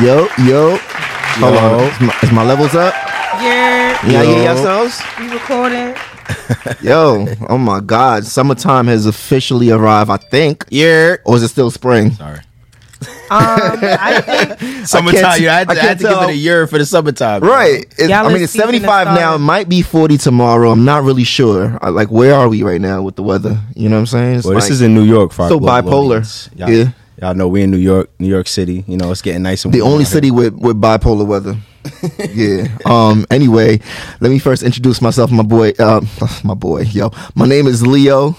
[0.00, 0.76] Yo, yo.
[0.78, 1.80] Hold on.
[1.84, 2.94] Is my, is my levels up?
[3.40, 4.30] Yeah, Yeah, Yo.
[4.36, 5.00] yeah, yourselves?
[5.18, 5.94] we recording.
[6.82, 8.24] Yo, oh my God.
[8.24, 10.64] Summertime has officially arrived, I think.
[10.70, 11.16] Yeah.
[11.24, 12.12] Or is it still spring?
[12.12, 12.38] Sorry.
[13.30, 14.20] Um, I
[14.56, 15.42] think Summertime.
[15.42, 16.86] Yeah, I had I to, I can't had to give it a year for the
[16.86, 17.42] summertime.
[17.42, 17.84] Right.
[17.98, 19.34] It- I mean, it's 75 now.
[19.34, 20.70] It might be 40 tomorrow.
[20.70, 21.78] I'm not really sure.
[21.82, 23.58] I, like, where are we right now with the weather?
[23.74, 24.36] You know what I'm saying?
[24.38, 25.32] It's Well, this is in New York.
[25.32, 26.16] For so bipolar.
[26.18, 26.48] audience.
[26.54, 26.92] Yeah.
[27.22, 28.82] Y'all know we in New York, New York City.
[28.88, 31.56] You know, it's getting nice and the only city with, with bipolar weather.
[32.34, 32.66] yeah.
[32.84, 33.24] Um.
[33.30, 33.78] Anyway,
[34.20, 35.30] let me first introduce myself.
[35.30, 35.70] My boy.
[35.78, 36.00] Uh,
[36.44, 36.80] my boy.
[36.80, 37.12] Yo.
[37.36, 38.36] My name is Leo.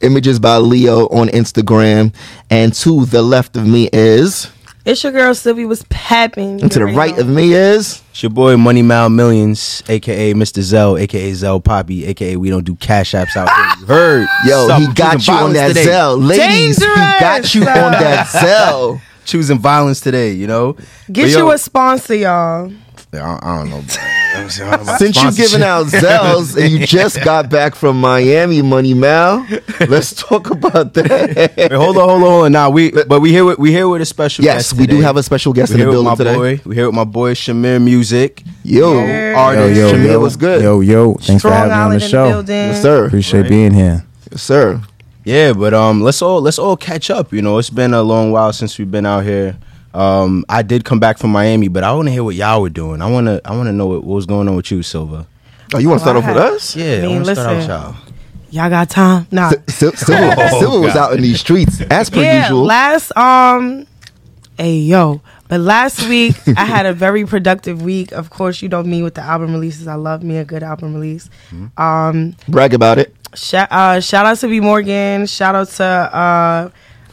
[0.00, 2.14] Images by Leo on Instagram.
[2.48, 4.50] And to the left of me is,
[4.84, 6.60] it's your girl Sylvia was papping.
[6.62, 8.02] and to the right of me is.
[8.10, 10.60] It's your boy Money Mal Millions, aka Mr.
[10.60, 13.80] Zell, aka Zell Poppy, aka we don't do cash apps out there.
[13.80, 14.28] You heard?
[14.46, 15.84] Yo, Stop he got you on that today.
[15.84, 16.78] Zell, ladies.
[16.78, 19.00] He got you on that Zell.
[19.24, 20.72] Choosing violence today, you know.
[21.12, 22.72] Get But yo, you a sponsor, y'all.
[23.14, 23.80] I, I don't know.
[23.82, 23.96] bro.
[24.34, 25.50] I don't know about Since you sponsorship.
[25.52, 29.46] giving out Zells and you just got back from Miami, Money Mal,
[29.88, 31.52] let's talk about that.
[31.56, 32.52] Wait, hold on, hold on, hold on.
[32.52, 34.42] Now we, but we here with we here with a special.
[34.44, 36.32] Yes, guest we do have a special guest We in the here with building my
[36.32, 36.56] today.
[36.56, 36.62] boy.
[36.68, 38.42] We here with my boy Shamir Muzik.
[38.64, 39.34] Yo, Yeah.
[39.36, 39.76] Artist.
[39.76, 40.20] Yo, yo, Shamir yo.
[40.20, 40.62] was good.
[40.62, 41.14] Yo, yo.
[41.14, 42.42] Thanks Strong for having me on the show.
[42.42, 43.06] the yes, sir.
[43.06, 43.48] Appreciate Right.
[43.50, 44.04] being here.
[44.30, 44.80] Yes, sir.
[45.24, 47.32] Yeah, but um, let's all let's all catch up.
[47.34, 49.58] You know, it's been a long while since we've been out here.
[49.94, 52.70] Um, I did come back from Miami, but I want to hear what y'all were
[52.70, 53.02] doing.
[53.02, 55.26] I want to I want to know what, what was going on with you, Silva.
[55.74, 56.76] Oh, you want to start off with us?
[56.76, 57.70] Yeah, I, mean, want to start out with listen.
[57.70, 57.96] y'all.
[58.50, 59.26] Y'all got time?
[59.30, 59.50] Nah.
[59.68, 62.64] Sil- Silver, Oh, was out in these streets as per yeah, usual.
[62.64, 63.86] last um
[64.58, 65.20] hey yo.
[65.48, 68.12] But last week I had a very productive week.
[68.12, 69.86] Of course, you know me with the album releases.
[69.86, 71.28] I love me a good album release.
[71.78, 73.14] Um Brag about it.
[73.34, 76.70] shout, uh, shout out to B Morgan, shout out to uh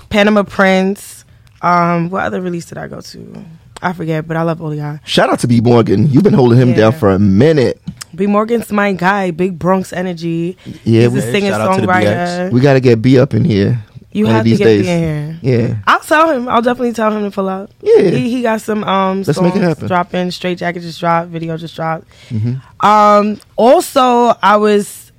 [0.09, 1.18] Panama Prince.
[1.61, 3.45] Um what other release did I go to?
[3.81, 4.75] I forget, but I love all.
[5.05, 6.07] Shout out to B Morgan.
[6.09, 6.75] You've been holding him Yeah.
[6.75, 7.81] down for a minute.
[8.13, 10.57] B Morgan's my guy, big Bronx energy.
[10.83, 12.51] Yeah, He's we, a singer shout to songwriter.
[12.51, 13.81] we got to get B up in here.
[14.11, 14.85] You one have of these to get days.
[14.85, 15.39] B in here.
[15.69, 15.75] Yeah.
[15.87, 16.49] I'll tell him.
[16.49, 17.69] I'll definitely tell him to pull out.
[17.81, 18.01] Yeah.
[18.09, 19.87] He, he got some um Let's make it songs happen.
[19.87, 20.31] dropping.
[20.31, 21.29] Straight Jacket just dropped.
[21.29, 22.05] Video just dropped.
[22.29, 22.85] Mm-hmm.
[22.85, 23.39] Um.
[23.55, 25.11] Also, I was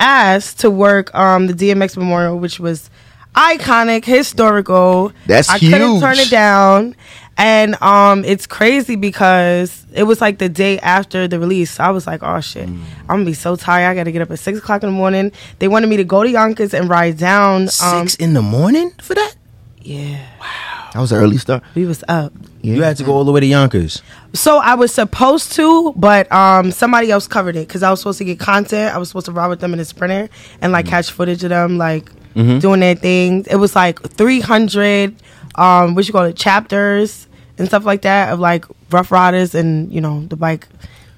[0.00, 2.90] asked to work um the DMX Memorial, which was
[3.34, 5.12] iconic, historical.
[5.26, 5.74] That's huge.
[5.74, 6.96] I couldn't turn it down.
[7.36, 11.80] And um, it's crazy because it was like the day after the release.
[11.80, 12.80] I was like, "Oh shit, Mm.
[13.02, 13.90] I'm gonna be so tired.
[13.90, 16.04] I got to get up at six o'clock in the morning." They wanted me to
[16.04, 17.62] go to Yonkers and ride down.
[17.82, 19.34] Um, Six in the morning for that.
[19.82, 20.90] yeah, Wow.
[20.92, 21.64] That was an early start.
[21.74, 22.32] we was up.
[22.62, 22.74] Yeah.
[22.76, 24.00] You had to go all the way to Yonkers.
[24.32, 28.18] So I was supposed to, but um, somebody else covered it because I was supposed
[28.18, 28.94] to get content.
[28.94, 30.28] I was supposed to ride with them in a sprinter
[30.60, 32.12] and like catch footage of them like
[32.60, 33.46] doing their thing.
[33.50, 35.14] It was like 300,
[35.54, 37.26] um, what you call it, chapters
[37.58, 40.66] and stuff like that of like Ruff Ryders and you know the bike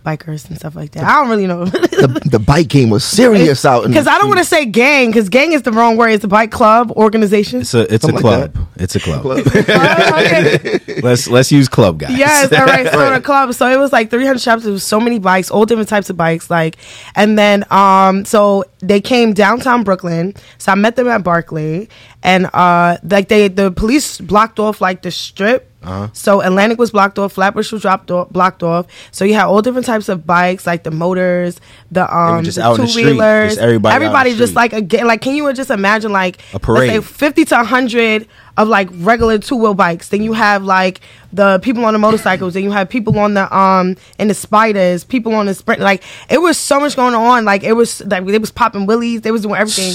[0.07, 1.03] bikers and stuff like that.
[1.03, 1.65] I don't really know.
[1.65, 5.29] the, the bike game was serious out Because I don't want to say gang, because
[5.29, 6.11] gang is the wrong word.
[6.11, 7.63] It's a bike club organization.
[7.63, 8.69] It's a it's Something a like club.
[8.77, 9.27] it's a club.
[9.27, 11.01] Oh, okay.
[11.03, 12.17] let's let's use club guys.
[12.17, 12.87] Yes, all right.
[12.87, 13.53] So the club.
[13.55, 14.65] So it was like 300 shops.
[14.65, 16.49] It was so many bikes, all different types of bikes.
[16.51, 16.77] Like,
[17.15, 20.35] and then um, so they came downtown Brooklyn.
[20.59, 21.89] So I met them at Barclay,
[22.27, 25.71] and uh, like they the police blocked off like the strip.
[25.85, 26.09] Uh-huh.
[26.13, 28.87] So Atlantic was blocked off, Flatbush was dropped off, blocked off.
[29.13, 31.61] So you had all different types of bikes, like the motors,
[31.93, 33.57] the um, the out in the two wheelers.
[33.57, 36.59] everybody out in the everybody just like again, like can you just imagine like A
[36.59, 37.05] parade.
[37.05, 38.27] 50 to 100
[38.57, 40.09] of like regular two wheel bikes.
[40.09, 41.01] Then you have like
[41.33, 42.55] the people on the motorcycles.
[42.55, 45.05] Then you have people on the um in the spiders.
[45.05, 45.81] People on the sprint.
[45.81, 47.45] Like it was so much going on.
[47.45, 49.21] Like it was like they was popping willies.
[49.23, 49.95] They was doing everything.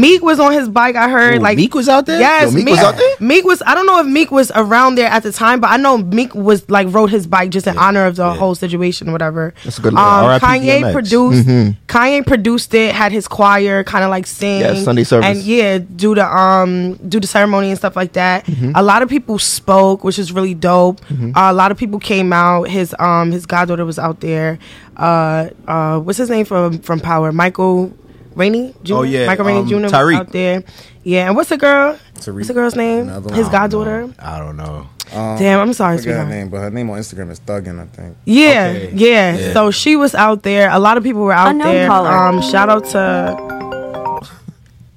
[0.00, 0.96] Meek was on his bike.
[0.96, 2.18] I heard Ooh, like Meek was out there?
[2.18, 3.14] Yes, Yo, Meek was out there?
[3.20, 3.62] Meek was.
[3.66, 6.34] I don't know if Meek was around there at the time, but I know Meek
[6.34, 9.54] was like rode his bike just in honor of the whole situation or whatever.
[9.64, 10.92] That's a good Um, Kanye DMX.
[10.92, 11.46] produced.
[11.86, 12.94] Kanye produced it.
[12.94, 14.60] Had his choir kind of like sing.
[14.62, 15.26] Yeah, Sunday service.
[15.26, 18.48] And yeah, do the um do the ceremony and stuff like that.
[18.74, 21.00] A lot of people spoke, which is really dope.
[21.10, 22.68] Uh, a lot of people came out.
[22.68, 24.58] His um his goddaughter was out there.
[24.96, 27.32] Uh uh what's his name from from Power?
[27.32, 27.92] Michael
[28.34, 28.94] Rainey Jr.
[28.94, 29.76] Oh, yeah, Michael Rainey um, Jr.
[29.76, 30.16] was Tariq.
[30.16, 30.62] out there.
[31.02, 31.98] Yeah, and what's the girl?
[32.16, 32.34] Tariq.
[32.34, 33.08] What's the girl's name?
[33.08, 33.52] Another His one.
[33.52, 34.14] goddaughter.
[34.18, 34.86] I don't know.
[35.12, 37.80] Um, Damn, I'm sorry, I forget her name, but her name on Instagram is Thuggin,
[37.80, 38.16] I think.
[38.26, 38.92] Yeah, Okay.
[38.94, 39.52] yeah, Yeah.
[39.54, 40.70] So she was out there.
[40.70, 41.90] A lot of people were out there.
[41.90, 43.69] Um, shout out to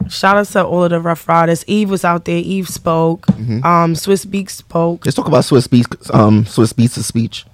[0.10, 1.64] shout out to all of the Ruff Ryders.
[1.68, 2.38] Eve was out there.
[2.38, 3.26] Eve spoke.
[3.28, 3.66] Mm-hmm.
[3.66, 5.06] Um, Swizz Beatz spoke.
[5.06, 6.14] Let's talk about Swizz Beatz.
[6.14, 7.46] Um, Swizz Beatz' speech.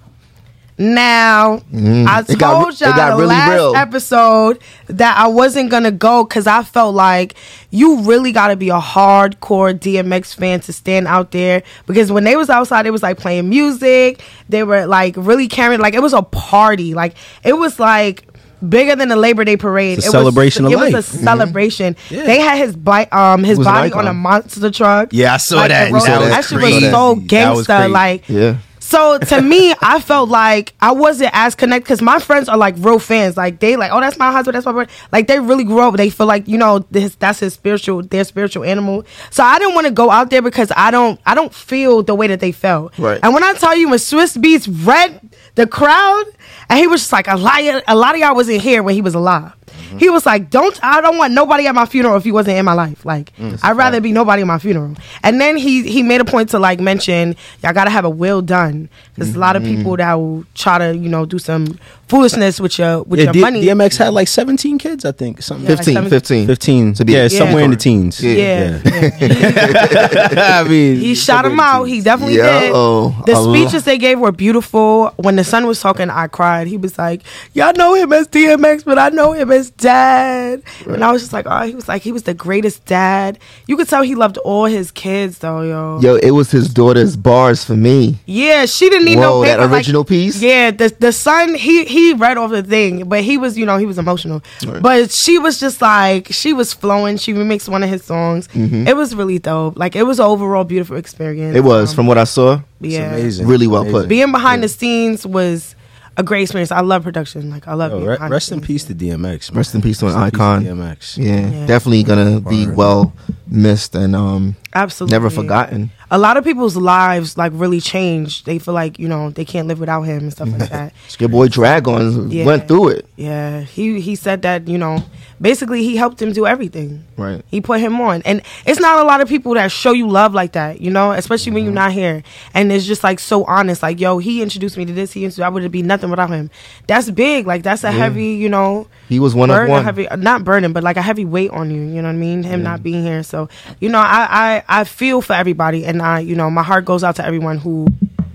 [0.78, 2.38] Now, I Mm.
[2.38, 3.76] Got- told y'all got the really last real.
[3.76, 7.34] episode that I wasn't gonna go because I felt like
[7.68, 11.62] you really got to be a hardcore DMX fan to stand out there.
[11.86, 14.22] Because when they was outside, it was like playing music.
[14.48, 16.94] They were like really carrying, like it was a party.
[16.94, 17.14] Like
[17.44, 18.24] it was like
[18.68, 19.98] bigger than the Labor Day parade.
[19.98, 21.14] It's a it celebration was, of it was life.
[21.14, 21.96] a celebration.
[22.10, 22.24] Yeah.
[22.24, 25.08] They had his bite, um, his body on a monster truck.
[25.12, 25.86] Yeah, I saw Like, that.
[25.88, 27.88] the road- That was that shit was so gangster.
[27.88, 28.56] Like Yeah.
[28.90, 32.74] So to me, I felt like I wasn't as connected because my friends are like
[32.78, 33.36] real fans.
[33.36, 34.90] Like they like, oh, that's my husband, that's my brother.
[35.12, 35.94] Like they really grew up.
[35.94, 39.04] They feel like you know this, that's his spiritual, their spiritual animal.
[39.30, 42.16] So I didn't want to go out there because I don't, I don't feel the
[42.16, 42.98] way that they felt.
[42.98, 43.20] Right.
[43.22, 45.20] And when I tell you, when Swizz Beatz read
[45.54, 46.24] the crowd,
[46.68, 49.02] and he was just like, a lot, a lot of y'all wasn't here when he
[49.02, 49.52] was alive.
[49.98, 52.64] He was like, "Don't I don't want nobody at my funeral if he wasn't in
[52.64, 53.04] my life.
[53.04, 53.32] Like
[53.62, 56.58] I'd rather be nobody at my funeral." And then he he made a point to
[56.58, 60.14] like mention y'all got to have a will done because a lot of people that
[60.14, 61.78] will try to you know do some
[62.10, 63.64] foolishness with your with Yeah, your D- money.
[63.64, 65.40] DMX had like 17 kids, I think.
[65.42, 65.64] Something.
[65.64, 66.46] Yeah, like 15, seven- 15.
[66.46, 66.94] 15.
[66.94, 67.38] To be- yeah, Yeah.
[67.38, 68.20] somewhere in the teens.
[68.22, 70.60] yeah, yeah.
[70.60, 71.84] I mean, He shot him out.
[71.84, 73.26] He definitely Yo, did.
[73.26, 75.12] The I speeches they gave were beautiful.
[75.16, 76.66] When the son was talking, I cried.
[76.66, 77.22] He was like,
[77.54, 81.32] "Y'all know him as DMX, but I know him as dad." And I was just
[81.32, 84.36] like, "Oh, he was like he was the greatest dad." You could tell he loved
[84.38, 86.00] all his kids, though, yo.
[86.02, 88.18] Yo, it was his daughter's bars for me.
[88.26, 89.68] Yeah, she didn't need no Whoa, that paper.
[89.68, 90.40] like- original piece?
[90.42, 93.76] Yeah, the the son he he read off the thing, but he was you know
[93.78, 94.42] he was emotional.
[94.66, 94.82] Right.
[94.82, 97.16] But she was just like she was flowing.
[97.16, 98.48] She remixed one of his songs.
[98.54, 99.76] It was really dope.
[99.78, 101.56] Like it was an overall beautiful experience.
[101.56, 101.56] Mm-hmm.
[101.56, 102.60] It was, Um, from what I saw.
[102.80, 103.12] yeah.
[103.14, 103.46] amazing.
[103.46, 104.00] Really well Amazing.
[104.00, 104.08] put.
[104.08, 105.74] Being behind the scenes was
[106.16, 106.72] a great experience.
[106.72, 107.50] I love production.
[107.50, 109.50] Like I love Yo, re- behind the rest in peace to DMX.
[109.52, 109.58] man.
[109.58, 110.64] Rest in peace to an Rest in peace icon.
[110.64, 111.16] DMX.
[111.18, 111.66] Yeah, Yeah.
[111.66, 113.12] definitely gonna be well
[113.46, 115.12] missed and um Absolutely.
[115.12, 115.90] never forgotten.
[116.12, 118.46] A lot of people's lives like really changed.
[118.46, 120.92] They feel like, you know, they can't live without him and stuff like that.
[121.18, 122.44] Your boy Drag-On Yeah.
[122.44, 123.06] went through it.
[123.16, 123.60] Yeah.
[123.60, 125.02] He he said that, you know,
[125.40, 127.04] basically he helped him do everything.
[127.16, 127.44] Right.
[127.50, 128.22] He put him on.
[128.24, 131.12] And it's not a lot of people that show you love like that, you know,
[131.12, 131.76] especially when you're mm-hmm.
[131.76, 132.22] not here.
[132.54, 133.82] And it's just like so honest.
[133.82, 136.50] Like, yo, he introduced me to this, he introduced I would be nothing without him.
[136.86, 137.46] That's big.
[137.46, 139.84] Like that's a heavy, you know, He was one of burden, one.
[139.84, 141.82] heavy not burden, but like a heavy weight on you.
[141.82, 142.42] You know what I mean?
[142.42, 143.22] Him not being here.
[143.22, 143.48] So,
[143.80, 147.02] you know, I, I I feel for everybody, and I, you know, my heart goes
[147.04, 147.86] out to everyone who,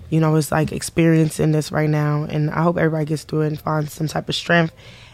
[0.10, 3.48] you know, is like experiencing this right now, and I hope everybody gets through it
[3.48, 4.74] and finds some type of strength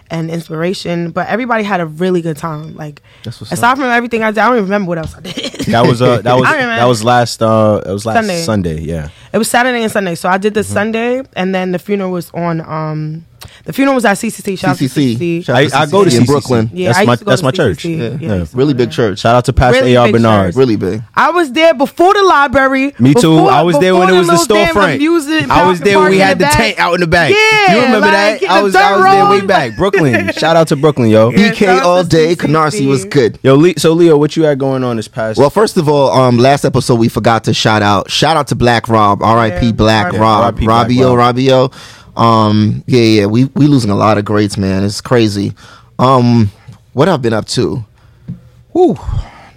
[0.10, 1.12] and inspiration.
[1.12, 2.76] But everybody had a really good time.
[2.76, 3.78] Like aside up.
[3.78, 5.48] from everything I did, I don't even remember what else I did.
[5.72, 8.42] That was uh that was that was last uh it was last Sunday.
[8.44, 9.10] Sunday, yeah.
[9.32, 10.16] It was Saturday and Sunday.
[10.16, 10.74] So I did the Mm-hmm.
[10.74, 12.60] Sunday, and then the funeral was on.
[12.62, 13.26] um
[13.66, 14.58] The funeral was at CCC.
[14.58, 15.44] Shout out to CCC.
[15.46, 16.70] Shout I, out I go to CCC in Brooklyn.
[16.74, 17.86] Yeah, that's I my used to go that's to my church.
[17.86, 18.18] Yeah.
[18.20, 18.36] Yeah.
[18.38, 18.46] Yeah.
[18.54, 19.20] Really big church.
[19.20, 20.12] Shout out to Pastor Really A.R.
[20.12, 20.48] Bernard.
[20.48, 20.56] church.
[20.56, 21.04] Really big.
[21.16, 22.94] I was there before the library.
[23.00, 23.36] Me too.
[23.36, 24.98] before- I was there when it was the little damn storefront.
[24.98, 26.58] Music I was there when we had the back.
[26.58, 27.32] tent out in the back.
[27.32, 28.44] Yeah, you remember like, that?
[28.44, 29.76] in I the was I was there way dirt back.
[29.78, 30.32] Brooklyn.
[30.38, 31.32] Shout out to Brooklyn, yo.
[31.32, 32.36] BK all day.
[32.36, 32.38] CCC.
[32.38, 33.40] Canarsie was good.
[33.44, 35.38] Yo, so Leo, what you had going on this past?
[35.40, 38.10] Well, first of all, um, last episode we forgot to shout out.
[38.10, 39.74] Shout out to Black Rob, R.I.P.
[39.74, 40.66] Black Rob, R.I.P.
[40.66, 42.01] Black Robbio, Robbio.
[42.16, 44.84] Um, yeah, yeah, we we losing a lot of greats, man.
[44.84, 45.54] It's crazy.
[46.00, 46.52] Um,
[46.94, 47.86] what I've been up to?
[48.74, 48.98] Whew,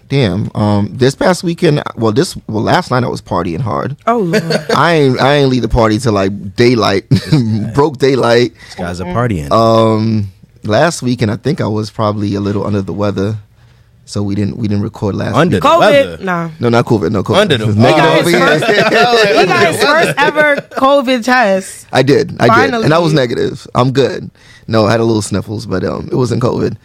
[0.09, 0.51] damn.
[0.55, 3.97] Um, this past weekend, well, this well last night I was partying hard.
[4.07, 4.43] Oh lord.
[4.77, 7.05] I ain't I ain't leave the party till like daylight,
[7.75, 8.55] broke daylight.
[8.55, 9.51] These guys are partying.
[9.51, 10.31] Um,
[10.63, 13.37] last weekend I think I was probably a little under the weather,
[14.05, 15.35] so we didn't we didn't record last.
[15.35, 15.63] Under week.
[15.63, 15.81] the COVID.
[15.81, 16.25] weather.
[16.25, 16.51] Nah.
[16.61, 17.11] No, not COVID.
[17.13, 17.37] No COVID.
[17.41, 18.77] Under the It's negative Oh, over He got here.
[18.77, 21.87] his He got his first ever COVID test.
[21.93, 22.37] I did.
[22.41, 23.67] I did, and I was negative.
[23.75, 24.31] I'm good.
[24.67, 26.77] No, I had a little sniffles, but um, it wasn't COVID.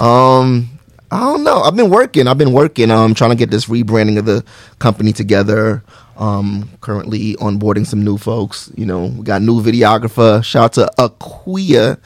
[0.00, 0.68] Um,
[1.10, 1.62] I don't know.
[1.62, 2.26] I've been working.
[2.28, 2.90] I've been working.
[2.90, 4.44] Um, trying to get this rebranding of the
[4.78, 5.82] company together.
[6.18, 8.70] Um, currently onboarding some new folks.
[8.76, 10.42] You know, we got new videographer.
[10.44, 11.98] Shout out to Aquia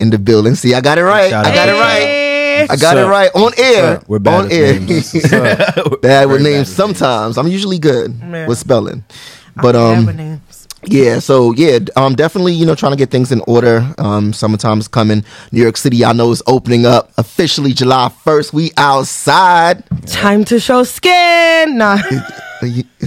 [0.00, 0.54] in the building.
[0.54, 1.28] See, I got it right.
[1.28, 1.54] Shout I out.
[1.54, 2.17] got it right.
[2.58, 2.66] Hey.
[2.70, 3.04] I got Sir.
[3.04, 3.98] it right on air.
[3.98, 4.80] Sir, we're bad on with air.
[4.80, 5.12] names.
[6.02, 6.76] bad with Very names bad.
[6.76, 7.38] sometimes.
[7.38, 8.46] I'm usually good Yeah.
[8.46, 9.04] with spelling,
[9.56, 10.40] but I um,
[10.84, 13.92] yeah, so yeah, um, definitely, you know, trying to get things in order.
[13.98, 15.24] Um, summertime's coming.
[15.50, 18.52] New York City, I know is opening up officially July first.
[18.52, 19.82] We outside.
[20.06, 21.78] Time to show skin.
[21.78, 21.98] Nah.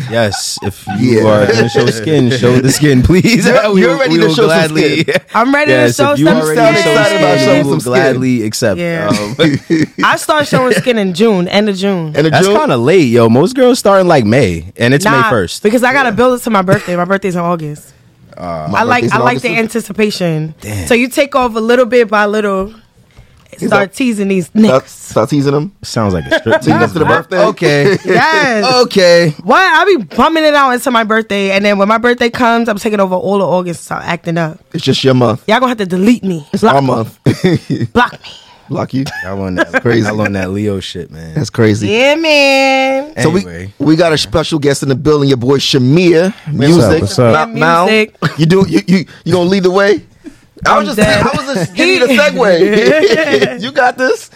[0.09, 1.27] Yes, if you Yeah.
[1.27, 3.45] are going to show skin, show the skin, please.
[3.45, 5.01] You're- We you're ready we to will show some gladly.
[5.01, 5.15] skin.
[5.33, 6.91] I'm ready Yes, to show you some already sound skin.
[6.91, 7.91] excited about skin, showing we will skin.
[7.91, 8.79] gladly accept.
[8.79, 9.07] Yeah.
[9.09, 9.35] Um,
[10.03, 12.13] I start showing skin in June, end of June.
[12.15, 13.29] And a that's kind of late, yo.
[13.29, 15.63] Most girls start in like May, and it's May first.
[15.63, 16.95] because I gotta build it to my birthday.
[16.95, 17.93] My birthday's in August.
[18.37, 18.43] My
[18.79, 19.55] I like I like the too.
[19.55, 20.55] anticipation.
[20.61, 20.87] Damn.
[20.87, 22.73] So you take off a little bit by little.
[23.67, 24.87] Start teasing these Start, niggas.
[24.87, 25.71] start teasing them.
[25.81, 26.93] Sounds like a strip tease.
[26.93, 27.43] to the birthday.
[27.45, 27.97] Okay.
[28.05, 28.73] Yes.
[28.85, 29.29] okay.
[29.43, 29.59] What?
[29.61, 32.77] I be bumming it out until my birthday, and then when my birthday comes, I'm
[32.77, 34.59] taking over all the organs, start acting up.
[34.73, 35.43] It's just your month.
[35.47, 36.45] Y'all gonna have to delete me.
[36.53, 36.87] It's block our me.
[36.87, 37.19] month.
[37.93, 38.29] Block me.
[38.69, 39.03] Block you.
[39.23, 40.07] Y'all on that crazy.
[40.07, 41.33] Y'all on that Leo shit, man.
[41.35, 41.89] That's crazy.
[41.89, 43.13] Yeah, man.
[43.21, 43.73] So Anyway.
[43.79, 45.27] we we got a special guest in the building.
[45.27, 47.01] Your boy Shamir, music.
[47.01, 47.49] What's up?
[47.49, 48.15] Ma- Yeah, Mal, music.
[48.37, 50.05] you do you you you gonna lead the way?
[50.65, 51.21] I was I'm just dead.
[51.25, 53.61] I was just giving you the segue.
[53.61, 54.29] you got this.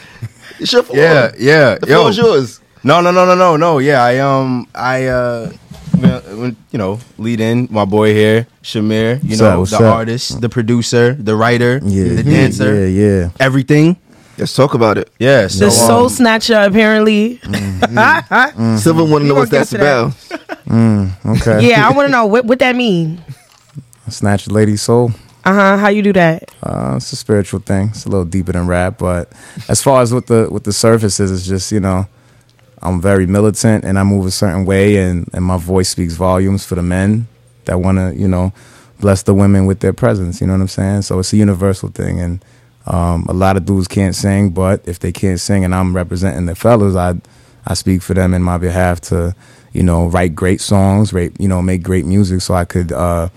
[0.60, 0.98] It's your floor.
[0.98, 1.76] yeah, yeah.
[1.78, 1.96] The Yo.
[1.98, 2.60] floor is yours.
[2.84, 3.80] No, no, no, no, no, no.
[3.80, 5.52] Yeah, I um, I uh,
[6.00, 9.24] when- when, you know, lead in my boy here, Shamir.
[9.24, 9.96] You What's know, up, the up?
[9.96, 13.30] artist, the producer, the writer, Yeah, the dancer, Yeah, yeah.
[13.40, 13.96] everything.
[14.38, 15.10] Let's talk about it.
[15.18, 15.48] Yeah.
[15.48, 17.38] So, The soul um, snatcher, apparently.
[18.78, 20.12] Silver want to know what that's get to
[20.68, 21.38] about.
[21.38, 21.70] Okay.
[21.70, 23.24] yeah, I want to know what what that mean.
[24.10, 25.12] Snatch a lady's soul.
[25.46, 25.78] Uh huh.
[25.78, 26.52] How you do that?
[26.64, 27.90] Uh, it's a spiritual thing.
[27.90, 29.32] It's a little deeper than rap, but
[29.70, 32.08] as far as what the what the surface is, it's just you know,
[32.82, 36.66] I'm very militant and I move a certain way, and and my voice speaks volumes
[36.66, 37.28] for the men
[37.66, 38.54] that want to you know
[39.00, 40.42] bless the women with their presence.
[40.42, 41.04] You know what I'm saying?
[41.04, 42.46] So it's a universal thing, and
[42.88, 46.48] um, a lot of dudes can't sing, but if they can't sing, and I'm representing
[46.48, 47.16] the fellas, I
[47.68, 49.36] I speak for them in my behalf to
[49.74, 52.92] you know write great songs, write you know make great music, so I could.
[52.92, 53.30] uh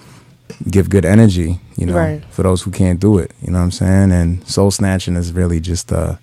[0.71, 2.23] give good energy, you know, Right.
[2.31, 3.33] for those who can't do it.
[3.43, 4.12] You know what I'm saying?
[4.12, 6.17] And soul snatching is really just uh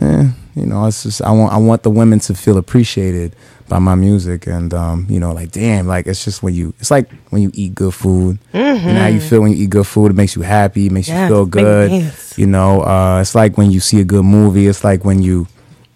[0.00, 3.34] eh, you know, it's just I want I want the women to feel appreciated
[3.68, 6.90] by my music and um, you know, like damn, like it's just when you it's
[6.90, 8.38] like when you eat good food.
[8.52, 10.92] You know how you feel when you eat good food, it makes you happy, it
[10.92, 11.90] makes Yes, you feel good.
[12.36, 15.46] You know, uh it's like when you see a good movie, it's like when you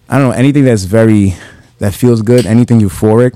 [0.09, 1.35] I don't know, anything that's very
[1.79, 3.35] that feels good, anything euphoric,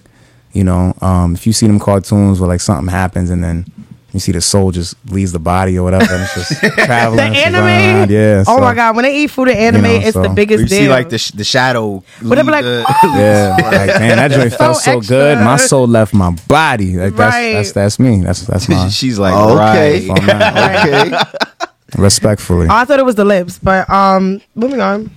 [0.53, 3.65] you know, um, if you see them cartoons where like something happens and then
[4.13, 7.33] you see the soul just leaves the body or whatever, and it's just The traveling.
[7.33, 7.63] it's anime.
[7.63, 8.43] around, yeah.
[8.47, 10.67] oh my god, when they eat food in anime, know, it's the so- biggest you
[10.67, 10.77] deal.
[10.79, 12.03] see like the sh- the shadow.
[12.21, 15.39] But they be like, the- "Oh." Yeah, like man, that joint felt So so good.
[15.39, 16.95] My soul left my body.
[16.97, 17.53] Like that's Right.
[17.53, 18.21] that's that's me.
[18.21, 20.07] That's that's my She's like, Okay.
[20.07, 20.07] right.
[20.07, 21.13] that's my man.
[21.93, 22.01] Okay.
[22.01, 22.67] respectfully.
[22.69, 25.11] Oh, I thought it was the lips, but um, moving on.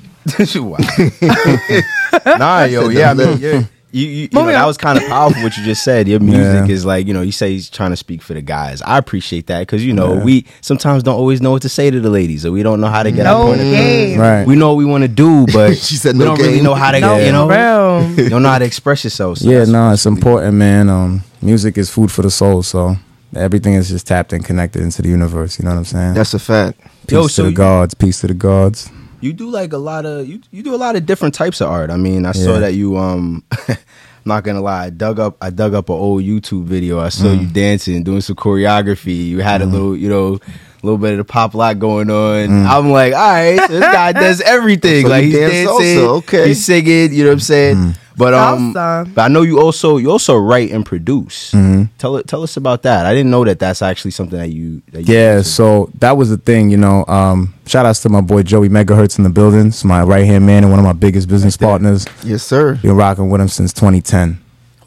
[2.39, 5.43] Nah, yo, yeah, I mean, you're, you, you, you know, that was kind of powerful
[5.43, 6.07] what you just said.
[6.07, 6.75] Your music Yeah.
[6.75, 8.83] is like, you know, you say he's trying to speak for the guys.
[8.83, 10.25] I appreciate that because you know Yeah.
[10.25, 12.89] we sometimes don't always know what to say to the ladies, or we don't know
[12.89, 14.21] how to get our No point game.
[14.21, 14.47] Right.
[14.47, 16.75] We know what we want to do, but She said we no don't really know
[16.75, 18.11] how to, No, you know, real.
[18.25, 19.39] you don't know how to express yourself.
[19.39, 20.89] So yeah, no, it's important, man.
[20.91, 22.97] Um, music is food for the soul, so
[23.35, 25.59] everything is just tapped and connected into the universe.
[25.59, 26.15] You know what I'm saying?
[26.15, 26.81] That's a fact.
[27.07, 27.95] peace Yo, to the gods.
[27.95, 28.91] Peace to the gods.
[29.21, 31.69] You do like a lot of you, you do a lot of different types of
[31.69, 31.91] art.
[31.91, 33.77] I mean, I saw that you um I'm
[34.25, 37.01] not gonna lie, I dug up I dug up an old YouTube video.
[37.01, 39.27] I saw you dancing, doing some choreography.
[39.27, 40.39] You had a little, you know,
[40.87, 42.67] little bit of the pop lock going on.
[42.67, 45.05] I'm like, all right, so this guy does everything.
[45.05, 46.49] So like he's dance dancing, also, okay.
[46.49, 47.95] he's singing, you know what I'm saying?
[48.19, 49.13] But um Awesome.
[49.13, 51.53] but I know you also you also write and produce.
[51.53, 51.85] Mm-hmm.
[51.99, 53.05] Tell it tell us about that.
[53.05, 55.43] I didn't know that that's actually something that you that you Yeah, do.
[55.43, 57.05] so that was the thing, you know.
[57.09, 59.67] Um, shout outs to my boy Joey Megahertz in the building.
[59.67, 62.07] It's my right hand man and one of my biggest business partners.
[62.25, 62.77] Yes, sir.
[62.77, 64.39] Been rocking with him since 2010.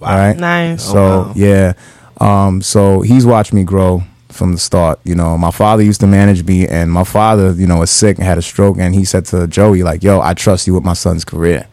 [0.02, 0.36] All right.
[0.36, 0.84] Nice.
[0.86, 1.34] So wow.
[1.36, 1.74] yeah,
[2.20, 4.02] um, so he's watched me grow
[4.40, 5.00] from the start.
[5.04, 8.18] You know, my father used to manage me, and my father, you know, was sick
[8.18, 10.84] and had a stroke, and he said to Joey, like, "Yo, I trust you with
[10.84, 11.68] my son's career."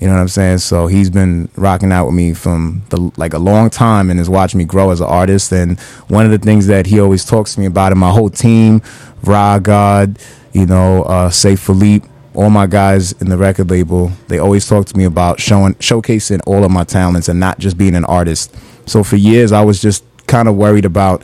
[0.00, 0.58] You know what I'm saying?
[0.58, 4.28] So he's been rocking out with me from the like a long time and has
[4.28, 5.50] watched me grow as an artist.
[5.52, 8.28] And one of the things that he always talks to me about, and my whole
[8.28, 8.82] team,
[9.22, 10.18] Ra God,
[10.52, 14.84] you know, uh, Say Philippe, all my guys in the record label, they always talk
[14.86, 18.54] to me about showing showcasing all of my talents and not just being an artist.
[18.86, 21.22] So for years I was just kind of worried about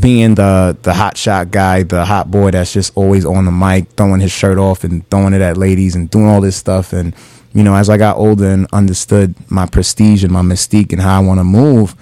[0.00, 3.88] being the the hot shot guy, the hot boy that's just always on the mic,
[3.90, 6.92] throwing his shirt off and throwing it at ladies and doing all this stuff.
[6.92, 7.14] And
[7.52, 11.20] you know, as I got older and understood my prestige and my mystique and how
[11.20, 11.94] I want to move,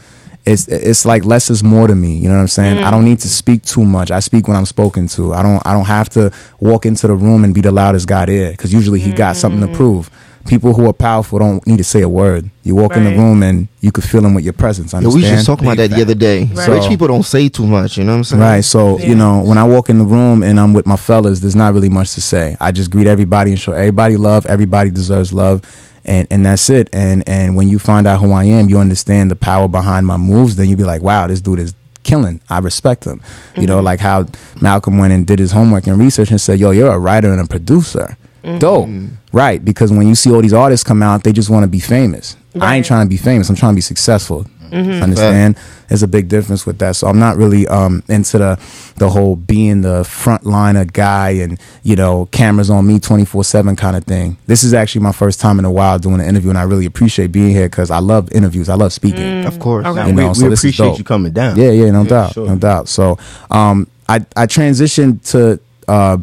[0.45, 2.17] it's it's like less is more to me.
[2.17, 2.79] You know what I'm saying?
[2.79, 4.11] I don't need to speak too much.
[4.11, 5.33] I speak when I'm spoken to.
[5.33, 8.27] I don't I don't have to walk into the room and be the loudest guy
[8.27, 9.77] there because usually he got something to mm.
[9.77, 10.11] prove.
[10.47, 12.51] People who are powerful don't need to say a word.
[12.65, 14.93] You walk in the room and you could feel them with your presence.
[14.93, 15.23] Yo, Understand?
[15.23, 16.45] we just talking about that the other day.
[16.45, 16.69] Right.
[16.69, 17.99] Rich So- people don't say too much.
[17.99, 18.43] You know what I'm saying?
[18.43, 18.65] Right.
[18.65, 19.07] So, Yeah.
[19.07, 21.75] you know, when I walk in the room and I'm with my fellas, there's not
[21.75, 22.57] really much to say.
[22.61, 24.47] I just greet everybody and show everybody love.
[24.47, 25.63] Everybody deserves love.
[26.05, 26.89] And and that's it.
[26.95, 30.17] And and when you find out who I am, you understand the power behind my
[30.17, 32.41] moves, then you be like, wow, this dude is killing.
[32.49, 33.21] I respect him.
[33.57, 33.85] You know, mm-hmm.
[33.85, 34.27] like how
[34.61, 37.41] Malcolm went and did his homework and research and said, Yo, you're a writer and
[37.41, 38.17] a producer.
[38.59, 38.89] Dope.
[39.33, 39.65] Right.
[39.65, 42.37] Because when you see all these artists come out, they just want to be famous.
[42.61, 43.49] I ain't trying to be famous.
[43.49, 44.47] I'm trying to be successful.
[44.73, 45.57] Understand?
[45.89, 46.95] There's a big difference with that.
[46.97, 48.61] So I'm not really um, into the
[48.97, 53.97] the whole being the frontliner guy and you know cameras on me 24 seven kind
[53.97, 54.37] of thing.
[54.47, 56.87] This is actually my first time in a while doing an interview, and I really
[56.87, 58.69] appreciate being here because I love interviews.
[58.69, 59.45] I love speaking.
[59.45, 59.85] Of course.
[59.85, 60.09] Okay.
[60.09, 61.59] You we, know, we so this appreciate you coming down.
[61.59, 62.47] Yeah, yeah, no doubt, sure.
[62.47, 62.89] no doubt.
[62.89, 63.19] So,
[63.51, 65.59] um, I I transitioned to
[65.91, 66.19] uh,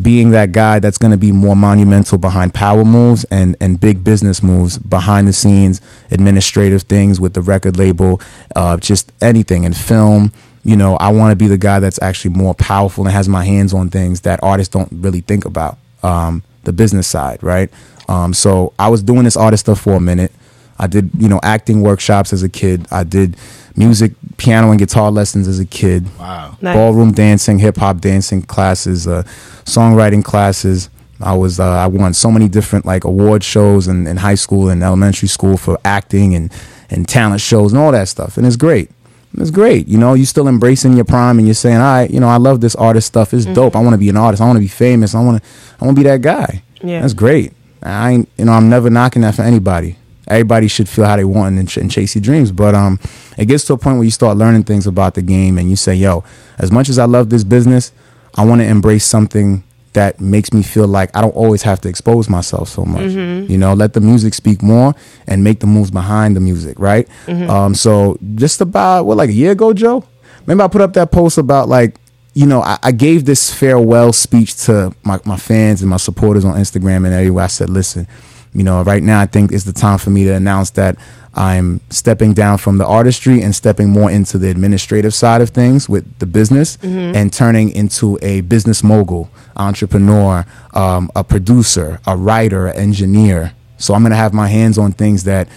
[0.00, 4.02] being that guy that's going to be more monumental behind power moves and and big
[4.02, 8.20] business moves behind the scenes, administrative things with the record label,
[8.56, 10.32] uh, just anything in film.
[10.64, 13.44] You know, I want to be the guy that's actually more powerful and has my
[13.44, 15.78] hands on things that artists don't really think about.
[16.02, 17.70] Um, the business side, right?
[18.08, 20.32] Um, so I was doing this artist stuff for a minute.
[20.78, 22.86] I did, you know, acting workshops as a kid.
[22.90, 23.36] I did
[23.76, 26.06] music, piano, and guitar lessons as a kid.
[26.18, 26.56] Wow.
[26.60, 26.74] Nice.
[26.76, 29.22] Ballroom dancing, hip hop dancing classes, uh,
[29.64, 30.88] songwriting classes.
[31.20, 34.68] I was uh, I won so many different like award shows in, in high school
[34.68, 36.52] and elementary school for acting and
[36.90, 38.36] and talent shows and all that stuff.
[38.36, 38.90] And it's great.
[39.38, 39.88] It's great.
[39.88, 42.36] You know, You're still embracing your prime and you're saying, all right, you know, I
[42.36, 43.32] love this artist stuff.
[43.32, 43.74] It's dope.
[43.76, 44.42] I want to be an artist.
[44.42, 45.14] I want to be famous.
[45.14, 45.48] I want to
[45.80, 46.62] I want to be that guy.
[46.82, 47.00] Yeah.
[47.00, 47.52] That's great.
[47.82, 49.96] I ain't, you know, I'm never knocking that for anybody.
[50.28, 52.52] Everybody should feel how they want and, ch- and chase your dreams.
[52.52, 52.98] But um,
[53.38, 55.76] it gets to a point where you start learning things about the game and you
[55.76, 56.24] say, yo,
[56.58, 57.92] as much as I love this business,
[58.34, 59.62] I want to embrace something
[59.94, 63.10] that makes me feel like I don't always have to expose myself so much.
[63.50, 64.94] You know, let the music speak more
[65.26, 67.06] and make the moves behind the music, right?
[67.50, 70.02] Um, so just about what like a year ago, Joe,
[70.46, 71.96] remember I put up that post about like
[72.34, 76.46] you know, I, I gave this farewell speech to my, my fans and my supporters
[76.46, 77.44] on Instagram and everywhere.
[77.44, 78.08] I said, listen,
[78.54, 80.96] you know, right now I think it's the time for me to announce that
[81.34, 85.88] I'm stepping down from the artistry and stepping more into the administrative side of things
[85.88, 92.66] with the business and turning into a business mogul, entrepreneur, um, a producer, a writer,
[92.66, 93.52] an engineer.
[93.78, 95.48] So I'm going to have my hands on things that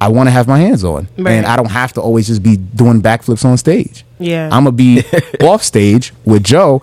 [0.00, 1.08] I want to have my hands on.
[1.16, 1.32] Right.
[1.32, 4.04] And I don't have to always just be doing backflips on stage.
[4.18, 4.46] Yeah.
[4.52, 5.02] I'm gonna be
[5.42, 6.82] off stage with Joe,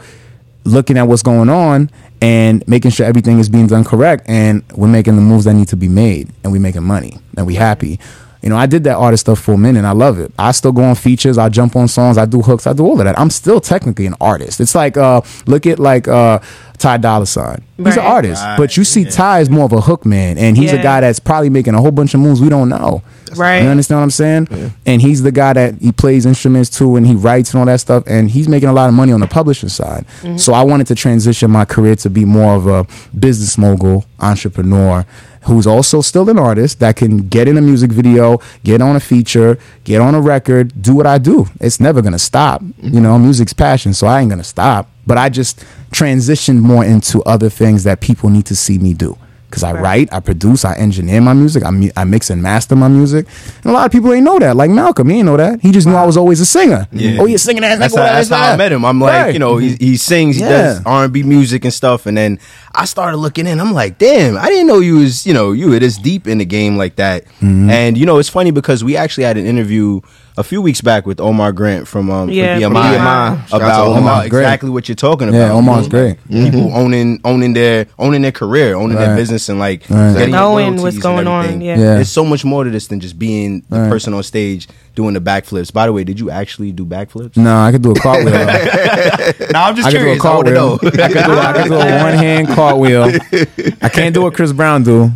[0.63, 1.89] looking at what's going on
[2.21, 5.67] and making sure everything is being done correct, and we're making the moves that need
[5.69, 7.99] to be made, and we're making money, and we happy.
[8.43, 9.77] You know, I did that artist stuff for a minute.
[9.77, 10.31] And I love it.
[10.39, 11.37] I still go on features.
[11.37, 12.17] I jump on songs.
[12.17, 12.65] I do hooks.
[12.65, 13.19] I do all of that.
[13.19, 14.59] I'm still technically an artist.
[14.59, 16.39] It's like uh, look at like uh,
[16.79, 17.63] Ty Dolla Sign.
[17.77, 18.11] He's an Right.
[18.11, 21.01] artist, but you see Ty is more of a hook man, and he's a guy
[21.01, 23.03] that's probably making a whole bunch of moves we don't know.
[23.37, 23.63] Right.
[23.63, 24.73] You understand what I'm saying?
[24.85, 27.79] And he's the guy that he plays instruments too, and he writes and all that
[27.79, 30.05] stuff, and he's making a lot of money on the publishing side.
[30.21, 30.37] Mm-hmm.
[30.37, 32.85] So I wanted to transition my career to be more of a
[33.17, 35.05] business mogul, entrepreneur,
[35.43, 38.99] who's also still an artist that can get in a music video, get on a
[38.99, 41.47] feature, get on a record, do what I do.
[41.59, 42.61] It's never gonna stop.
[42.81, 44.89] You know, music's passion, so I ain't gonna stop.
[45.07, 49.17] But I just transitioned more into other things that people need to see me do
[49.51, 52.75] because I write, I produce, I engineer my music, I, mi- I mix and master
[52.75, 53.27] my music.
[53.63, 54.55] And a lot of people ain't know that.
[54.55, 55.61] Like Malcolm, he ain't know that.
[55.61, 56.87] He just knew I was always a singer.
[56.91, 57.17] Yeah.
[57.19, 57.97] Oh, you're singing ass That's, nigga.
[57.97, 58.85] how, what that's that, how I met him.
[58.85, 59.33] I'm like, Right.
[59.33, 60.49] you know, he, he sings, he Yeah.
[60.49, 62.39] does R and B music and stuff, and then
[62.73, 63.59] I started looking in.
[63.59, 66.37] I'm like, damn, I didn't know you was, you know, you were this deep in
[66.37, 67.25] the game like that.
[67.25, 67.69] Mm-hmm.
[67.69, 69.99] And you know, it's funny because we actually had an interview
[70.37, 73.47] a few weeks back with Omar Grant from um Yeah, from BMI, BMI.
[73.49, 74.25] Shout out to about Omar.
[74.25, 75.37] exactly what you're talking about.
[75.37, 76.17] Yeah, Omar's great.
[76.29, 80.13] People owning owning their owning their career, owning their business, and like Right.
[80.13, 81.71] getting Knowing what's going on, yeah.
[81.77, 81.95] Yeah.
[81.95, 83.89] There's so much more to this than just being the Right.
[83.89, 85.71] person on stage doing the backflips.
[85.71, 87.37] By the way, did you actually do backflips?
[87.37, 88.33] No, I could do a cartwheel.
[89.51, 90.25] No, I'm just I could do a curious.
[90.25, 90.77] I want to know.
[90.77, 91.01] cartwheel.
[91.03, 93.75] I could do, I could do a one hand cartwheel.
[93.81, 95.09] I can't do what Chris Brown do,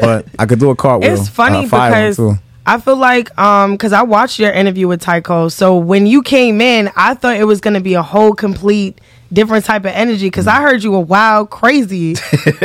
[0.00, 1.12] but I could do a cartwheel.
[1.12, 2.34] It's funny Uh, because too.
[2.66, 5.48] I feel like um because I watched your interview with Tycho.
[5.48, 9.00] So when you came in, I thought it was gonna be a whole complete
[9.32, 12.14] different type of energy because I heard you were wild crazy.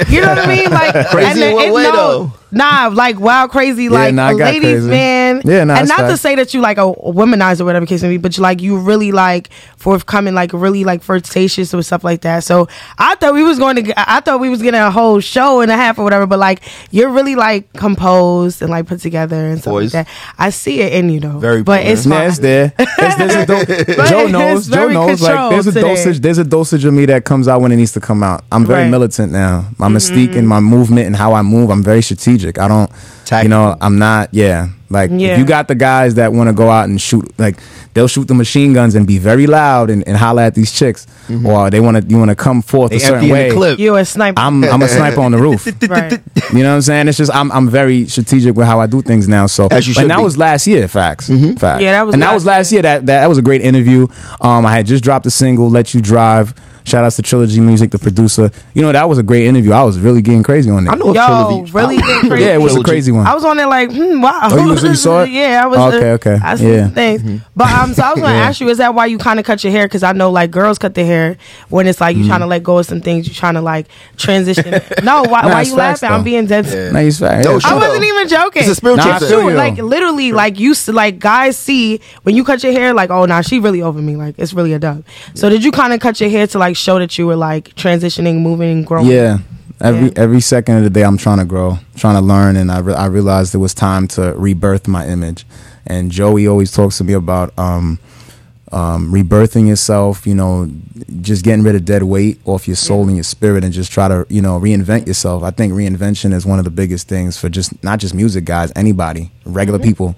[0.09, 0.69] You know what I mean?
[0.71, 2.33] Like Crazy in what it- way, no, though?
[2.51, 4.89] Nah, like wild crazy, like nah, I a ladies crazy.
[4.89, 5.41] man.
[5.45, 7.85] Yeah, nah, and that's not to say that you like a, a womanizer or whatever
[7.85, 11.81] case may be, but you like you really like forthcoming, like really like flirtatious or
[11.83, 12.43] stuff like that.
[12.43, 15.19] So I thought we was going to, get- I thought we was getting a whole
[15.19, 18.99] show and a half or whatever, but like you're really like composed and like put
[18.99, 19.93] together and stuff Poised.
[19.93, 20.13] like that.
[20.37, 22.09] I see it in you though, Very but it's poised.
[22.09, 22.73] Yeah, it's there.
[22.79, 23.45] It's, there's a
[23.85, 24.67] do- Joe it's knows.
[24.67, 25.21] Joe knows.
[25.21, 25.87] Like there's a today.
[25.87, 26.19] dosage.
[26.19, 28.43] There's a dosage of me that comes out when it needs to come out.
[28.51, 28.83] I'm very Right.
[28.85, 28.91] Mm-hmm.
[28.91, 29.67] militant now.
[29.77, 31.69] My mystique and my movement and how I move.
[31.69, 32.38] I'm very strategic.
[32.45, 32.91] I don't.
[33.31, 34.29] You know, I'm not.
[34.33, 34.69] Yeah.
[34.91, 35.33] Like Yeah.
[35.33, 37.59] if you got the guys that want to go out and shoot, like
[37.93, 41.05] they'll shoot the machine guns and be very loud and, and holler at these chicks,
[41.45, 43.75] or they want to you want to come forth They a certain way.
[43.77, 44.39] You're a sniper.
[44.41, 45.67] I'm I'm a sniper on the roof.
[45.89, 46.13] right.
[46.51, 47.07] You know what I'm saying?
[47.07, 49.45] It's just I'm I'm very strategic with how I do things now.
[49.45, 50.23] So As you and that be.
[50.23, 51.27] was last year, facts.
[51.27, 51.83] Facts.
[51.83, 52.81] Yeah, that was and that last was last year.
[52.81, 54.07] That, that that was a great interview.
[54.41, 57.91] Um, I had just dropped a single, "Let You Drive." Shout outs to Trilogy Music,
[57.91, 58.49] the producer.
[58.73, 59.73] You know that was a great interview.
[59.73, 60.89] I was really getting crazy on it.
[60.89, 61.25] I know a Yo,
[61.67, 61.71] trilogy.
[61.71, 62.45] really getting crazy.
[62.45, 63.18] Yeah, it was a crazy one.
[63.25, 64.39] I was on there like, hmm, wow.
[64.43, 65.29] Oh, you was was you saw it?
[65.29, 65.93] Yeah, I was.
[65.95, 66.37] Okay, uh, okay.
[66.43, 66.87] I see Yeah.
[66.87, 67.41] the things.
[67.55, 68.41] But um, so I was gonna Yeah.
[68.49, 69.85] ask you, is that why you kind of cut your hair?
[69.85, 71.37] Because I know like girls cut their hair
[71.69, 73.87] when it's like you trying to let go of some things, you trying to like
[74.17, 74.71] transition.
[75.03, 76.15] no, why, Nah, why it's you facts, laughing?
[76.17, 76.65] I'm being dead.
[76.65, 76.91] Yeah.
[76.91, 77.43] No, he's right.
[77.43, 77.59] No, Yeah.
[77.59, 78.61] shut I wasn't even joking.
[78.63, 79.29] It's a spiritual Nah, thing.
[79.29, 79.55] feel True, you.
[79.55, 83.25] like literally, like you, s- like guys see when you cut your hair, like oh,
[83.25, 84.15] nah, she really over me.
[84.15, 85.03] Like it's really a dub.
[85.33, 87.75] So did you kind of cut your hair to like show that you were like
[87.75, 89.07] transitioning, moving, growing?
[89.07, 89.37] Yeah.
[89.81, 90.13] Every Yeah.
[90.17, 92.93] every second of the day, I'm trying to grow, trying to learn, and I re-
[92.93, 95.45] I realized it was time to rebirth my image.
[95.87, 97.97] And Joey always talks to me about um,
[98.71, 100.27] um, rebirthing yourself.
[100.27, 100.69] You know,
[101.21, 104.07] just getting rid of dead weight off your soul and your spirit, and just try
[104.09, 105.43] to you know reinvent yourself.
[105.43, 108.71] I think reinvention is one of the biggest things for just not just music guys,
[108.75, 110.15] anybody, regular people.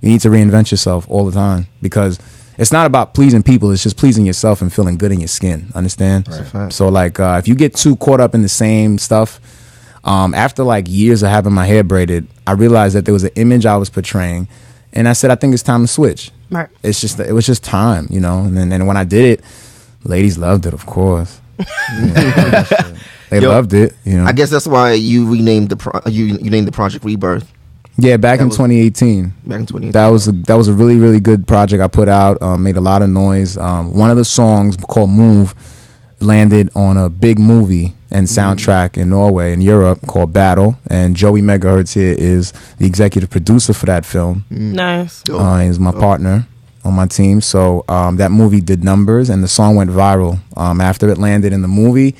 [0.00, 2.18] You need to reinvent yourself all the time because
[2.58, 3.70] it's not about pleasing people.
[3.70, 5.70] It's just pleasing yourself and feeling good in your skin.
[5.74, 6.26] Understand?
[6.26, 6.72] fact.
[6.74, 9.40] So like, uh, if you get too caught up in the same stuff,
[10.04, 13.30] um, after like years of having my hair braided, I realized that there was an
[13.36, 14.48] image I was portraying,
[14.92, 16.30] and I said, I think it's time to switch.
[16.50, 16.68] Right.
[16.82, 18.40] It's just it was just time, you know.
[18.40, 19.44] And then and when I did it,
[20.04, 21.40] ladies loved it, of course.
[23.30, 24.24] they Yo, loved it, you know.
[24.24, 27.50] I guess that's why you renamed the pro- you you named the project Rebirth
[27.98, 29.32] yeah, back that in was- 2018.
[29.46, 29.92] back in 2018.
[29.92, 32.40] That was a, that was a really really good project I put out.
[32.42, 33.56] Um, made a lot of noise.
[33.56, 35.54] Um, one of the songs called "Move"
[36.20, 40.76] landed on a big movie and soundtrack in Norway and Europe called Battle.
[40.88, 44.44] And Joey Megahertz here is the executive producer for that film.
[44.50, 45.22] Nice.
[45.30, 46.46] Uh, he's my partner
[46.84, 47.40] on my team.
[47.40, 50.40] So um, that movie did numbers, and the song went viral.
[50.56, 52.14] Um, after it landed in the movie,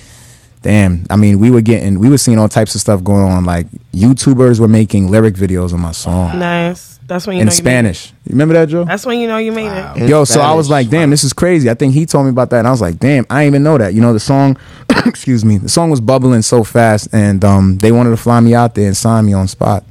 [0.62, 3.44] damn, I mean, we were getting, we were seeing all types of stuff going on.
[3.44, 6.92] Like YouTubers were making lyric videos on my song Nice.
[7.06, 7.72] That's when you in know you made it.
[7.72, 8.12] Spanish.
[8.24, 8.84] You remember that, Joe?
[8.84, 9.96] That's when you know you made it.
[9.98, 11.68] In Yo, so I was like, damn, this is crazy.
[11.68, 13.62] I think he told me about that, and I was like, damn, I didn't even
[13.64, 13.92] know that.
[13.92, 14.56] You know, the song,
[15.04, 18.54] excuse me, the song was bubbling so fast, and um, they wanted to fly me
[18.54, 19.84] out there and sign me on spot.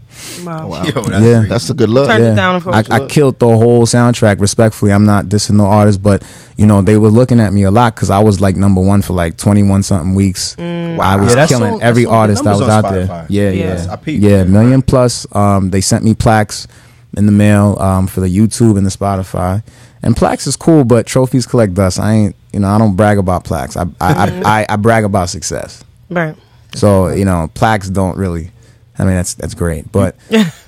[0.44, 0.70] Wow.
[0.84, 1.20] Yo, that's Yeah.
[1.38, 1.50] crazy.
[1.50, 2.08] That's a good look.
[2.08, 4.40] Turn it down for I, I killed the whole soundtrack.
[4.40, 6.24] Respectfully, I'm not dissing no artist, but
[6.58, 9.02] you know they were looking at me a lot because I was like number one
[9.02, 10.56] for like 21 something weeks.
[10.58, 10.98] Wow!
[11.02, 13.26] I was Yeah, killing song- every that song- the artist that was on out there.
[13.30, 13.66] Yeah, Yeah.
[13.86, 14.24] yeah, I peeped.
[14.24, 14.44] yeah.
[14.44, 15.26] Million plus.
[15.36, 16.68] Um, they sent me plaques
[17.18, 19.64] in the mail um, for the YouTube and the Spotify.
[20.04, 22.00] And plaques is cool, but trophies collect dust.
[22.00, 23.78] I ain't, you know, I don't brag about plaques.
[23.78, 25.84] I I, I, I, I brag about success.
[26.10, 26.36] Right.
[26.74, 28.50] So you know, plaques don't really.
[29.02, 30.16] I mean, that's that's great, but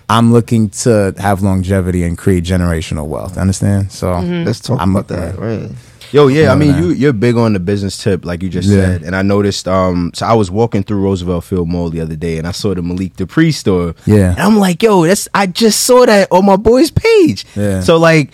[0.09, 3.37] I'm looking to have longevity and create generational wealth.
[3.37, 3.91] Understand?
[3.91, 5.37] So Let's talk I'm about that.
[5.39, 5.69] Right.
[6.11, 6.77] Yo, yeah, I mean, nah.
[6.79, 8.81] you you're big on the business tip, like you just Yeah.
[8.81, 9.67] said, and I noticed.
[9.67, 12.75] Um, so I was walking through Roosevelt Field Mall the other day, and I saw
[12.75, 13.95] the Malik Dupree store.
[14.05, 14.31] Yeah.
[14.31, 17.45] and I'm like, yo, that's I just saw that on my boy's page.
[17.55, 17.79] Yeah.
[17.81, 18.29] So like,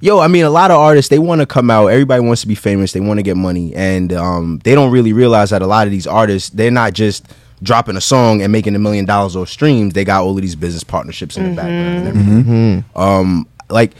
[0.00, 1.88] yo, I mean, a lot of artists they want to come out.
[1.88, 2.92] Everybody wants to be famous.
[2.92, 5.90] They want to get money, and um, they don't really realize that a lot of
[5.90, 7.26] these artists they're not just
[7.64, 9.94] dropping a song and making a million dollars or streams.
[9.94, 12.84] They got all of these business partnerships in the background and everything.
[12.94, 13.92] Um, like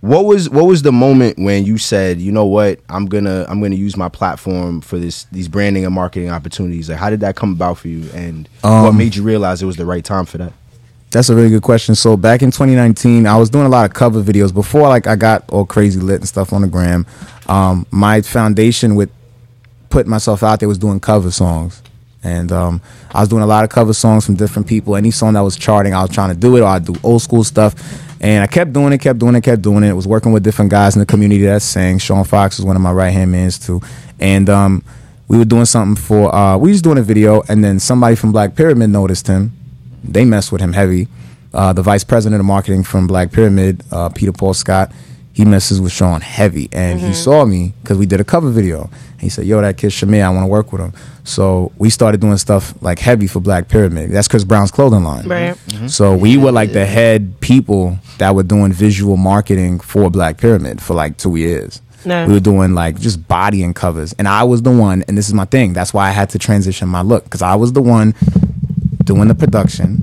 [0.00, 3.62] what was what was the moment when you said, you know what, I'm gonna I'm
[3.62, 6.90] gonna use my platform for this these branding and marketing opportunities?
[6.90, 9.66] Like, how did that come about for you, and what Um, made you realize it
[9.66, 10.52] was the right time for that?
[11.10, 11.94] That's a really good question.
[11.94, 15.14] So back in 2019, I was doing a lot of cover videos before like I
[15.16, 17.06] got all crazy lit and stuff on the gram.
[17.48, 19.10] Um, my foundation with
[19.90, 21.80] putting myself out there was doing cover songs.
[22.24, 22.80] And um,
[23.12, 24.96] I was doing a lot of cover songs from different people.
[24.96, 27.22] Any song that was charting, I was trying to do it, or I'd do old
[27.22, 27.74] school stuff.
[28.20, 29.92] And I kept doing it, kept doing it, kept doing it.
[29.92, 31.98] Was working with different guys in the community that sang.
[31.98, 33.82] Sean Fox was one of my right hand mans too.
[34.18, 34.82] And um,
[35.28, 38.32] we were doing something for, uh, we was doing a video, and then somebody from
[38.32, 39.52] Black Pyramid noticed him
[40.04, 41.08] they messed with him heavy.
[41.52, 44.92] Uh, the vice president of marketing from Black Pyramid, uh, Peter Paul Scott,
[45.34, 47.14] he messes with Sean heavy, and he mm-hmm.
[47.14, 48.88] saw me because we did a cover video.
[49.18, 50.92] He said, "Yo, that kid Shamir, I want to work with him."
[51.24, 54.12] So we started doing stuff like heavy for Black Pyramid.
[54.12, 55.26] That's Chris Brown's clothing line.
[55.26, 55.56] Right.
[55.56, 55.88] Mm-hmm.
[55.88, 60.80] So we were like the head people that were doing visual marketing for Black Pyramid
[60.80, 61.82] for like two years.
[62.06, 62.28] Nice.
[62.28, 65.02] We were doing like just body and covers, and I was the one.
[65.08, 65.72] And this is my thing.
[65.72, 68.14] That's why I had to transition my look because I was the one
[69.02, 70.02] doing the production,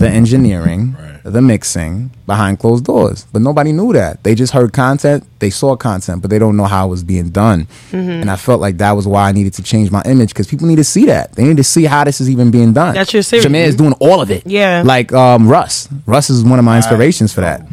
[0.00, 3.26] the engineering, the mixing behind closed doors.
[3.32, 4.24] But nobody knew that.
[4.24, 7.28] They just heard content, they saw content, but they don't know how it was being
[7.28, 7.66] done.
[7.90, 8.22] Mm-hmm.
[8.22, 10.66] And I felt like that was why I needed to change my image because people
[10.66, 11.32] need to see that.
[11.32, 12.94] They need to see how this is even being done.
[12.94, 13.44] That's your series.
[13.44, 14.46] Shamir is doing all of it.
[14.46, 14.82] Yeah.
[14.84, 15.88] Like um, Russ.
[16.06, 17.66] Russ is one of my inspirations for that.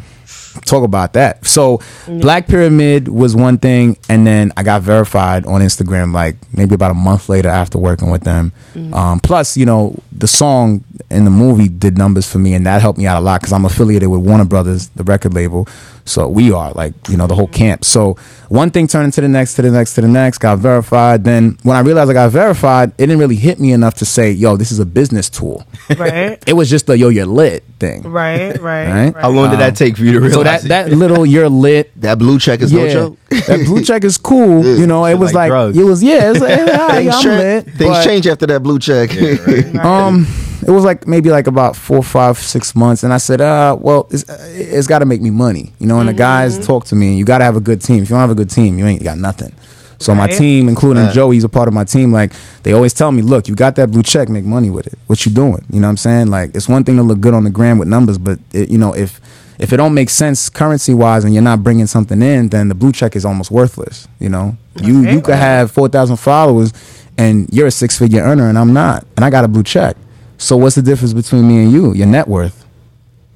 [0.64, 1.46] talk about that.
[1.46, 6.74] So Black Pyramid was one thing, and then I got verified on Instagram like maybe
[6.74, 8.52] about a month later after working with them.
[8.92, 12.80] Um, plus, you know, the song and the movie did numbers for me, and that
[12.80, 15.66] helped me out a lot because I'm affiliated with Warner Brothers, the record label.
[16.08, 17.84] So we are like, you know, the whole camp.
[17.84, 18.14] So
[18.48, 21.24] one thing turned into the next, to the next, to the next, got verified.
[21.24, 24.32] Then when I realized I got verified, it didn't really hit me enough to say,
[24.32, 25.64] yo, this is a business tool.
[25.96, 26.42] Right.
[26.48, 28.02] It was just the yo, you're lit thing.
[28.02, 28.58] Right.
[28.58, 28.88] Right.
[28.88, 29.16] Right?
[29.16, 30.62] How long did that take for you to realize?
[30.62, 33.18] So that, that little you're lit That blue check is no yeah, joke.
[33.28, 34.64] that blue check is cool.
[34.64, 37.64] You know, it was like like, it was yeah, it's like, yeah, Things, I'm lit.
[37.66, 39.10] things but, change after that blue check.
[39.14, 40.06] Yeah.
[40.06, 40.26] Um,
[40.66, 44.08] it was like maybe like about four, five, six months, and I said, uh, well,
[44.10, 46.00] it's, uh, it's got to make me money, you know.
[46.00, 47.08] And the guys talk to me.
[47.08, 48.02] and You got to have a good team.
[48.02, 49.52] If you don't have a good team, you ain't got nothing.
[50.00, 52.12] So my team, including Joey, he's a part of my team.
[52.12, 54.98] Like they always tell me, look, you got that blue check, make money with it.
[55.08, 55.64] What you doing?
[55.70, 56.28] You know what I'm saying?
[56.28, 58.78] Like it's one thing to look good on the gram with numbers, but it, you
[58.78, 59.20] know if
[59.58, 62.76] if it don't make sense currency wise and you're not bringing something in, then the
[62.76, 64.06] blue check is almost worthless.
[64.20, 66.72] You know, you you could have four thousand followers
[67.16, 69.96] and you're a six figure earner and I'm not, and I got a blue check.
[70.38, 71.92] So what's the difference between me and you?
[71.92, 72.64] Your net worth.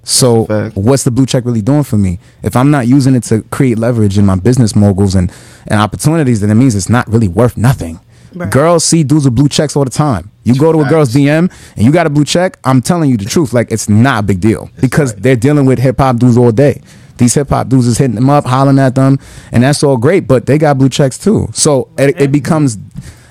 [0.05, 0.77] So Fact.
[0.77, 2.19] what's the blue check really doing for me?
[2.43, 5.31] If I'm not using it to create leverage in my business moguls and,
[5.69, 8.01] and opportunities, then it means it's not really worth nothing.
[8.35, 8.51] Right.
[8.51, 10.31] Girls see dudes with blue checks all the time.
[10.45, 13.17] You go to a girl's DM and you got a blue check, I'm telling you
[13.17, 13.53] the truth.
[13.53, 16.81] Like it's not a big deal because they're dealing with hip hop dudes all day.
[17.19, 19.19] These hip hop dudes is hitting them up, hollering at them,
[19.53, 21.49] and that's all great, but they got blue checks too.
[21.53, 22.79] So it, it becomes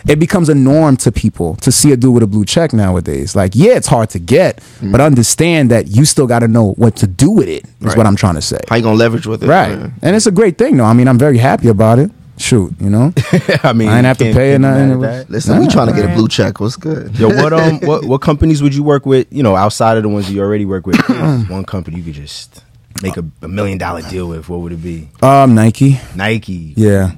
[0.08, 3.36] it becomes a norm to people to see a dude with a blue check nowadays.
[3.36, 6.96] Like, yeah, it's hard to get, but understand that you still got to know what
[6.98, 7.66] to do with it.
[7.66, 7.98] Is Right.
[7.98, 8.60] what I'm trying to say.
[8.70, 9.48] How you gonna leverage with it?
[9.48, 9.90] Right, Yeah.
[10.02, 10.86] and it's a great thing though.
[10.86, 12.12] I mean, I'm very happy about it.
[12.38, 13.14] Shoot, you know,
[13.64, 15.04] I mean, I ain't have to pay or can't be mad nothing.
[15.04, 15.30] at that.
[15.30, 16.60] Listen, we trying to get a blue check.
[16.60, 17.16] What's good?
[17.20, 19.28] Yo, what um, what what companies would you work with?
[19.32, 20.98] You know, outside of the ones you already work with,
[21.50, 22.64] one company you could just
[23.04, 24.50] make a, a million dollar deal with.
[24.50, 25.10] What would it be?
[25.22, 26.00] um, Nike.
[26.16, 26.74] Nike.
[26.76, 27.12] Yeah.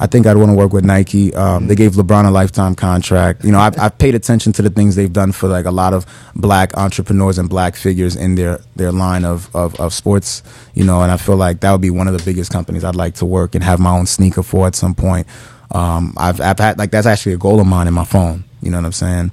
[0.00, 1.32] I think I'd want to work with Nike.
[1.34, 3.44] Um, they gave LeBron a lifetime contract.
[3.44, 5.94] You know, I've, I've paid attention to the things they've done for like a lot
[5.94, 6.04] of
[6.34, 10.42] black entrepreneurs and black figures in their, their line of, of, of sports,
[10.74, 12.96] you know, and I feel like that would be one of the biggest companies I'd
[12.96, 15.26] like to work and have my own sneaker for at some point.
[15.70, 18.44] Um, I've, I've had like, that's actually a goal of mine in my phone.
[18.62, 19.30] You know what I'm saying?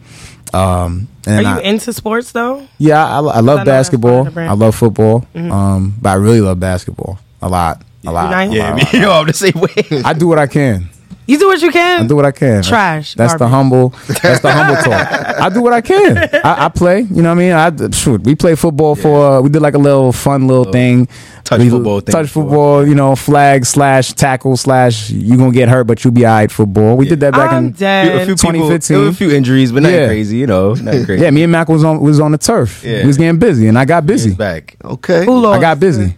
[0.53, 2.67] Um, Are you I, into sports though?
[2.77, 4.19] yeah, I, I love basketball.
[4.19, 4.49] of the brand.
[4.49, 5.25] I love football.
[5.33, 7.81] Um, but I really love basketball a lot.
[8.05, 8.31] A lot.
[8.31, 8.51] Nice.
[8.51, 10.03] a Yeah, lot, me, yo, I'm the same way.
[10.03, 10.89] I do what I can.
[11.27, 12.03] You do what you can.
[12.03, 12.61] I do what I can.
[12.63, 13.89] Trash, That's the humble.
[14.21, 15.07] That's the humble talk.
[15.39, 16.17] I do what I can.
[16.43, 17.01] I, I play.
[17.01, 17.85] You know what I mean?
[17.85, 18.21] I shoot.
[18.23, 19.37] We play football for.
[19.37, 21.07] Uh, we did like a little fun little thing.
[21.45, 22.43] touch We- football thing Touch before.
[22.43, 22.87] football.
[22.87, 25.09] You know, flag slash tackle slash.
[25.11, 26.51] You gonna get hurt, but you be alright.
[26.51, 26.97] Football.
[26.97, 27.71] We did that back I'm in.
[27.73, 28.23] dead.
[28.23, 28.93] a few 2015.
[28.97, 30.07] there were a few injuries, but nothing Yeah.
[30.07, 30.37] crazy.
[30.37, 31.23] You know, nothing crazy.
[31.23, 32.83] Yeah, me and Mac was on was on the turf.
[32.83, 33.01] Yeah.
[33.01, 34.33] We was getting busy, and I got He's busy.
[34.33, 34.75] back.
[34.83, 35.23] Okay.
[35.25, 35.59] Who lost?
[35.59, 36.17] I got busy.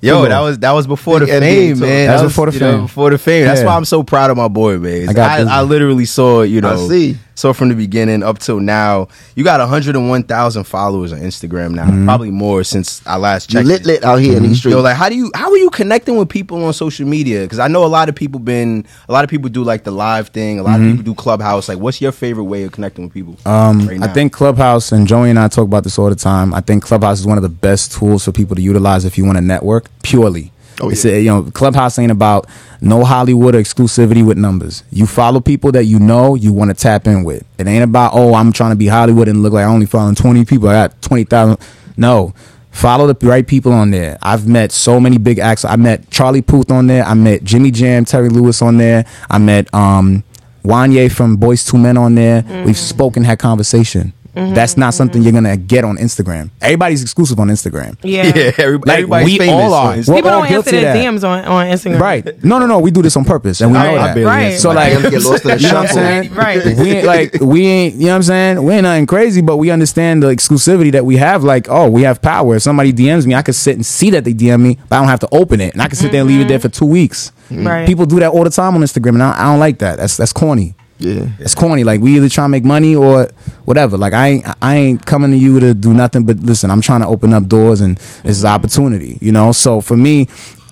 [0.00, 2.06] Yo, that was that was before the NBA fame, man.
[2.06, 2.82] That was before the you know, fame.
[2.82, 3.44] before the fame.
[3.44, 3.66] That's Yeah.
[3.66, 5.08] why I'm so proud of my boy, man.
[5.08, 5.40] I got.
[5.48, 7.16] I, I literally saw, you know, I see.
[7.38, 9.06] Saw from the beginning up till now.
[9.36, 12.04] You got 101,000 followers on Instagram now, Mm-hmm.
[12.06, 13.66] probably more since I last You checked.
[13.68, 13.86] lit it.
[13.86, 14.74] lit out here in these streets.
[14.74, 17.42] Yo, like, how do you how are you connecting with people on social media?
[17.42, 19.90] Because I know a lot of people been a lot of people do like the
[19.92, 20.58] live thing.
[20.58, 21.68] A lot of people do Clubhouse.
[21.68, 23.36] Like, what's your favorite way of connecting with people?
[23.46, 26.52] Um, right I think Clubhouse and Joey and I talk about this all the time.
[26.52, 29.24] I think Clubhouse is one of the best tools for people to utilize if you
[29.24, 30.50] want to network purely.
[30.80, 31.12] Oh, It's yeah.
[31.14, 32.46] a- you know, Clubhouse ain't about
[32.80, 34.84] no Hollywood or exclusivity with numbers.
[34.90, 37.44] You follow people that you know you want to tap in with.
[37.58, 40.14] It ain't about oh I'm trying to be Hollywood and look like I only following
[40.14, 40.68] twenty people.
[40.68, 41.58] I got twenty thousand.
[41.96, 42.32] No.
[42.70, 44.18] Follow the right people on there.
[44.22, 45.64] I've met so many big acts.
[45.64, 47.02] I met Charlie Puth on there.
[47.02, 49.04] I met Jimmy Jam, Terry Lewis on there.
[49.28, 50.22] I met um,
[50.64, 52.44] Wanya from Boyz II Men on there.
[52.64, 54.12] We've spoken, had conversation.
[54.38, 54.54] Mm-hmm.
[54.54, 56.50] That's not something you're gonna get on Instagram.
[56.60, 57.96] Everybody's exclusive on Instagram.
[58.02, 58.22] Yeah.
[58.34, 59.54] yeah, everybody, Like, everybody's we famous.
[59.54, 59.96] all are.
[59.96, 60.94] We're People all don't answer guilty their.
[60.94, 62.00] DMs on, on Instagram.
[62.00, 62.44] Right.
[62.44, 62.78] No, no, no.
[62.78, 64.26] We do this on purpose, and we Right, know that.
[64.26, 64.58] right.
[64.58, 66.34] So like, get lost in the you know what I'm saying?
[66.34, 66.64] Right.
[66.64, 67.94] We ain't like we ain't.
[67.96, 68.62] You know what I'm saying?
[68.62, 71.42] We ain't nothing crazy, but we understand the exclusivity that we have.
[71.42, 72.56] Like, oh, we have power.
[72.56, 75.00] If somebody DMs me, I can sit and see that they DM me, but I
[75.00, 76.48] don't have to open it, and I can sit there and leave it mm-hmm.
[76.50, 77.32] there for two weeks.
[77.50, 77.86] Right.
[77.86, 79.96] People do that all the time on Instagram, and I, I don't like that.
[79.98, 80.74] That's that's corny.
[80.98, 81.28] Yeah.
[81.38, 81.84] It's corny.
[81.84, 83.28] Like we either trying to make money or
[83.64, 83.96] whatever.
[83.96, 86.70] Like I ain't I ain't coming to you to do nothing but listen.
[86.70, 89.18] I'm trying to open up doors and this is opportunity.
[89.20, 89.52] You know.
[89.52, 90.26] So for me,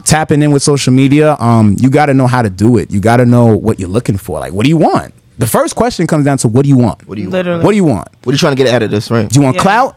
[0.05, 2.91] tapping in with social media, um, you got to know how to do it.
[2.91, 4.41] You got to know what you're looking for.
[4.41, 5.15] Like what do you want?
[5.39, 7.07] The first question comes down to what do you want?
[7.07, 7.63] What do you Literally.
[7.63, 8.09] What do you want?
[8.25, 9.29] What are you trying to get out of this, right?
[9.29, 9.63] Do you want Yeah.
[9.63, 9.97] clout?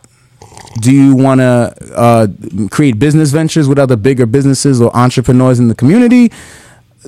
[0.81, 2.27] Do you want to uh,
[2.69, 6.31] create business ventures with other bigger businesses or entrepreneurs in the community?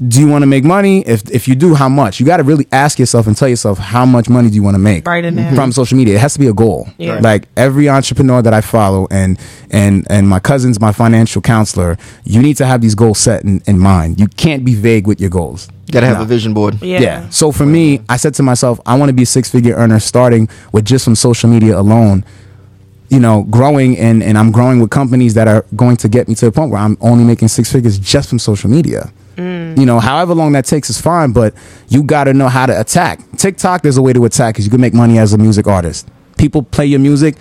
[0.07, 1.01] Do you want to make money?
[1.05, 2.19] If if you do, how much?
[2.21, 4.75] You got to really ask yourself and tell yourself how much money do you want
[4.75, 5.53] to make Right in there.
[5.53, 6.15] from social media.
[6.15, 6.87] It has to be a goal.
[6.97, 7.19] Yeah.
[7.19, 9.37] Like every entrepreneur that I follow and
[9.69, 13.61] and and my cousin's my financial counselor, you need to have these goals set in,
[13.67, 14.17] in mind.
[14.19, 15.67] You can't be vague with your goals.
[15.87, 16.23] You gotta have No.
[16.23, 16.81] a vision board.
[16.81, 17.27] Yeah.
[17.29, 19.99] So for me, I said to myself, I want to be a six figure earner
[19.99, 22.23] starting with just from social media alone.
[23.09, 26.35] You know, growing and, and I'm growing with companies that are going to get me
[26.35, 29.11] to the point where I'm only making six figures just from social media.
[29.79, 31.53] You know, however long that takes is fine, but
[31.89, 33.19] you got to know how to attack.
[33.37, 36.07] TikTok, there's a way to attack because you can make money as a music artist.
[36.37, 37.35] People play your music,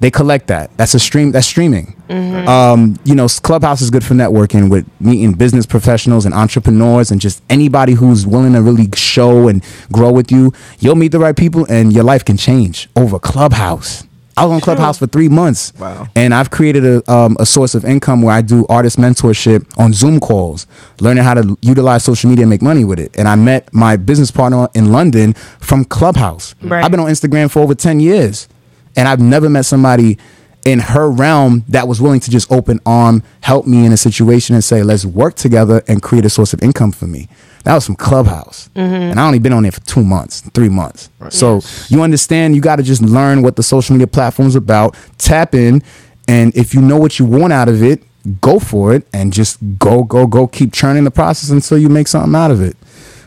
[0.00, 0.76] they collect that.
[0.76, 1.30] That's a stream.
[1.30, 1.94] That's streaming.
[2.48, 7.20] Um, you know, Clubhouse is good for networking with meeting business professionals and entrepreneurs and
[7.20, 10.52] just anybody who's willing to really show and grow with you.
[10.80, 14.04] You'll meet the right people, and your life can change over Clubhouse.
[14.36, 15.72] I was on Clubhouse for three months.
[15.78, 16.08] Wow.
[16.16, 19.92] And I've created a, um, a source of income where I do artist mentorship on
[19.92, 20.66] Zoom calls,
[21.00, 23.14] learning how to utilize social media and make money with it.
[23.16, 26.54] And I met my business partner in London from Clubhouse.
[26.62, 26.84] Right.
[26.84, 28.48] I've been on Instagram for over 10 years.
[28.96, 30.18] And I've never met somebody
[30.64, 34.54] in her realm that was willing to just open arm, help me in a situation
[34.54, 37.28] and say, let's work together and create a source of income for me.
[37.64, 38.68] That was from Clubhouse.
[38.74, 38.94] Mm-hmm.
[38.94, 41.10] And I only been on there for two months, three months.
[41.30, 45.54] So you understand, you got to just learn what the social media platform's about, tap
[45.54, 45.82] in,
[46.28, 48.02] and if you know what you want out of it,
[48.40, 52.06] go for it and just go, go, go, keep churning the process until you make
[52.08, 52.76] something out of it.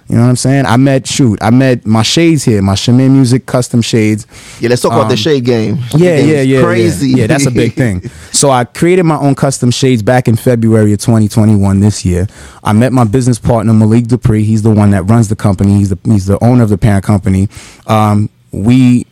[0.08, 0.66] You know what I'm saying?
[0.68, 4.28] I met, shoot, I met my shades here, my Shamir Muzik custom shades.
[4.60, 5.80] Yeah, let's talk about the Um, shade game.
[5.96, 6.62] Yeah, yeah, yeah.
[6.62, 7.10] Crazy.
[7.10, 7.18] Yeah.
[7.18, 8.04] yeah, that's a big thing.
[8.32, 12.28] So I created my own custom shades back in February of 2021 this year.
[12.64, 14.44] I met my business partner Malik Dupree.
[14.44, 15.78] He's the one that runs the company.
[15.78, 17.48] He's the he's the owner of the parent company.
[17.88, 19.08] Um, we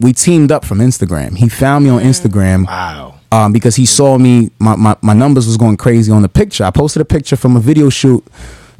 [0.00, 1.36] we teamed up from Instagram.
[1.36, 3.14] He found me on Instagram Wow.
[3.32, 4.50] um, because he saw me.
[4.58, 6.64] My, my my numbers was going crazy on the picture.
[6.64, 8.22] I posted a picture from a video shoot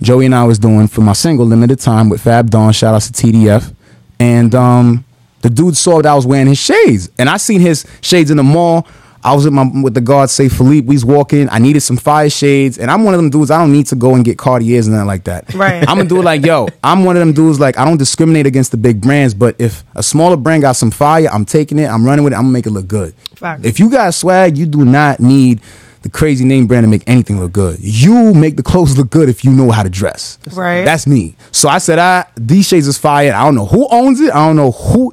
[0.02, 2.72] Joey and I was doing for my single "Limited Time" with Fab Dawn.
[2.72, 3.74] Shout out to TDF,
[4.18, 5.04] and um,
[5.42, 8.36] the dude saw that I was wearing his shades, and I seen his shades in
[8.36, 8.86] the mall.
[9.24, 10.86] I was with my with the guard, say Philippe.
[10.86, 11.48] We was walking.
[11.48, 13.52] I needed some fire shades, and I'm one of them dudes.
[13.52, 15.54] I don't need to go and get Cartiers and nothing like that.
[15.54, 15.88] Right.
[15.88, 16.66] I'm gonna do it like yo.
[16.82, 17.60] I'm one of them dudes.
[17.60, 20.90] Like I don't discriminate against the big brands, but if a smaller brand got some
[20.90, 21.86] fire, I'm taking it.
[21.86, 22.36] I'm running with it.
[22.36, 23.14] I'm gonna make it look good.
[23.36, 23.64] Facts.
[23.64, 25.60] If you got swag, you do not need
[26.02, 27.78] the crazy name brand to make anything look good.
[27.80, 30.38] You make the clothes look good if you know how to dress.
[30.52, 30.84] Right.
[30.84, 31.36] That's me.
[31.52, 33.32] So I said, I these shades is fire.
[33.32, 34.32] I don't know who owns it.
[34.32, 35.12] I don't know who.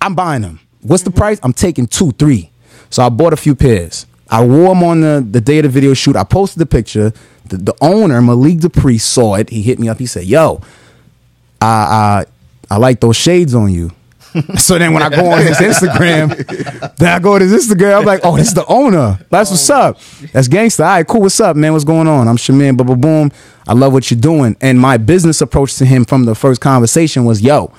[0.00, 0.60] I'm buying them.
[0.82, 1.40] What's the price?
[1.42, 2.50] I'm taking two, three.
[2.90, 4.06] So I bought a few pairs.
[4.30, 6.16] I wore them on the, the day of the video shoot.
[6.16, 7.12] I posted the picture.
[7.46, 9.50] The, the owner, Malik Dupree, saw it.
[9.50, 9.98] He hit me up.
[9.98, 10.60] He said, Yo,
[11.60, 12.24] I,
[12.70, 13.90] I, I like those shades on you.
[14.58, 18.04] So then when I go on his Instagram, then I go to his Instagram, I'm
[18.04, 19.18] like, oh, this is the owner.
[19.30, 19.98] That's what's up.
[20.32, 20.80] That's gangsta.
[20.80, 21.22] All right, cool.
[21.22, 21.72] What's up, man?
[21.72, 22.28] What's going on?
[22.28, 23.32] I'm Shamir, boom, boom, boom.
[23.66, 24.56] I love what you're doing.
[24.60, 27.72] And my business approach to him from the first conversation was, yo,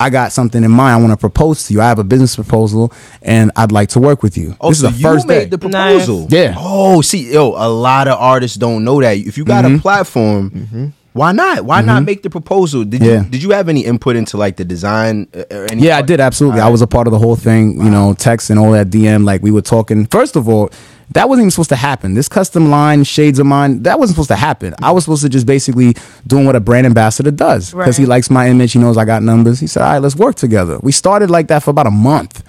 [0.00, 0.94] I got something in mind.
[0.94, 1.80] I want to propose to you.
[1.80, 4.54] I have a business proposal and I'd like to work with you.
[4.60, 5.44] Oh, this so is the first you made day.
[5.46, 6.20] the proposal.
[6.22, 6.32] Nice.
[6.32, 6.54] Yeah.
[6.56, 9.16] Oh, see, yo, a lot of artists don't know that.
[9.16, 9.76] If you got Mm-hmm.
[9.76, 11.64] a platform, why not?
[11.64, 12.84] Why not make the proposal?
[12.84, 13.22] Did Yeah.
[13.22, 15.26] you did you have any input into like the design?
[15.36, 16.60] uh, Or any Yeah, I did absolutely.
[16.60, 17.76] I was a part of the whole thing.
[17.84, 19.24] You know, text and all that DM.
[19.24, 20.06] Like we were talking.
[20.06, 20.70] First of all,
[21.12, 22.14] that wasn't even supposed to happen.
[22.14, 24.74] This custom line, shades of mine, that wasn't supposed to happen.
[24.82, 28.30] I was supposed to just basically doing what a brand ambassador does because he likes
[28.30, 28.72] my image.
[28.72, 29.58] He knows I got numbers.
[29.60, 32.42] He said, "All right, let's work together." We started like that for about a month.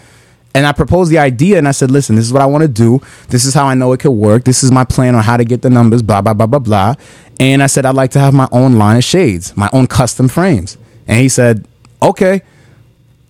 [0.55, 2.67] And I proposed the idea and I said, listen, this is what I want to
[2.67, 2.99] do.
[3.29, 4.45] This is how I know it could work.
[4.45, 6.95] This is my plan on how to get the numbers, blah, blah, blah, blah, blah.
[7.39, 10.27] And I said, I'd like to have my own line of shades, my own custom
[10.27, 10.77] frames.
[11.07, 11.65] And he said,
[12.01, 12.41] okay,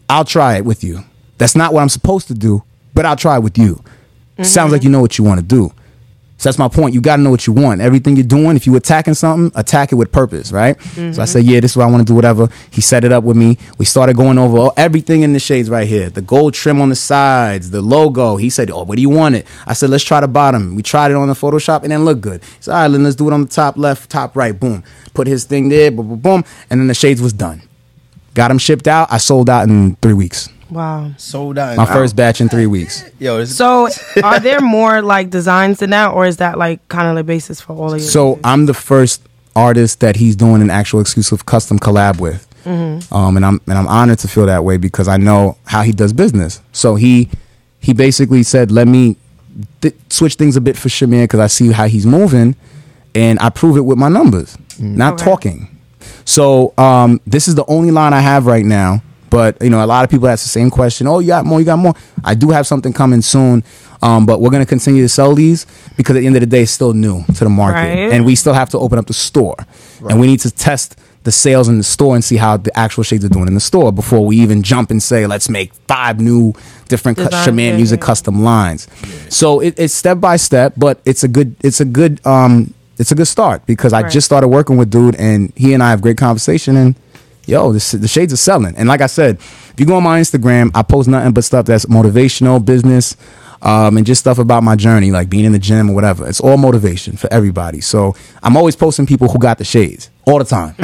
[0.10, 1.04] I'll try it with you.
[1.38, 3.76] That's not what I'm supposed to do, but I'll try it with you.
[3.76, 4.44] Mm-hmm.
[4.44, 5.72] Sounds like you know what you want to do.
[6.40, 6.94] So that's my point.
[6.94, 7.82] You got to know what you want.
[7.82, 10.82] Everything you're doing, if you attacking something, attack it with purpose, right?
[10.82, 11.26] So I mm-hmm.
[11.26, 12.48] said, yeah, this is what I want to do, whatever.
[12.72, 13.58] He set it up with me.
[13.78, 16.10] We started going over everything in the shades right here.
[16.10, 18.38] The gold trim on the sides, the logo.
[18.38, 19.46] He said, oh, what do you want it?
[19.68, 20.76] I said, let's try the bottom.
[20.76, 22.42] We tried it on the Photoshop and it looked good.
[22.42, 24.58] He said, all right, then let's do it on the top left, top right.
[24.58, 24.82] Boom.
[25.14, 26.46] Put his thing there, boom, boom, boom.
[26.70, 27.62] And then the shades was done.
[28.34, 29.12] Got them shipped out.
[29.12, 30.48] I sold out in three weeks.
[30.70, 31.12] Wow.
[31.18, 31.78] sold out.
[31.78, 33.04] My first batch in three weeks.
[33.20, 33.88] Yo, So,
[34.24, 37.60] are there more like designs than that, or is that like kind of the basis
[37.62, 38.08] for all of your?
[38.08, 39.22] So I'm the first
[39.56, 43.88] artist that he's doing an actual exclusive custom collab with, um, and I'm and I'm
[43.88, 46.62] honored to feel that way because I know how he does business.
[46.72, 47.30] So he
[47.80, 49.16] he basically said, "Let me
[49.82, 52.56] th- switch things a bit for Shamir because I see how he's moving,
[53.16, 55.24] and I prove it with my numbers, not Okay.
[55.26, 55.76] talking."
[56.26, 59.02] So um, this is the only line I have right now.
[59.30, 61.08] But you know, a lot of people ask the same question.
[61.08, 61.60] Oh, you got more?
[61.60, 61.94] You got more?
[62.24, 63.64] I do have something coming soon.
[64.02, 65.66] Um, but we're gonna continue to sell these
[65.98, 68.14] because at the end of the day, it's still new to the market, Right.
[68.14, 69.58] and we still have to open up the store,
[70.10, 73.04] and we need to test the sales in the store and see how the actual
[73.04, 76.18] shades are doing in the store before we even jump and say let's make five
[76.22, 76.54] new
[76.88, 78.88] different cu- Shamir Muzik custom lines.
[79.28, 83.12] So it, it's step by step, but it's a good it's a good um it's
[83.12, 86.02] a good start because I just started working with dude and he and I have
[86.02, 86.96] great conversation and
[87.50, 88.76] yo this, the shades are selling.
[88.78, 91.66] And like I said if you go on my Instagram I post nothing but stuff
[91.66, 93.16] that's motivational business
[93.62, 96.28] um, and just stuff about my journey like being in the gym or whatever.
[96.28, 97.82] It's all motivation for everybody.
[97.82, 100.10] So I'm always posting people who got the shades.
[100.26, 100.76] All the time.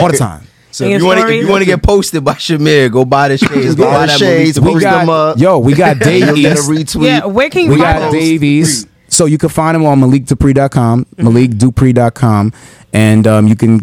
[0.00, 0.44] All the time.
[0.70, 3.28] So if you want to if you want to get posted by Shamir, go buy
[3.28, 3.74] the shades.
[3.74, 5.38] Go Go buy buy the shades, Malik post got them up.
[5.38, 7.04] yo we got Dave You'll get a East retweet.
[7.04, 8.12] Yeah, where can you we find got?
[8.12, 8.86] Davies.
[9.08, 12.52] So you can find him on malikdupree.com, malikdupree.com,
[12.92, 13.80] and um, you can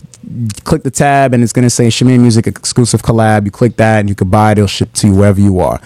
[0.63, 3.45] click the tab and it's going to say Shamir Muzik exclusive collab.
[3.45, 4.57] You click that and you can buy it.
[4.57, 5.79] It'll ship to you wherever you are.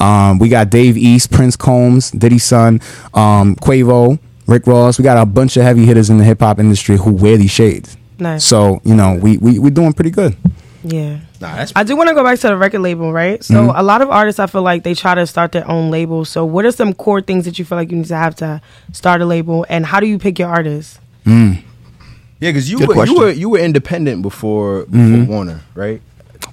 [0.00, 2.80] Um, we got Dave East, Prince Combs, Diddy Son,
[3.14, 4.98] um, Quavo, Rick Ross.
[4.98, 7.50] We got a bunch of heavy hitters in the hip hop industry who wear these
[7.52, 7.96] shades.
[8.18, 8.44] Nice.
[8.44, 10.36] So, you know, we, we, we're doing pretty good.
[10.82, 11.20] Yeah.
[11.40, 13.42] Nah, that's I do want to go back to the record label, right?
[13.42, 13.78] So Mm-hmm.
[13.78, 16.26] a lot of artists, I feel like they try to start their own label.
[16.26, 18.60] So what are some core things that you feel like you need to have to
[18.92, 20.98] start a label, and how do you pick your artists?
[22.40, 23.14] Yeah, because you Good were question.
[23.16, 25.26] you were you were independent before, before Mm-hmm.
[25.32, 26.00] Warner, right?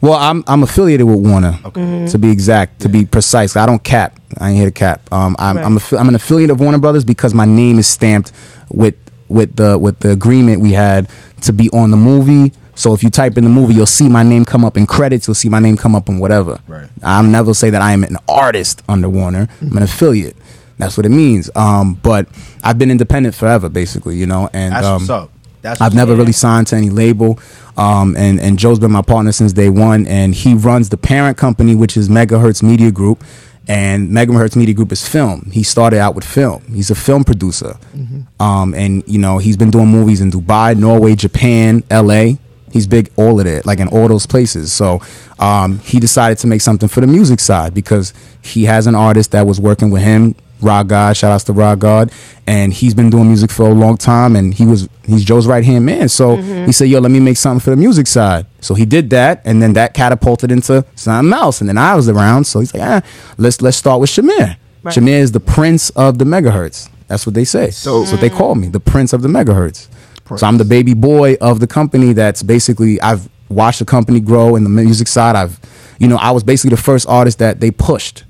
[0.01, 1.53] Well, I'm I'm affiliated with Warner.
[1.63, 2.07] Mm-hmm.
[2.07, 4.19] To be exact, to be precise, I don't cap.
[4.39, 5.01] I ain't here to cap.
[5.11, 8.31] Um, I'm I'm, affi- I'm an affiliate of Warner Brothers because my name is stamped
[8.69, 8.95] with
[9.27, 11.09] with the with the agreement we had
[11.41, 12.53] to be on the movie.
[12.73, 15.27] So if you type in the movie, you'll see my name come up in credits.
[15.27, 16.59] You'll see my name come up in whatever.
[16.67, 16.87] Right.
[17.03, 19.49] I'll never say that I am an artist under Warner.
[19.61, 20.35] I'm an affiliate.
[20.79, 21.51] That's what it means.
[21.55, 22.27] Um, but
[22.63, 24.15] I've been independent forever, basically.
[24.15, 25.30] You know, and That's um, what's up.
[25.61, 27.39] That's I've never really signed to any label.
[27.77, 30.07] Um, and, and Joe's been my partner since day one.
[30.07, 33.23] And he runs the parent company, which is Megahertz Media Group.
[33.67, 35.49] And Megahertz Media Group is film.
[35.51, 36.63] He started out with film.
[36.73, 37.77] He's a film producer.
[38.39, 42.33] Um, and, you know, he's been doing movies in Dubai, Norway, Japan, LA.
[42.71, 44.71] He's big all of it, like in all those places.
[44.71, 45.01] So
[45.39, 49.31] um, he decided to make something for the music side because he has an artist
[49.31, 52.11] that was working with him Rod God, shout outs to Rod God,
[52.47, 55.63] and he's been doing music for a long time, and he was he's Joe's right
[55.63, 56.09] hand man.
[56.09, 59.09] So he said, "Yo, let me make something for the music side." So he did
[59.11, 61.61] that, and then that catapulted into something else.
[61.61, 63.01] And then I was around, so he's like, "Ah,
[63.37, 64.57] let's let's start with Shamir.
[64.83, 64.95] Right.
[64.95, 66.89] Shamir is the prince of the megahertz.
[67.07, 67.71] That's what they say.
[67.71, 69.87] So that's what they call me, the prince of the megahertz.
[70.37, 72.13] So I'm the baby boy of the company.
[72.13, 75.35] That's basically I've watched the company grow in the music side.
[75.35, 75.59] I've,
[75.99, 78.23] you know, I was basically the first artist that they pushed.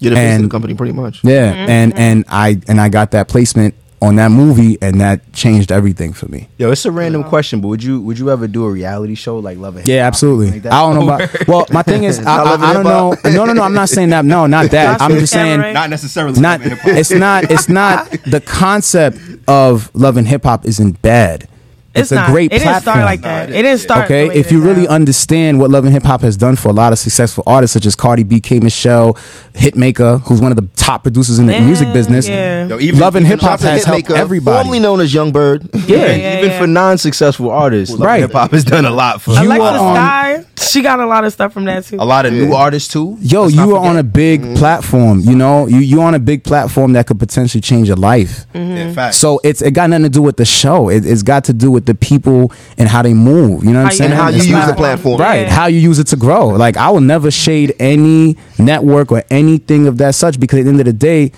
[0.00, 1.20] You're the face of the And- company, pretty much.
[1.22, 5.70] Yeah, and and I and I got that placement on that movie, and that changed
[5.70, 6.48] everything for me.
[6.56, 9.38] Yo, it's a random question, but would you would you ever do a reality show
[9.38, 10.50] like Love and Yeah, Hip Yeah, absolutely.
[10.52, 10.66] like?
[10.72, 11.46] I don't know about.
[11.46, 13.14] Well, my thing is, I, Not I, I don't know.
[13.24, 13.62] No, no, no.
[13.62, 14.24] I'm not saying that.
[14.24, 15.02] No, not that.
[15.02, 15.74] I'm just saying.
[15.74, 16.60] not necessarily Not.
[16.62, 16.96] Love and Hip Hop.
[16.96, 17.50] It's not.
[17.50, 18.08] It's not.
[18.30, 21.46] The concept of love and hip hop isn't bad.
[21.92, 22.30] It's, a not.
[22.30, 23.50] great It didn't start like that.
[23.50, 24.04] It didn't start.
[24.04, 24.90] Okay, if you really now.
[24.94, 27.84] understand what Love and Hip Hop has done for a lot of successful artists such
[27.84, 29.14] as Cardi B, K Michelle,
[29.54, 32.66] Hitmaka, who's one of the top producers in the Yeah, music business, yeah.
[32.68, 34.56] Yo, even- Love and Hip Hop has to helped everybody.
[34.56, 35.62] formerly known as Yung Berg.
[35.74, 36.58] yeah, Yeah, yeah, even yeah.
[36.60, 38.20] for non-successful artists, Love Right.
[38.20, 41.06] Hip Hop has done a lot for You Alexa are on- Sky, she got a
[41.06, 41.96] lot of stuff from that too.
[41.98, 43.16] a lot of new artists too.
[43.20, 44.12] Yo, Let's you are on a forget.
[44.12, 44.54] big mm-hmm.
[44.54, 45.20] platform.
[45.20, 48.46] You know, you you on a big platform that could potentially change your life.
[48.52, 48.76] Mm-hmm.
[48.76, 49.16] Yeah, facts.
[49.18, 50.88] So it's it got nothing to do with the show.
[50.88, 53.64] It, it's got to do with the people and how they move.
[53.64, 54.10] You know what I'm saying?
[54.12, 55.20] And how you It's use not- the platform.
[55.20, 55.50] Right, Yeah.
[55.50, 56.48] how you use it to grow.
[56.48, 60.70] Like I will never shade any network or anything of that such because at the
[60.70, 61.32] end of the day,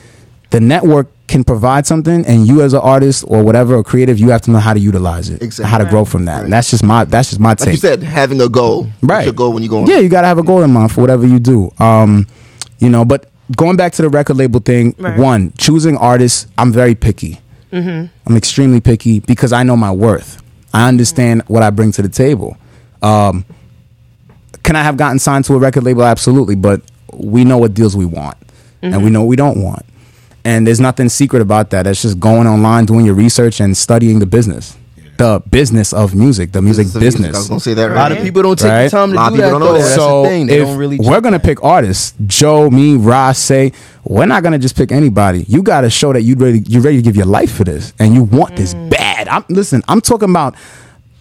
[0.51, 4.29] the network can provide something, and you as an artist or whatever or creative, you
[4.31, 5.71] have to know how to utilize it, Exactly.
[5.71, 6.45] how to grow from that.
[6.45, 7.73] And that's just my that's just my Like take.
[7.73, 8.87] you said, having a goal.
[9.03, 9.25] Right.
[9.25, 9.87] your goal when you go on?
[9.87, 11.71] Yeah, you gotta have a goal in mind for whatever you do.
[11.79, 12.27] Um,
[12.79, 15.19] you know, but going back to the record label thing, Right.
[15.19, 17.41] one choosing artists, I'm very picky.
[17.73, 20.43] I'm extremely picky because I know my worth.
[20.75, 22.57] I understand what I bring to the table.
[23.01, 23.45] Um,
[24.63, 26.03] can I have gotten signed to a record label?
[26.05, 26.83] Absolutely, but
[27.15, 28.37] we know what deals we want,
[28.83, 29.85] and we know what we don't want.
[30.45, 31.87] And there's nothing secret about that.
[31.87, 34.77] It's just going online, doing your research, and studying the business,
[35.19, 37.21] the business of music, the music Business business.
[37.21, 37.35] music.
[37.37, 38.85] I was gonna say that a lot of people don't take Right.
[38.85, 39.47] the time to A lot of do that.
[39.49, 39.79] people don't know though.
[39.79, 39.85] that.
[39.85, 40.47] That's so the thing.
[40.49, 40.99] They if don't really.
[40.99, 43.73] we're gonna pick artists, Joe, me, Ross, say
[44.05, 45.45] we're not gonna just pick anybody.
[45.49, 48.13] You gotta show that you're ready, you're ready to give your life for this, and
[48.15, 48.91] you want this Mm.
[48.91, 49.29] bad.
[49.29, 49.83] I'm listen.
[49.87, 50.57] I'm talking about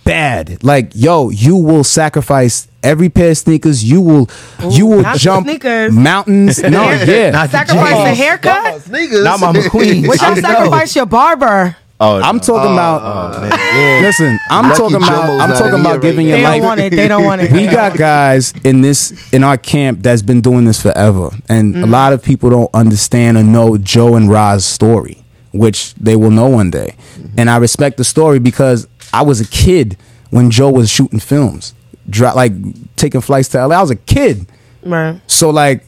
[0.04, 0.64] bad.
[0.64, 3.84] Like yo, you will sacrifice every pair of sneakers.
[3.84, 4.30] You will,
[4.70, 5.94] you will jump sneakers.
[5.94, 6.62] mountains.
[6.72, 7.32] No, yeah.
[7.32, 8.18] Not Sacrifice the jeans.
[8.18, 8.82] haircut.
[8.84, 9.24] Sneakers.
[9.24, 10.08] Not my McQueen.
[10.08, 11.76] Would I y'all sacrifice your barber?
[12.04, 12.42] Oh, I'm no.
[12.42, 13.02] talking about.
[13.04, 13.44] Oh.
[13.46, 14.00] Yeah.
[14.02, 15.40] Listen, I'm Lucky talking about.
[15.40, 16.58] I'm talking about giving right your They life.
[16.62, 16.90] don't want it.
[16.96, 17.52] They don't want it.
[17.52, 21.84] we got guys in this in our camp that's been doing this forever, and Mm-hmm.
[21.84, 26.32] a lot of people don't understand or know Joe and Ra's story, which they will
[26.32, 26.96] know one day.
[27.38, 29.98] And I respect the story because I was a kid
[30.30, 31.74] when Joe was shooting films,
[32.20, 32.54] like
[32.96, 33.78] taking flights to LA.
[33.78, 34.48] I was a kid,
[34.84, 35.20] Right.
[35.28, 35.86] so like.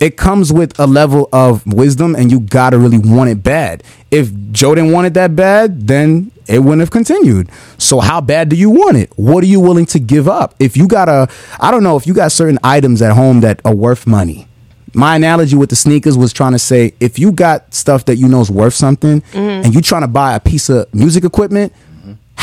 [0.00, 3.84] It comes with a level of wisdom, and you gotta really want it bad.
[4.10, 7.48] If Joe didn't want it that bad, then it wouldn't have continued.
[7.78, 9.12] So how bad do you want it?
[9.16, 10.56] What are you willing to give up?
[10.58, 11.28] If you got a,
[11.60, 14.48] I don't know, if you got certain items at home that are worth money.
[14.94, 18.26] My analogy with the sneakers was trying to say if you got stuff that you
[18.28, 19.64] know is worth something mm-hmm.
[19.64, 21.72] and you trying to buy a piece of music equipment,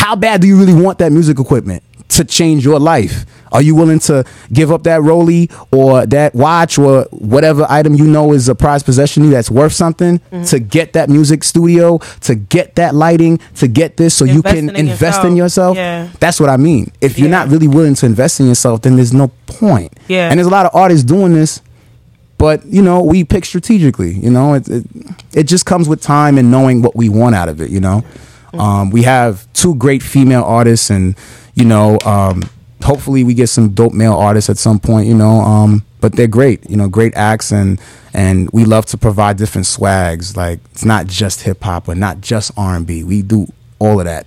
[0.01, 3.23] how bad do you really want that music equipment to change your life?
[3.51, 8.07] Are you willing to give up that Roly or that watch or whatever item you
[8.07, 10.43] know is a prized possession that's worth something mm-hmm.
[10.45, 14.69] to get that music studio, to get that lighting, to get this so you can
[14.69, 15.75] Investing in invest in yourself.
[15.75, 15.77] yourself?
[15.77, 16.09] Yeah.
[16.19, 16.91] That's what I mean.
[16.99, 17.43] If you're Yeah.
[17.43, 19.93] not really willing to invest in yourself, then there's no point.
[20.07, 20.29] Yeah.
[20.29, 21.61] And there's a lot of artists doing this
[22.39, 24.83] but you know we pick strategically you know it, it
[25.31, 28.03] it just comes with time and knowing what we want out of it you know
[28.53, 31.15] um, we have two great female artists and
[31.55, 32.43] you know um,
[32.83, 36.27] hopefully we get some dope male artists at some point you know um, but they're
[36.27, 37.79] great you know great acts and
[38.13, 42.51] and we love to provide different swags like it's not just hip-hop or not just
[42.57, 43.47] r&b we do
[43.79, 44.25] all of that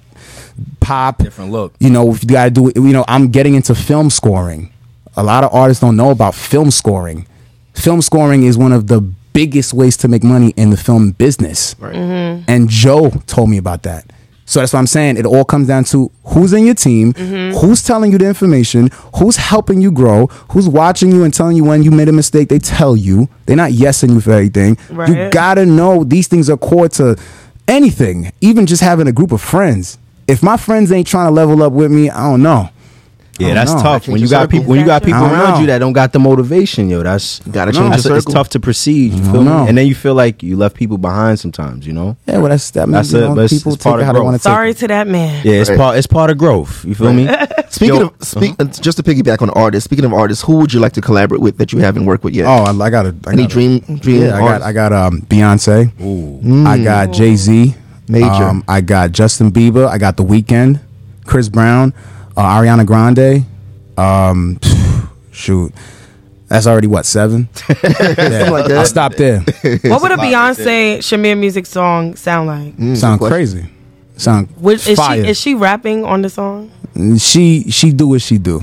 [0.81, 1.75] pop Different look.
[1.81, 4.72] you know, if you got to do you know, I'm getting into film scoring.
[5.16, 7.27] A lot of artists don't know about film scoring.
[7.72, 11.75] Film scoring is one of the biggest ways to make money in the film business.
[11.79, 11.95] Right.
[11.95, 14.11] And Joe told me about that.
[14.47, 15.16] So that's what I'm saying.
[15.16, 17.57] It all comes down to who's in your team, mm-hmm.
[17.59, 21.64] who's telling you the information, who's helping you grow, who's watching you and telling you
[21.64, 22.49] when you made a mistake.
[22.49, 23.28] They tell you.
[23.47, 24.78] They're not yesing you for everything.
[24.90, 27.16] You gotta know these things are core to
[27.68, 29.99] anything, even just having a group of friends.
[30.26, 32.70] If my friends ain't trying to level up with me, I don't know.
[33.39, 33.82] Yeah, Oh, that's no.
[33.82, 34.07] tough.
[34.09, 35.61] When you got people, when you got people around know.
[35.61, 38.61] you that don't got the motivation, yo, that's Gotta change that's your it's tough to
[38.61, 39.12] proceed.
[39.12, 39.51] You feel me?
[39.51, 41.87] And then you feel like you left people behind sometimes.
[41.87, 42.16] You know?
[42.26, 44.07] Yeah, well, that's that means That's you know, but people it's take part it of
[44.07, 44.24] how they growth.
[44.26, 44.53] want to take.
[44.55, 45.45] Sorry to that man.
[45.45, 45.78] Yeah, it's Right.
[45.78, 45.97] part.
[45.99, 46.85] It's part of growth.
[46.85, 47.28] You feel me?
[47.70, 49.85] Speaking Yo, of speak, uh, just to piggyback on artists.
[49.85, 52.35] Speaking of artists, who would you like to collaborate with that you haven't worked with
[52.35, 52.47] yet?
[52.47, 54.66] Oh, I, I got a I Any got a- dream dream Yeah, I got artists?
[54.68, 56.01] I got um Beyonce.
[56.01, 56.66] Ooh.
[56.68, 57.74] I got Jay Z.
[58.07, 58.61] Major.
[58.68, 59.89] I got Justin Bieber.
[59.89, 60.78] I got The Weeknd,
[61.24, 61.95] Chris Brown,
[62.37, 63.45] uh, Ariana Grande.
[63.97, 64.59] Um,
[65.32, 65.72] shoot,
[66.49, 67.49] that's already what seven.
[67.68, 68.70] yeah, like.
[68.70, 69.41] I'll stop there.
[69.41, 72.76] What would a Beyonce Shamir Muzik song sound like?
[72.76, 73.68] Mm, Sound crazy.
[74.17, 75.23] Sound Which, is fire.
[75.25, 76.71] she is she rapping on the song?
[77.19, 78.61] she she do what she do.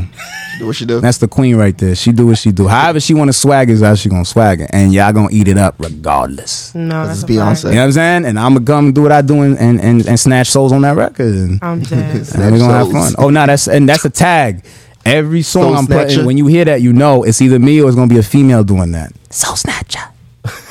[0.60, 1.02] Do what she do.
[1.02, 1.96] That's the queen right there.
[1.96, 2.68] She do what she do.
[2.68, 5.48] However she want to swag is how she gonna swag it, and y'all gonna eat
[5.50, 6.74] it up regardless.
[6.74, 7.32] No, This that's is a fact.
[7.32, 7.64] Beyonce.
[7.66, 8.26] You know what I'm saying?
[8.26, 10.82] And I'm gonna come do what I do and and, and, and snatch souls on
[10.84, 11.36] that record.
[11.36, 12.16] And, I'm dead.
[12.36, 13.14] and we're gonna have fun.
[13.18, 14.64] Oh no, that's and that's a tag.
[15.04, 17.88] Every song Soul I'm putting, when you hear that, you know it's either me or
[17.88, 19.12] it's gonna be a female doing that.
[19.32, 20.00] Soul snatcher.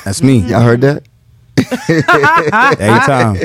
[0.05, 0.37] That's me.
[0.39, 1.03] Y'all heard that?
[1.89, 3.37] Every time.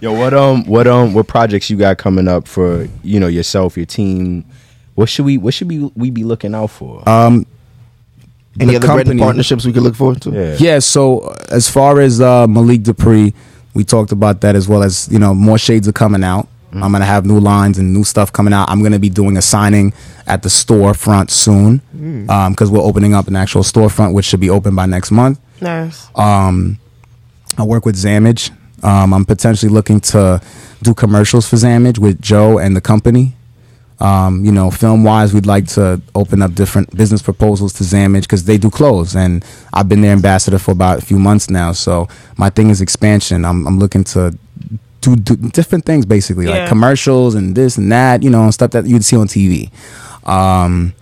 [0.00, 3.76] Yo, what um, what um, what projects you got coming up for you know yourself,
[3.76, 4.44] your team?
[4.94, 7.06] What should we what should we we be looking out for?
[7.08, 7.46] Um,
[8.60, 10.30] Any The other brand company- partnerships we could look forward to?
[10.32, 13.32] yeah, Yeah, so uh, as far as uh, Malik Dupree,
[13.74, 16.48] we talked about that as well as you know more shades are coming out.
[16.70, 18.68] I'm gonna have new lines and new stuff coming out.
[18.70, 19.92] I'm gonna be doing a signing
[20.26, 21.80] at the storefront soon
[22.50, 25.40] because we're opening up an actual storefront, which should be open by next month.
[25.62, 26.08] Nice.
[26.14, 26.78] Um,
[27.58, 28.50] I work with Zamage.
[28.84, 30.40] Um, I'm potentially looking to
[30.82, 33.34] do commercials for Zamage with Joe and the company.
[34.00, 38.22] Um, you know, film wise, we'd like to open up different business proposals to Zamage
[38.22, 39.44] because they do clothes, and
[39.74, 41.72] I've been their ambassador for about a few months now.
[41.72, 42.06] So
[42.36, 43.44] my thing is expansion.
[43.44, 44.38] I'm, I'm looking to
[45.00, 48.22] do, do different things, basically like commercials and this and that.
[48.22, 49.72] You know, and stuff that you'd see on TV.
[50.28, 50.94] Um,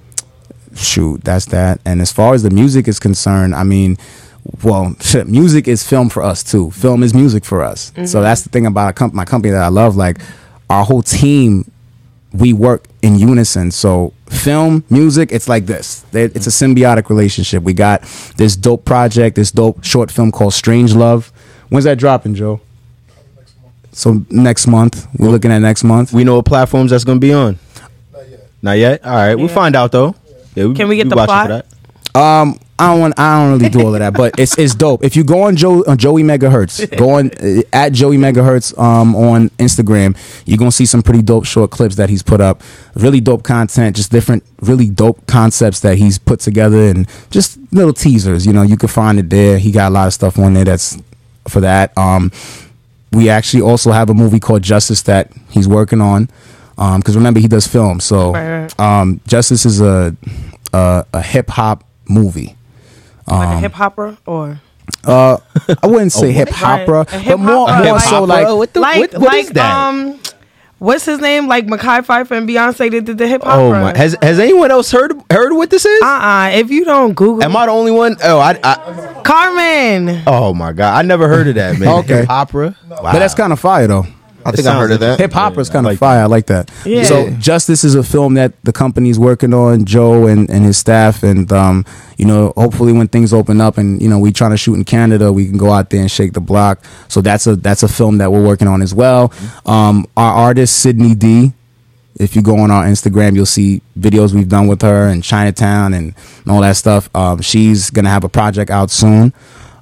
[0.75, 1.81] shoot, that's that.
[1.85, 3.99] And as far as the music is concerned, I mean,
[4.63, 6.71] well, shit, music is film for us too.
[6.71, 7.93] Film is music for us.
[8.07, 9.97] So that's the thing about a comp- my company that I love.
[9.97, 10.19] Like
[10.71, 11.71] our whole team,
[12.33, 13.71] we work in unison.
[13.71, 16.05] So film, music, it's like this.
[16.13, 17.63] It's a symbiotic relationship.
[17.63, 18.03] We got
[18.37, 21.33] this dope project, this dope short film called Strange Love.
[21.69, 22.61] When's that dropping, Joe?
[23.93, 26.13] So next month, we're looking at next month.
[26.13, 27.59] we know what platforms that's gonna be on.
[28.13, 28.51] Not yet.
[28.63, 29.05] Not yet.
[29.05, 30.15] All right, we'll find out though.
[30.55, 31.47] Yeah, Can we get the watching plot?
[31.47, 31.63] For
[32.13, 32.19] that.
[32.21, 33.19] Um, I don't want.
[33.19, 35.03] I don't really do all of that, but it's it's dope.
[35.03, 39.17] If you go on Joe on Joey Megahertz, go on uh, at Joey Megahertz um
[39.17, 42.63] on Instagram, you're gonna see some pretty dope short clips that he's put up.
[42.95, 47.95] Really dope content, just different, really dope concepts that he's put together, and just little
[47.95, 48.47] teasers.
[48.47, 49.59] You know, you can find it there.
[49.59, 50.99] He got a lot of stuff on there that's
[51.49, 51.97] for that.
[51.97, 52.31] Um,
[53.13, 56.29] we actually also have a movie called Justice that he's working on.
[56.77, 58.01] Because remember, he does film.
[58.01, 58.35] So.
[58.79, 60.15] Um, Justice is a
[60.75, 62.55] a, a hip hop movie.
[63.27, 64.61] Like Um, a hip hopper or
[65.05, 65.37] Uh,
[65.83, 66.87] I wouldn't say hip Right.
[66.87, 69.89] hopera, but more, more like- so like what the, like what, what like is that?
[69.89, 70.19] um,
[70.79, 71.49] what's his name?
[71.49, 73.59] Like Mekhi Phifer and Beyonce did the hip hop.
[73.59, 73.81] oh hopper.
[73.81, 73.97] my!
[73.97, 76.03] Has has anyone else heard heard what this is?
[76.03, 78.17] uh uh If you don't Google, Am I the only one?
[78.23, 80.23] Oh, I, I Carmen.
[80.27, 80.95] oh my god!
[80.95, 81.89] I never heard of that man.
[82.07, 82.21] Okay.
[82.21, 82.77] Hip opera.
[82.89, 82.99] Wow.
[83.03, 84.07] But that's kind of fire though.
[84.49, 85.19] I think I sounds heard of that.
[85.19, 86.23] Hip hop is kind of like fire.
[86.23, 86.71] I like that.
[86.85, 87.05] Yeah.
[87.05, 91.23] So Justice is a film that the company's working on, Joe and, and his staff,
[91.23, 91.85] and um,
[92.17, 94.85] you know, hopefully when things open up and you know we trying to shoot in
[94.85, 96.85] Canada, we can go out there and shake the block.
[97.09, 99.33] So that's a that's a film that we're working on as well.
[99.65, 101.53] Um, our artist Sydney D.
[102.19, 105.93] If you go on our Instagram, you'll see videos we've done with her in Chinatown
[105.93, 107.11] and, and all that stuff.
[107.15, 109.35] Um, she's gonna have a project out soon.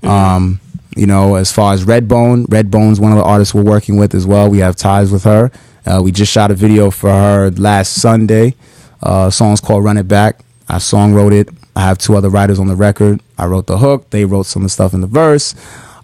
[0.03, 0.59] Um,
[0.97, 4.27] you know, as far as Redbone, Redbone's one of the artists we're working with as
[4.27, 4.49] well.
[4.51, 5.51] We have ties with her.
[5.87, 8.55] Uh, we just shot a video for her last Sunday.
[9.03, 11.49] Uh, song's called "Run It Back." I song wrote it.
[11.77, 13.21] I have two other writers on the record.
[13.37, 14.11] I wrote the hook.
[14.11, 15.55] They wrote some of the stuff in the verse.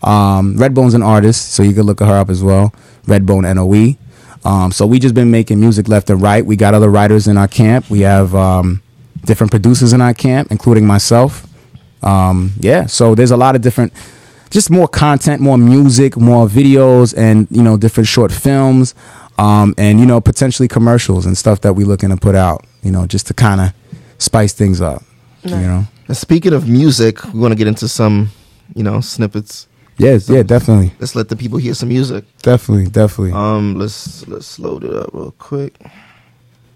[0.03, 2.75] Um, Redbone's an artist, so you can look her up as well.
[3.07, 3.97] Redbone Noe.
[4.45, 6.45] Um, so we just been making music left and right.
[6.45, 7.91] We got other writers in our camp.
[7.91, 8.83] We have um,
[9.25, 11.47] different producers in our camp, including myself.
[12.03, 13.93] Um, yeah, so there's a lot of different,
[14.51, 18.95] just more content, more music, more videos, and you know different short films,
[19.39, 22.67] um, and you know potentially commercials and stuff that we looking to put out.
[22.83, 23.73] You know, just to kind of
[24.19, 25.03] spice things up.
[25.43, 25.85] You know.
[26.09, 28.31] And speaking of music, we want to get into some,
[28.75, 29.69] you know, snippets.
[29.97, 32.25] Yes, yeah, definitely, Let's let the people hear some music.
[32.43, 33.33] definitely, definitely.
[33.33, 35.77] Um, let's let's load it up real quick.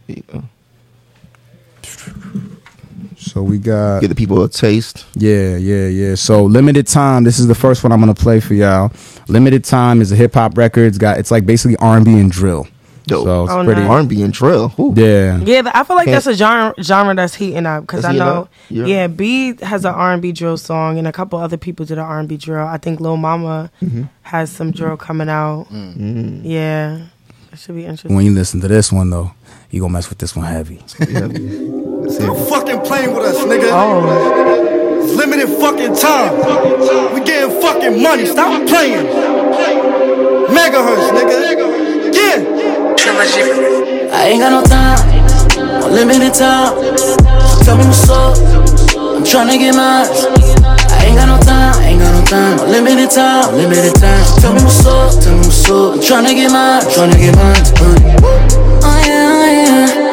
[0.06, 0.42] Here you go.
[3.34, 5.04] So we got Give the people a taste.
[5.14, 6.14] Yeah, yeah, yeah.
[6.14, 7.24] So limited time.
[7.24, 8.90] This is the first one I'm gonna play for y'all.
[9.28, 10.86] Limited time is a hip hop record.
[10.86, 12.66] It's got it's like basically R and B and drill.
[13.06, 13.24] Dope.
[13.26, 13.82] So it's Oh, pretty.
[13.82, 13.90] nice.
[13.90, 14.72] R&B and drill.
[14.78, 14.94] Ooh.
[14.96, 15.36] Yeah.
[15.44, 18.48] Yeah, I feel like Can't- that's a genre genre that's heating up because I know.
[18.70, 18.86] Yeah.
[18.86, 19.06] Yeah.
[19.08, 22.04] B has an R and B drill song, and a couple other people did an
[22.04, 22.66] R and B drill.
[22.66, 24.04] I think Lil Mama Mm-hmm.
[24.22, 25.66] has some drill coming out.
[25.70, 26.40] Mm.
[26.44, 27.02] Yeah,
[27.52, 28.14] it should be interesting.
[28.16, 29.32] When you listen to this one though,
[29.70, 30.80] you gonna mess with this one heavy.
[32.18, 32.30] Yeah.
[32.30, 33.70] Let's fucking playing with us, nigga.
[33.72, 36.32] Oh, It's limited fucking time.
[37.14, 38.26] We getting fucking money.
[38.26, 39.06] Stop playing.
[40.48, 41.34] Megahertz, nigga.
[42.14, 42.54] Yeah.
[44.14, 44.98] I ain't got no time,
[45.80, 46.72] no limited time.
[46.96, 48.36] So tell me what's up.
[48.96, 50.06] I'm tryna get mine.
[50.88, 54.24] I ain't got no time, ain't got no time, no limited time, no limited time.
[54.24, 55.94] So tell me what's up, tell me what's up.
[55.94, 57.64] I'm tryna get mine, tryna get mine.
[57.76, 58.44] Uh,
[58.86, 60.03] Oh yeah, oh yeah.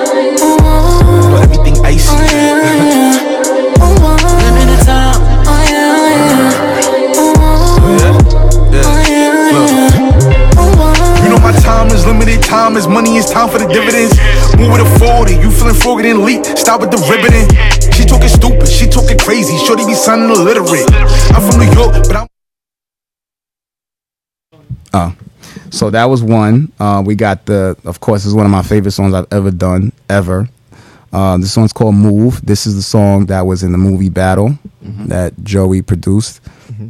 [11.82, 12.44] Time is limited.
[12.44, 13.18] Time is money.
[13.18, 14.14] It's time for the dividends.
[14.58, 15.36] Move with a 40.
[15.36, 16.46] You feeling froggy then leak.
[16.58, 17.48] Stop with the ribbiting.
[17.94, 18.68] She talking stupid.
[18.68, 19.58] She talking crazy.
[19.58, 20.86] Shorty be sounding illiterate.
[21.34, 22.28] I'm from New York, but I'm.
[24.94, 25.16] Oh.
[25.72, 26.72] So that was one.
[26.80, 29.52] Uh, we got the, of course, this is one of my favorite songs I've ever
[29.52, 30.50] done, ever.
[31.14, 32.46] Uh, this one's called Move.
[32.46, 36.42] This is the song that was in the movie Battle that Joey produced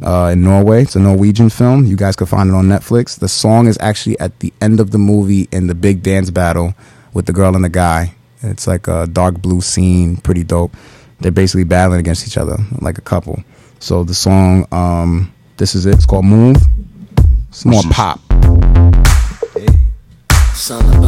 [0.02, 0.82] uh, in Norway.
[0.82, 1.86] It's a Norwegian film.
[1.86, 3.18] You guys can find it on Netflix.
[3.18, 6.74] The song is actually at the end of the movie in the big dance battle
[7.12, 8.14] with the girl and the guy.
[8.42, 10.72] It's like a dark blue scene, pretty dope.
[11.20, 13.42] They're basically battling against each other, like a couple.
[13.78, 15.94] So the song, um, this is it.
[15.94, 16.56] It's called Move.
[17.48, 18.20] It's more pop.
[20.54, 21.00] Something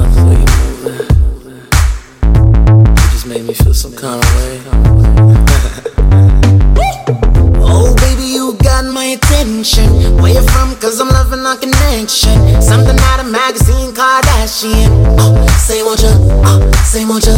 [3.35, 4.61] made me feel some kind of way.
[7.67, 9.91] oh, baby, you got my attention.
[10.23, 10.77] Where you from?
[10.77, 12.63] Cause I'm loving our connection.
[12.63, 15.17] Something out of magazine, Kardashian.
[15.19, 16.15] Oh, say what you,
[16.47, 17.35] oh, say what you.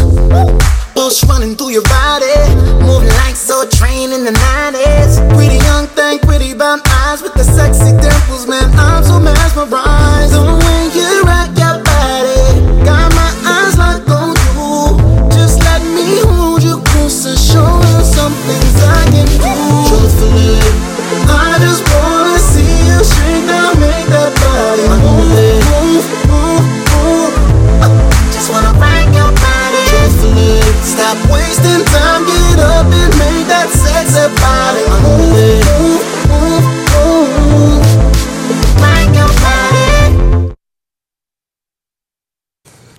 [0.93, 2.37] Pulse running through your body.
[2.85, 5.17] Moving like so train in the 90s.
[5.35, 8.71] Pretty young thing, pretty brown eyes with the sexy dimples, man.
[8.77, 10.06] I'm so mesmerized.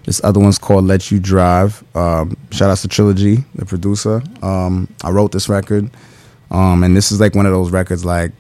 [0.08, 1.84] This other one's called Let You Drive.
[1.94, 4.24] Um, shout out to Trilogy, the producer.
[4.42, 5.92] Um, I wrote this record.
[6.50, 8.32] Um, and this is like one of those records like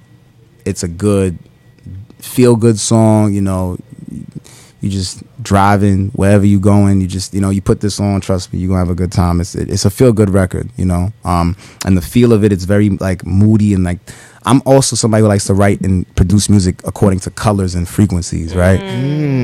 [0.65, 1.37] it's a good
[2.19, 3.33] feel good song.
[3.33, 3.77] You know,
[4.79, 7.01] you just driving wherever you going.
[7.01, 8.21] You just you know you put this on.
[8.21, 9.41] Trust me, you are gonna have a good time.
[9.41, 10.69] It's it's a feel good record.
[10.77, 13.99] You know, um, and the feel of it, it's very like moody and like.
[14.45, 18.55] I'm also somebody who likes to write and produce music according to colors and frequencies,
[18.55, 18.79] right?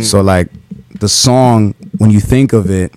[0.01, 0.47] So like
[0.99, 2.93] the song, when you think of it,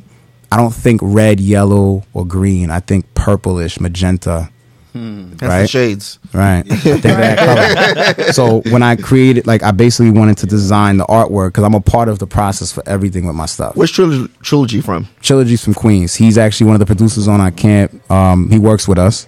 [0.53, 2.71] I don't think red, yellow, or green.
[2.71, 4.51] I think purplish, magenta.
[4.95, 5.69] That's the Right.
[5.69, 6.19] shades.
[6.33, 6.65] Right.
[6.71, 8.33] I think that color.
[8.33, 11.81] So when I created, like, I basically wanted to design the artwork because I'm a
[11.81, 13.77] part of the process for everything with my stuff.
[13.77, 15.07] Where's trilogy, trilogy from?
[15.21, 16.15] Trilogy's from Queens.
[16.15, 18.11] He's actually one of the producers on our camp.
[18.11, 19.27] Um, he works with us.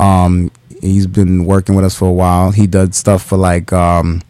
[0.00, 0.50] Um,
[0.80, 2.50] he's been working with us for a while.
[2.50, 4.20] He does stuff for like um,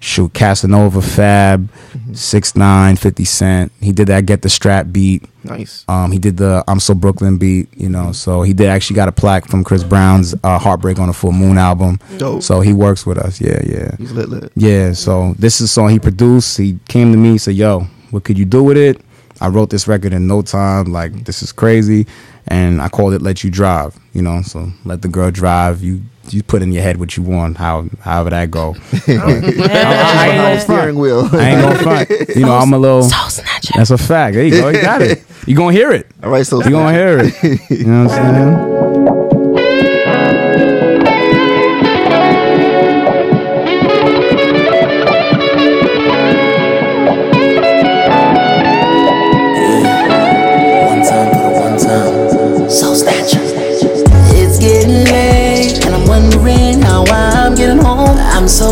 [0.00, 1.68] shoot Casanova, Fab,
[2.12, 3.72] Six Nine, Fifty Cent.
[3.80, 5.24] He did that Get the Strap beat.
[5.44, 5.84] Nice.
[5.88, 8.12] Um, he did the I'm So Brooklyn beat, you know.
[8.12, 11.32] So he did actually got a plaque from Chris Brown's uh, Heartbreak on a Full
[11.32, 11.98] Moon album.
[12.18, 12.42] Dope.
[12.42, 13.40] So he works with us.
[13.40, 13.96] Yeah, yeah.
[13.98, 14.52] He's lit lit.
[14.56, 16.56] Yeah, so this is a song he produced.
[16.58, 19.00] He came to me, said, "Yo, what could you do with it?"
[19.40, 20.86] I wrote this record in no time.
[20.86, 22.06] Like this is crazy,
[22.46, 25.82] and I called it "Let You Drive." You know, so let the girl drive.
[25.82, 28.74] You you put in your head what you want, how however that go.
[29.06, 29.24] Yeah.
[29.78, 31.28] Oh, I ain't gonna Steering wheel.
[31.32, 32.10] I ain't gonna front.
[32.36, 33.02] You know, I'm a little.
[33.02, 33.72] Soul snatcher.
[33.76, 34.34] That's a fact.
[34.34, 34.68] There you go.
[34.68, 35.24] You got it.
[35.46, 36.06] You gonna hear it.
[36.22, 37.70] All right, so You gonna hear it.
[37.70, 39.27] You know what I'm saying?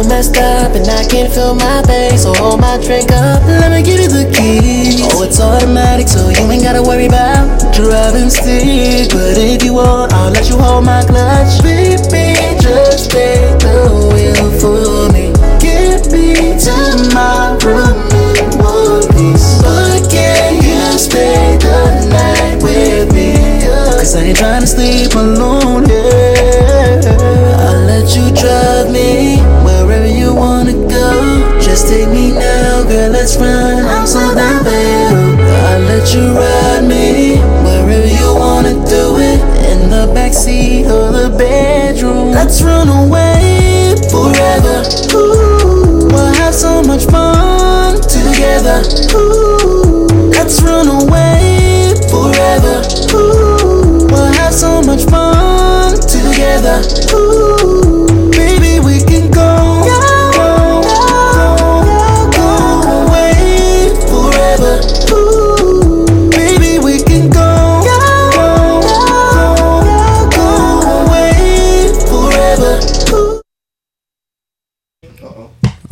[0.05, 2.23] Messed up, and I can't feel my face.
[2.23, 3.43] So hold my drink up.
[3.47, 5.01] Let me give you the keys.
[5.15, 9.11] Oh, it's automatic, so you ain't gotta worry about driving stick.
[9.11, 11.63] But if you want, I'll let you hold my clutch.
[11.63, 15.33] Baby, just take the wheel for me.
[15.61, 16.77] Get me to
[17.15, 19.63] my room in one piece.
[19.63, 23.37] But can you stay the night with me?
[23.97, 26.16] Cause I ain't trying to sleep alone, yeah.
[33.35, 35.35] I'm so down for you.
[35.43, 39.41] I'll let you ride me wherever you wanna do it.
[39.66, 42.31] In the backseat or the bedroom.
[42.31, 44.85] Let's run away forever.
[45.14, 48.85] Ooh, we'll have so much fun together.
[49.16, 52.83] Ooh, let's run away forever.
[53.12, 56.81] Ooh, we'll have so much fun together.
[57.12, 57.86] Ooh,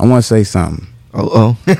[0.05, 1.75] I want to say something oh oh,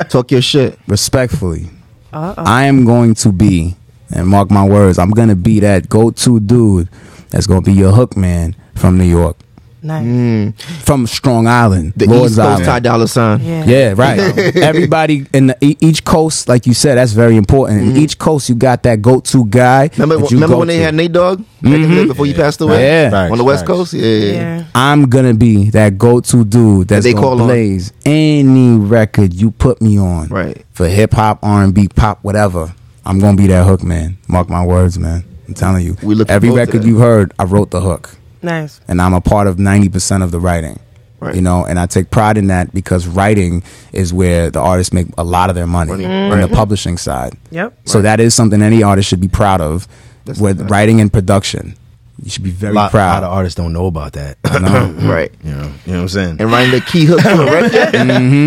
[0.08, 0.76] talk your shit.
[0.88, 1.70] respectfully.
[2.12, 2.42] Uh-oh.
[2.44, 3.76] I am going to be,
[4.12, 6.88] and mark my words, I'm gonna be that go-to dude
[7.30, 9.36] that's gonna be your hook man from New York,
[9.82, 10.52] Nice.
[10.84, 12.64] from Strong Island, The Lord's East Coast Island.
[12.64, 13.40] Ty Dolla Sign.
[13.44, 13.64] Yeah.
[13.64, 14.18] Yeah, right.
[14.56, 17.80] Everybody in the, e- each coast, like you said, that's very important.
[17.82, 19.88] In each coast, you got that go-to guy.
[19.88, 20.00] Mm-hmm.
[20.02, 22.26] Remember, that you remember go when they had Nate Dogg back in the day before
[22.26, 22.82] he passed away?
[22.84, 23.10] Yeah.
[23.10, 23.68] Facts, on the West facts.
[23.68, 23.92] Coast.
[23.94, 24.32] Yeah, yeah.
[24.32, 24.64] Yeah.
[24.74, 27.46] I'm gonna be that go-to dude that's they gonna call on.
[27.46, 30.28] blaze any record you put me on.
[30.28, 30.64] Right.
[30.72, 32.74] For hip hop, R and B, pop, whatever.
[33.04, 34.18] I'm gonna be that hook man.
[34.28, 35.24] Mark my words, man.
[35.46, 35.96] I'm telling you.
[36.02, 38.17] We looking Every record you heard, I wrote the hook.
[38.42, 38.80] Nice.
[38.88, 40.78] and I'm a part of 90% of the writing.
[41.20, 41.34] Right.
[41.34, 45.08] You know, and I take pride in that because writing is where the artists make
[45.18, 46.52] a lot of their money Money, on the right.
[46.52, 47.32] publishing side.
[47.50, 47.76] Yep.
[47.86, 49.88] So that is something any artist should be proud of
[50.26, 51.74] That's with writing and production.
[52.20, 53.10] You should be very lot, proud.
[53.10, 54.38] A lot of artists don't know about that.
[54.44, 55.30] right.
[55.44, 56.36] you know, you know what I'm saying?
[56.40, 57.94] And writing the key hook to a record.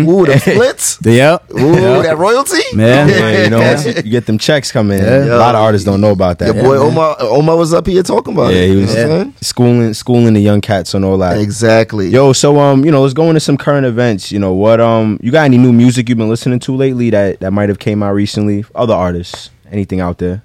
[0.08, 0.98] Ooh, the splits.
[1.04, 1.50] Yep.
[1.54, 2.02] Ooh, Yep.
[2.04, 2.60] that royalty.
[2.74, 5.36] Man, Yeah, you know, once you, you get them checks coming in, Yeah.
[5.36, 6.54] a lot of artists don't know about that.
[6.54, 8.60] Your boy Omar, Omar was up here talking about yeah, it.
[8.60, 9.34] Yeah, he You was know what saying?
[9.40, 11.38] schooling, schooling the young cats and all that.
[11.38, 12.08] Exactly.
[12.08, 14.30] Yo, so um, you know, let's go into some current events.
[14.30, 17.40] You know, what um, you got any new music you've been listening to lately that
[17.40, 18.64] that might have came out recently?
[18.74, 20.42] Other artists, anything out there?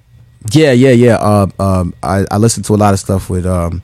[0.52, 1.16] Yeah, yeah, yeah.
[1.16, 3.82] Uh, um, I, I listen to a lot of stuff with um,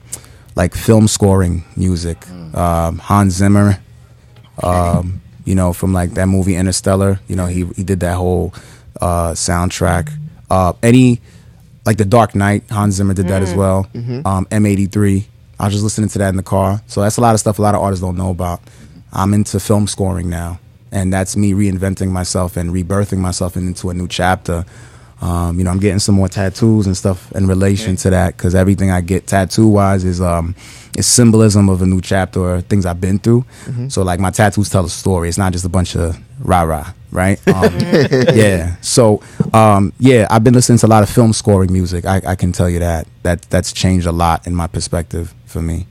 [0.56, 2.20] like film scoring music.
[2.20, 2.54] Mm.
[2.54, 3.78] Um, Hans Zimmer,
[4.62, 7.20] um, you know, from like that movie Interstellar.
[7.28, 8.54] You know, he he did that whole
[9.00, 10.10] uh, soundtrack.
[10.50, 11.20] Uh, any
[11.84, 13.88] like the Dark Knight, Hans Zimmer did that as well.
[13.94, 14.26] Mm-hmm.
[14.26, 15.24] Um, M83.
[15.58, 16.82] I was just listening to that in the car.
[16.86, 18.60] So that's a lot of stuff a lot of artists don't know about.
[19.12, 20.58] I'm into film scoring now,
[20.90, 24.64] and that's me reinventing myself and rebirthing myself into a new chapter.
[25.20, 28.54] Um, you know, I'm getting some more tattoos and stuff in relation to that because
[28.54, 30.54] everything I get tattoo wise is um,
[30.96, 33.44] it's symbolism of a new chapter or things I've been through.
[33.64, 33.88] Mm-hmm.
[33.88, 35.28] So like my tattoos tell a story.
[35.28, 37.40] It's not just a bunch of rah rah, right?
[37.54, 37.78] Um,
[38.34, 38.76] yeah.
[38.80, 42.04] So um, yeah, I've been listening to a lot of film scoring music.
[42.04, 45.62] I, I can tell you that that that's changed a lot in my perspective for
[45.62, 45.86] me.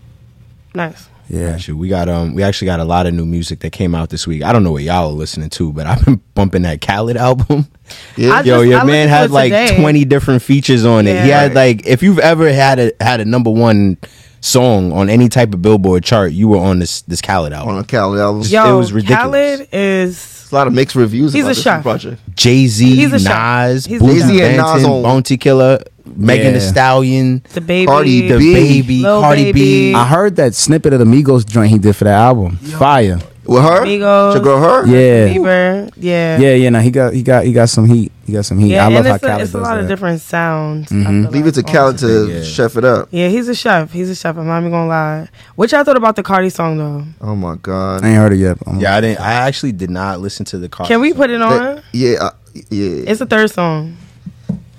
[0.76, 1.08] Nice.
[1.30, 1.58] Yeah.
[1.58, 4.10] Shoot, we got um, we actually got a lot of new music that came out
[4.10, 4.44] this week.
[4.44, 7.68] I don't know what y'all are listening to, but I've been bumping that Khaled album.
[8.16, 8.42] Yeah.
[8.44, 9.78] Yo, just- your I man had like today.
[9.80, 11.22] twenty different features on it.
[11.24, 11.42] He Yeah.
[11.42, 13.98] had like, if you've ever had a had a number one
[14.42, 17.76] song on any type of Billboard chart, you were on this this Khaled album.
[17.76, 18.42] on a Cali album.
[18.42, 19.60] It Yo, was ridiculous.
[19.60, 21.34] Khaled is a lot of mixed reviews.
[21.34, 21.82] He's about a this chef.
[21.84, 22.22] project.
[22.36, 23.30] Jay Z, He's a.
[23.30, 24.28] Nas, He's a Boosie chef.
[24.30, 26.52] Jay-Z and Nas on- Bounty Killer, Megan Yeah.
[26.54, 27.88] Thee Stallion, the baby.
[27.88, 28.54] Cardi the B.
[28.54, 29.52] baby, Lil Cardi B.
[29.54, 29.96] Baby.
[29.96, 32.58] I heard that snippet of the Migos joint he did for that album.
[32.58, 33.20] Fire.
[33.46, 33.82] With her?
[33.86, 34.36] Migos.
[34.36, 34.88] Your girl, her?
[34.88, 35.34] Yeah.
[35.34, 35.92] Bieber.
[35.98, 36.38] Yeah.
[36.40, 38.10] Yeah, yeah, no, he got he got he got some heat.
[38.26, 38.70] He got some heat.
[38.70, 40.90] Yeah, I love and how it's, a, Khaled it's a does lot of different sounds.
[40.92, 41.24] I Mhm.
[41.24, 42.44] feel Leave it to like, Khaled to Yeah.
[42.44, 43.10] chef it up.
[43.12, 43.92] Yeah, he's a chef.
[43.92, 44.38] He's a chef.
[44.38, 45.28] I'm not even gonna lie.
[45.56, 47.04] What y'all thought about the Cardi song though?
[47.22, 48.06] Oh my god.
[48.06, 48.60] I ain't heard it yet.
[48.60, 49.20] but I'm- Yeah, I didn't.
[49.20, 50.86] I actually did not listen to the car.
[50.88, 51.52] Can we put it on?
[51.60, 52.30] That- yeah, uh,
[52.70, 53.04] yeah.
[53.08, 53.98] It's a third song.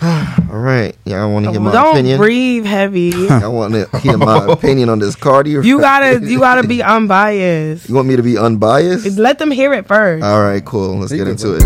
[0.51, 0.95] All right.
[1.07, 1.83] Yeah, I want to hear my opinion.
[1.85, 2.19] Don't opinion.
[2.19, 3.29] breathe heavy.
[3.29, 5.51] I want to hear my opinion on this Cardi.
[5.51, 7.89] you gotta you gotta be unbiased.
[7.89, 9.17] You want me to be unbiased?
[9.19, 10.23] Let them hear it first.
[10.23, 10.99] All right, cool.
[10.99, 11.63] Let's get into it.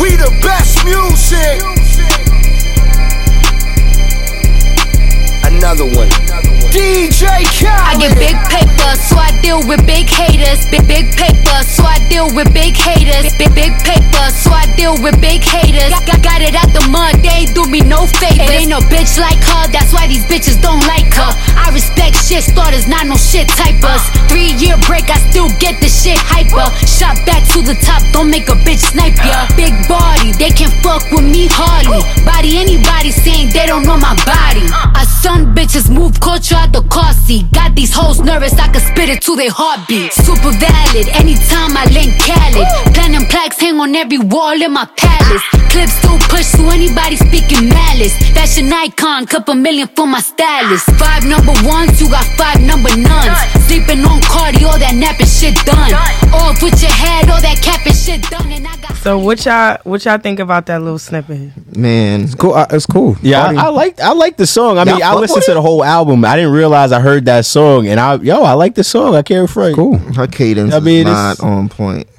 [0.00, 1.62] We the best music.
[5.46, 6.25] Another one.
[6.76, 7.88] DJ Khaled.
[7.88, 10.68] I get big paper, so I deal with big haters.
[10.68, 13.32] Big big paper, so I deal with big haters.
[13.40, 15.88] Big big paper, so I deal with big haters.
[16.04, 18.44] Got, got it out the mud, they ain't do me no favors.
[18.44, 21.32] It ain't no bitch like her, that's why these bitches don't like her.
[21.56, 24.04] I respect shit starters, not no shit typers.
[24.28, 26.68] Three year break, I still get the shit hyper.
[26.84, 29.48] Shot back to the top, don't make a bitch snipe ya.
[29.56, 32.04] Big body, they can fuck with me hardly.
[32.28, 34.68] Body anybody saying they don't know my body.
[34.92, 37.50] I son bitches move culture out the car seat.
[37.52, 40.12] Got these hoes nervous, I can spit it to their heartbeat.
[40.12, 42.66] Super valid, anytime I link Khaled.
[42.94, 45.42] Platinum plaques hang on every wall in my palace.
[45.70, 48.14] Clips still push to anybody speaking malice.
[48.34, 50.86] Fashion icon, couple million for my stylist.
[50.98, 53.38] Five number ones, you got five number nuns.
[53.66, 55.92] Sleeping on Cardi, all that napping shit done.
[56.34, 58.50] Off with your head, all that capping shit done.
[58.50, 61.50] And I got So what y'all what y'all think about that little snippet?
[61.76, 62.56] Man, it's Cool.
[62.70, 63.16] It's cool.
[63.22, 64.78] Yeah, Cardi- I, I like I like the song.
[64.78, 66.24] I mean, Y'all I listened to the whole album.
[66.24, 69.14] I didn't realize I heard that song, and I yo, I like the song.
[69.14, 69.74] I can't front.
[69.76, 69.98] cool.
[69.98, 72.08] her cadence I mean, is not on point.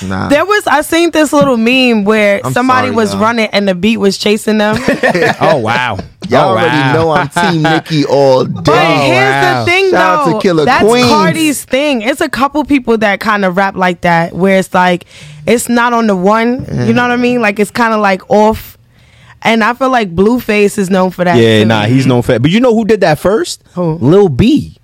[0.00, 0.28] Nah.
[0.28, 3.22] There was I seen this little meme where I'm somebody sorry, was y'all.
[3.22, 4.76] running and the beat was chasing them.
[5.40, 5.98] Oh wow.
[6.28, 6.92] Y'all Oh, already wow.
[6.92, 8.52] know I'm Team Nicki all day.
[8.54, 9.06] But day.
[9.08, 9.64] here's oh, wow.
[9.64, 10.40] the thing, Shout out to though.
[10.40, 11.06] Killer That's Queens.
[11.08, 12.02] Cardi's thing.
[12.02, 15.06] It's a couple people that kind of rap like that, where it's like
[15.48, 16.64] it's not on the one.
[16.86, 17.40] You know what I mean?
[17.40, 18.77] Like it's kind of like off.
[19.42, 21.36] And I feel like Blueface is known for that.
[21.36, 21.66] Yeah, too.
[21.66, 22.32] nah, he's known for.
[22.32, 22.42] That.
[22.42, 23.62] But you know who did that first?
[23.74, 23.94] Who?
[23.94, 24.74] Lil B.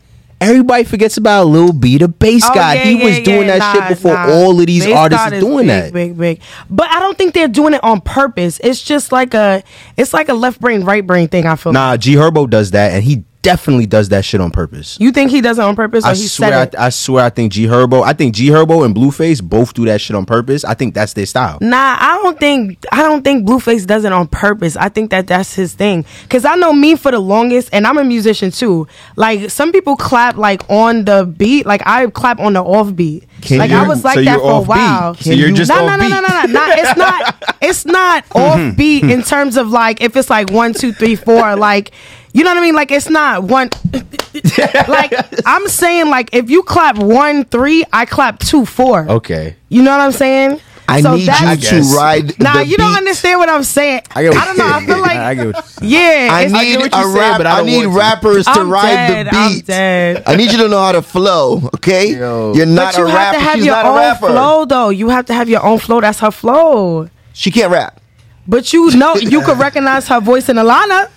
[0.41, 2.75] Everybody forgets about Lil B, the bass Oh, guy.
[2.75, 4.31] yeah, he yeah, was doing yeah, that nah, shit before nah.
[4.31, 5.93] all of these Bass artists are doing big, that.
[5.93, 6.41] Big, big.
[6.69, 8.61] But I don't think they're doing it on purpose.
[8.63, 9.63] It's just like a,
[9.97, 11.47] it's like a left brain, right brain thing.
[11.47, 11.73] I feel.
[11.73, 14.99] Nah, G Herbo does that, and he definitely does that shit on purpose.
[14.99, 16.77] You think he does it on purpose, or I he swear, said it?
[16.77, 18.03] I, I swear, I think G Herbo.
[18.03, 20.65] I think G Herbo and Blueface both do that shit on purpose.
[20.65, 21.59] I think that's their style.
[21.61, 24.77] Nah, I don't think I don't think Blueface does it on purpose.
[24.77, 26.05] I think that that's his thing.
[26.29, 28.89] Cause I know me for the longest, and I'm a musician too.
[29.15, 33.25] Like some people clap like on the beat, like I clap on the off beat.
[33.43, 34.69] Can like you- I was like so that you're for a off beat.
[34.69, 35.15] while.
[35.17, 36.67] So you're just no, off no, no, no, no, no, no.
[36.71, 37.45] It's not.
[37.65, 38.71] It's not mm-hmm.
[38.71, 41.57] off beat in terms of like if it's like one, two, three, four.
[41.57, 41.93] Like
[42.35, 42.75] you know what I mean?
[42.75, 43.71] Like it's not one.
[44.89, 45.13] like
[45.47, 49.09] I'm saying, like if you clap one, three, I clap two, four.
[49.09, 49.57] Okay.
[49.71, 50.61] You know what I'm saying?
[50.87, 52.39] I So need you to ride.
[52.39, 52.99] Nah, the you don't beat.
[52.99, 54.03] understand what I'm saying.
[54.15, 54.67] I, I get what don't know.
[54.71, 55.91] I feel like I get what you're saying.
[55.93, 56.29] yeah.
[56.31, 57.99] I need get what a you're saying, but I I, need want to.
[57.99, 59.67] rappers to I'm ride dead, the I'm beat.
[59.67, 60.23] dead.
[60.27, 61.71] I need you to know how to flow.
[61.77, 62.53] Okay, Yo.
[62.55, 63.39] you're but not you a have rapper.
[63.39, 64.27] to have She's your not a own rapper.
[64.27, 64.89] flow, though.
[64.91, 66.03] You have to have your own flow.
[66.03, 67.09] That's her flow.
[67.33, 68.01] She can't rap.
[68.47, 71.09] But you know, you could recognize her voice in Alana.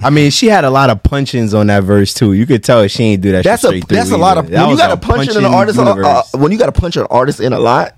[0.00, 2.32] I mean, she had a lot of punch-ins on that verse too.
[2.32, 3.44] You could tell she ain't do that.
[3.44, 4.48] That's shit a straight through that's a lot of.
[4.48, 5.78] That when you got to punch in an artist.
[5.78, 7.96] Uh, uh, when you got to punch an artist in a lot,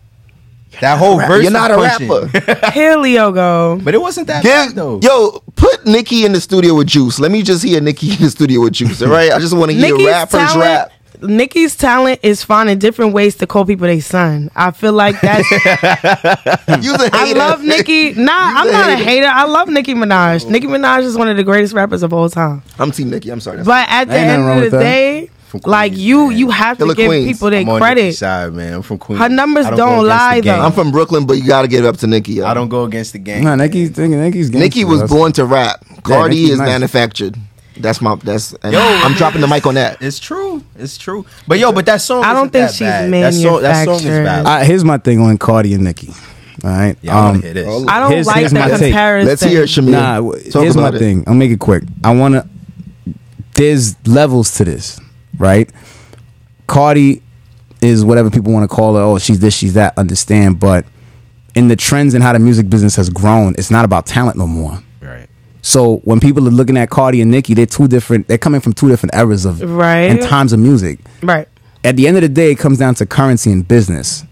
[0.80, 2.08] that whole verse, you're was not a punching.
[2.08, 2.70] rapper.
[2.72, 3.80] Here, Leo go.
[3.82, 5.00] But it wasn't that bad though.
[5.02, 7.20] yo, put Nicki in the studio with Juice.
[7.20, 9.02] Let me just hear Nicki in the studio with Juice.
[9.02, 10.92] All right, I just want to hear Nicki's rappers talent, rap.
[11.22, 14.50] Nicki's talent is finding different ways to call people their son.
[14.56, 15.48] I feel like that's.
[16.84, 17.16] You's a hater.
[17.16, 18.12] I love Nicki.
[18.14, 19.04] Nah, I'm a not a hater.
[19.10, 19.26] hater.
[19.26, 20.48] I love Nicki Minaj.
[20.48, 22.62] Nicki Minaj is one of the greatest rappers of all time.
[22.78, 23.30] I'm Team Nicki.
[23.30, 23.58] I'm sorry.
[23.58, 24.80] That's But at the end of the that.
[24.82, 26.38] day, From like you, man.
[26.38, 27.32] you have to give Queens.
[27.32, 28.14] people their I'm on credit.
[28.14, 28.74] side, man.
[28.74, 29.20] I'm from Queens.
[29.20, 30.60] Her numbers I don't go against lie, though.
[30.60, 32.34] I'm from Brooklyn, but you got to give it up to Nicki.
[32.34, 32.46] yo.
[32.46, 33.44] I don't go against the gang.
[33.44, 35.84] Nah, Nicki's thinking Nicki's gangster, Nicki was born to rap.
[36.02, 36.66] Cardi Nicki's is nice.
[36.68, 37.36] manufactured.
[37.82, 38.52] That's my that's.
[38.62, 40.00] And I'm dropping the mic on that.
[40.02, 40.62] It's true.
[40.78, 41.24] It's true.
[41.48, 42.24] But yo, but that song.
[42.24, 43.12] I don't think that she's bad.
[43.12, 44.24] That song, that song is manufactured.
[44.24, 44.46] valid.
[44.46, 46.12] Uh, here's my thing on Cardi and Nicki.
[46.62, 46.96] All right.
[47.00, 47.66] yeah, I Um, want hear this.
[47.88, 48.78] I don't Here's- like here's the my take.
[48.80, 49.28] comparison.
[49.28, 49.90] Let's hear it, Shamir.
[49.92, 50.20] Nah,
[50.50, 50.98] Talk here's my about it.
[50.98, 51.24] thing.
[51.26, 51.84] I'll make it quick.
[52.04, 52.46] I want to.
[53.54, 55.00] There's levels to this,
[55.38, 55.70] right?
[56.66, 57.22] Cardi
[57.82, 59.00] is whatever people want to call her.
[59.02, 59.96] Oh, she's this, she's that.
[59.96, 60.84] Understand, but
[61.54, 64.46] in the trends and how the music business has grown, it's not about talent no
[64.46, 64.78] more.
[65.62, 68.28] So when people are looking at Cardi and Nicki, they're two different.
[68.28, 70.10] They're coming from two different eras of Right.
[70.10, 71.00] and times of music.
[71.22, 71.46] Right.
[71.84, 74.24] At the end of the day, it comes down to currency and business.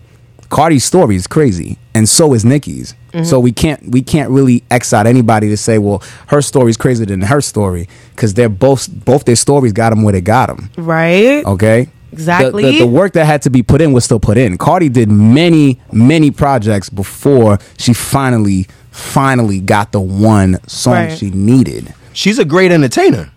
[0.50, 2.94] Cardi's story is crazy, and so is Nicki's.
[3.12, 3.24] Mm-hmm.
[3.24, 7.04] So we can't we can't really X out anybody to say, well, her story's crazier
[7.06, 10.70] than her story, because they're both both their stories got them where they got them.
[10.78, 11.44] Right.
[11.44, 11.84] Okay.
[11.84, 12.62] The- Exactly.
[12.64, 14.56] The, the work that had to be put in was still put in.
[14.56, 18.66] Cardi did many, many projects before she finally,
[18.98, 21.16] finally got the one song Right.
[21.18, 21.94] she needed.
[22.12, 23.30] She's a great entertainer.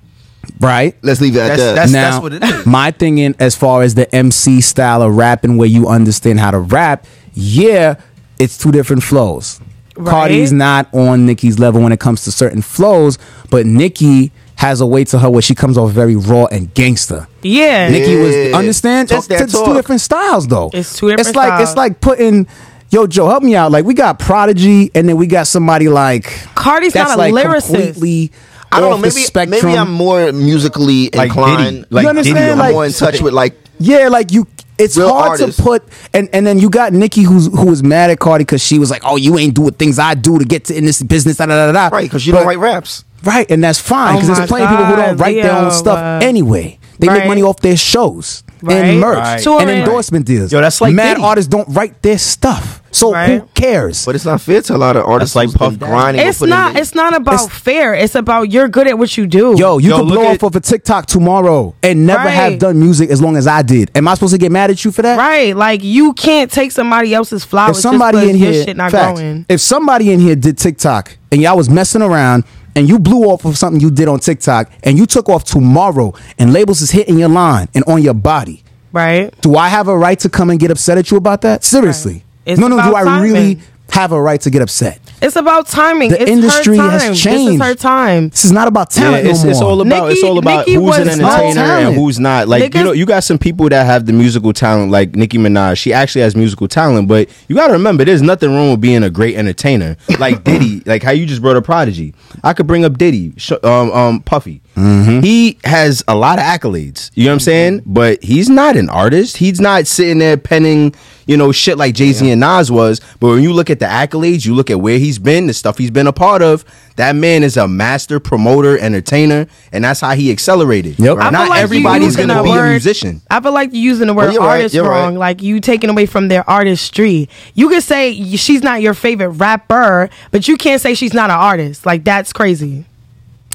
[0.59, 0.95] Right?
[1.03, 1.75] Let's leave it at That's- that.
[1.75, 2.65] that's- now, what it is.
[2.65, 6.51] my thing in as far as the MC style of rapping, where you understand how
[6.51, 7.95] to rap, yeah,
[8.39, 9.59] it's two different flows.
[9.95, 10.09] Right.
[10.09, 13.19] Cardi's not on Nicki's level when it comes to certain flows,
[13.51, 17.27] but Nicki has a way to her where she comes off very raw and gangster.
[17.43, 17.89] Yeah.
[17.89, 18.57] Nicki was Yeah.
[18.57, 19.09] understand.
[19.09, 20.69] Talk It's, it's two different styles though.
[20.73, 21.69] It's two different It's like styles.
[21.69, 22.47] it's like putting.
[22.91, 23.71] Yo, Joe, help me out.
[23.71, 26.25] Like we got Prodigy, and then we got somebody like
[26.55, 27.67] Cardi's that's not a like lyricist.
[27.67, 28.31] completely.
[28.71, 28.95] I don't know.
[28.95, 29.65] off the Maybe spectrum.
[29.65, 31.75] maybe I'm more musically Like inclined.
[31.83, 31.87] Diddy.
[31.89, 32.37] Like You understand?
[32.37, 32.51] Diddy.
[32.51, 34.47] I'm like- more in touch with like Yeah, like you.
[34.77, 35.57] It's hard artists.
[35.57, 35.83] to put,
[36.13, 38.89] and and then you got Nicki who's who was mad at Cardi because she was
[38.89, 41.45] like, "Oh, you ain't doing things I do to get to in this business." Da
[41.45, 41.95] da da da.
[41.95, 43.03] right because you But- don't write raps.
[43.23, 45.35] right, and that's fine Oh because my there's plenty of people who don't God, write
[45.41, 46.79] their own stuff uh, anyway.
[46.97, 48.77] They make money off their shows Right.
[48.77, 49.33] and merch Right.
[49.35, 49.69] and Touring.
[49.69, 50.51] endorsement deals.
[50.51, 51.23] Yo, that's like mad Diddy.
[51.25, 54.05] artists don't write their stuff, so who cares?
[54.05, 55.91] But it's not fair to a lot of artists like Puff Daddy.
[55.91, 56.27] grinding.
[56.27, 56.75] It's not.
[56.75, 57.93] It's not about It's- fair.
[57.95, 59.55] It's about you're good at what you do.
[59.57, 62.29] Yo, you Yo, could blow off of a TikTok tomorrow and never Right.
[62.31, 63.91] have done music as long as I did.
[63.95, 65.17] Am I supposed to get mad at you for that?
[65.17, 65.55] right?
[65.55, 67.77] Like you can't take somebody else's flowers.
[67.77, 69.45] if somebody just in 'cause here, shit not facts, growing.
[69.49, 72.43] if somebody in here did TikTok and y'all was messing around
[72.75, 76.13] and you blew off of something you did on TikTok and you took off tomorrow
[76.37, 78.63] and labels is hitting your line and on your body,
[78.93, 79.33] Right.
[79.41, 81.63] do I have a right to come and get upset at you about that?
[81.63, 82.77] Seriously, It's no, no.
[82.77, 83.67] Do I really timing.
[83.91, 84.99] Have a right to get upset?
[85.21, 86.09] It's about timing.
[86.09, 87.11] The it's industry her has time.
[87.11, 87.61] This changed.
[87.61, 88.29] is her time.
[88.29, 90.73] This is not about Yeah, talent it's, no it's all about it's all about Nicki
[90.73, 92.47] who's an entertainer and who's not.
[92.47, 95.77] Like you know, you got some people that have the musical talent, like Nicki Minaj.
[95.77, 99.03] She actually has musical talent, but you got to remember, there's nothing wrong with being
[99.03, 99.95] a great entertainer.
[100.19, 102.15] Like Diddy, like how you just brought up Prodigy.
[102.43, 103.33] I could bring up Diddy,
[103.63, 104.61] um, um, Puffy.
[104.75, 107.11] He has a lot of accolades.
[107.13, 107.83] You know what I'm saying?
[107.85, 109.37] But he's not an artist.
[109.37, 110.95] He's not sitting there penning,
[111.31, 112.99] you know, shit like Jay Z and Nas was.
[113.21, 115.77] But when you look at the accolades, you look at where he's been, the stuff
[115.77, 116.65] he's been a part of.
[116.97, 120.99] That man is a master promoter, entertainer, and that's how he accelerated.
[120.99, 121.17] Yep.
[121.19, 123.21] I feel Not like everybody's gonna the be a musician.
[123.31, 124.85] I feel like you're using the word oh, you're right, artist right.
[124.85, 125.15] wrong.
[125.15, 127.29] Like you taking away from their artistry.
[127.53, 131.37] You could say she's not your favorite rapper, but you can't say she's not an
[131.37, 131.85] artist.
[131.85, 132.83] Like that's crazy.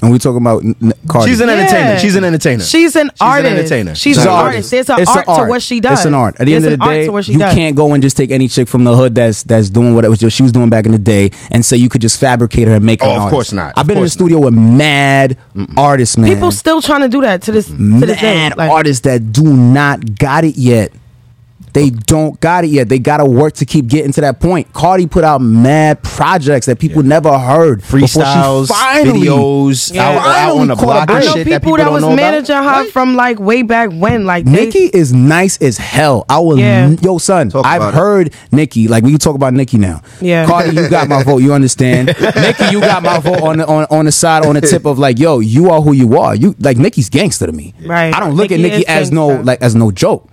[0.03, 1.31] And we talking about N- N- Cardi.
[1.31, 1.55] She's an Yeah.
[1.55, 1.99] entertainer.
[1.99, 2.63] She's an entertainer.
[2.63, 3.51] She's an an artist.
[3.53, 3.95] entertainer.
[3.95, 4.45] She's, She's an an artist.
[4.55, 4.71] artist.
[4.71, 5.99] There's an It's art, an to what she does.
[5.99, 6.35] It's an art.
[6.39, 7.53] At the There's end of an the art day, to what she you does.
[7.55, 10.09] can't go and just take any chick from the hood that's that's doing what it
[10.09, 12.75] was she was doing back in the day and say you could just fabricate her
[12.75, 13.07] and make her.
[13.07, 13.33] Oh, an of artist.
[13.33, 13.73] course not.
[13.75, 15.35] I've been in the course studio with mad
[15.75, 16.29] artists, man.
[16.31, 18.35] People still trying to do that to this to this day.
[18.49, 20.91] mad Like, artists that do not got it yet.
[21.77, 22.89] They don't got it yet.
[22.89, 24.73] They got to work to keep getting to that point.
[24.73, 27.81] Cardi put out mad projects that people never heard.
[27.81, 30.09] before Freestyles, finally- videos, Yeah.
[30.09, 31.17] out, out on the a block break.
[31.19, 32.85] and I know shit people that people that was managing about.
[32.85, 34.25] her from like way back when.
[34.25, 36.25] Like they- Nicki is nice as hell.
[36.27, 36.95] I will, Yeah.
[37.01, 37.49] yo, son.
[37.49, 37.97] Talk I've about it.
[37.97, 38.87] heard Nicki.
[38.87, 40.01] Like we can talk about Nicki now.
[40.19, 40.45] Yeah.
[40.47, 41.43] Cardi, you got my vote.
[41.43, 42.07] You understand?
[42.19, 44.97] Nicki, you got my vote on the on, on the side on the tip of
[44.97, 46.35] like, yo, you are who you are.
[46.35, 47.73] You like Nicki's gangster to me.
[47.85, 48.13] Right.
[48.15, 50.27] I don't look Nicki at Nicki is as no like as no joke.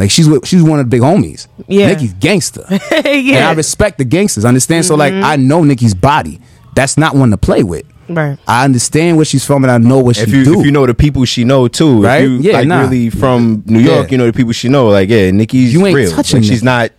[0.00, 1.46] Like she's with, she's one of the big homies.
[1.68, 1.86] Yeah.
[1.88, 2.64] Nicki's gangster.
[2.70, 2.78] yeah.
[2.78, 3.28] Mm-hmm.
[3.36, 4.44] And I respect the gangsters.
[4.44, 4.84] Understand?
[4.86, 6.40] So like I know Nicki's body.
[6.74, 7.84] That's not one to play with.
[8.08, 8.36] Right.
[8.48, 10.60] I understand where she's from and I know what If she you do.
[10.60, 12.24] if you know the people she know too, Right?
[12.24, 12.80] if you Yeah, like nah.
[12.82, 14.12] really from New York, Yeah.
[14.12, 14.88] you know the people she know.
[14.88, 16.10] Like yeah, Nicki's You ain't real.
[16.10, 16.90] touching Like, she's not.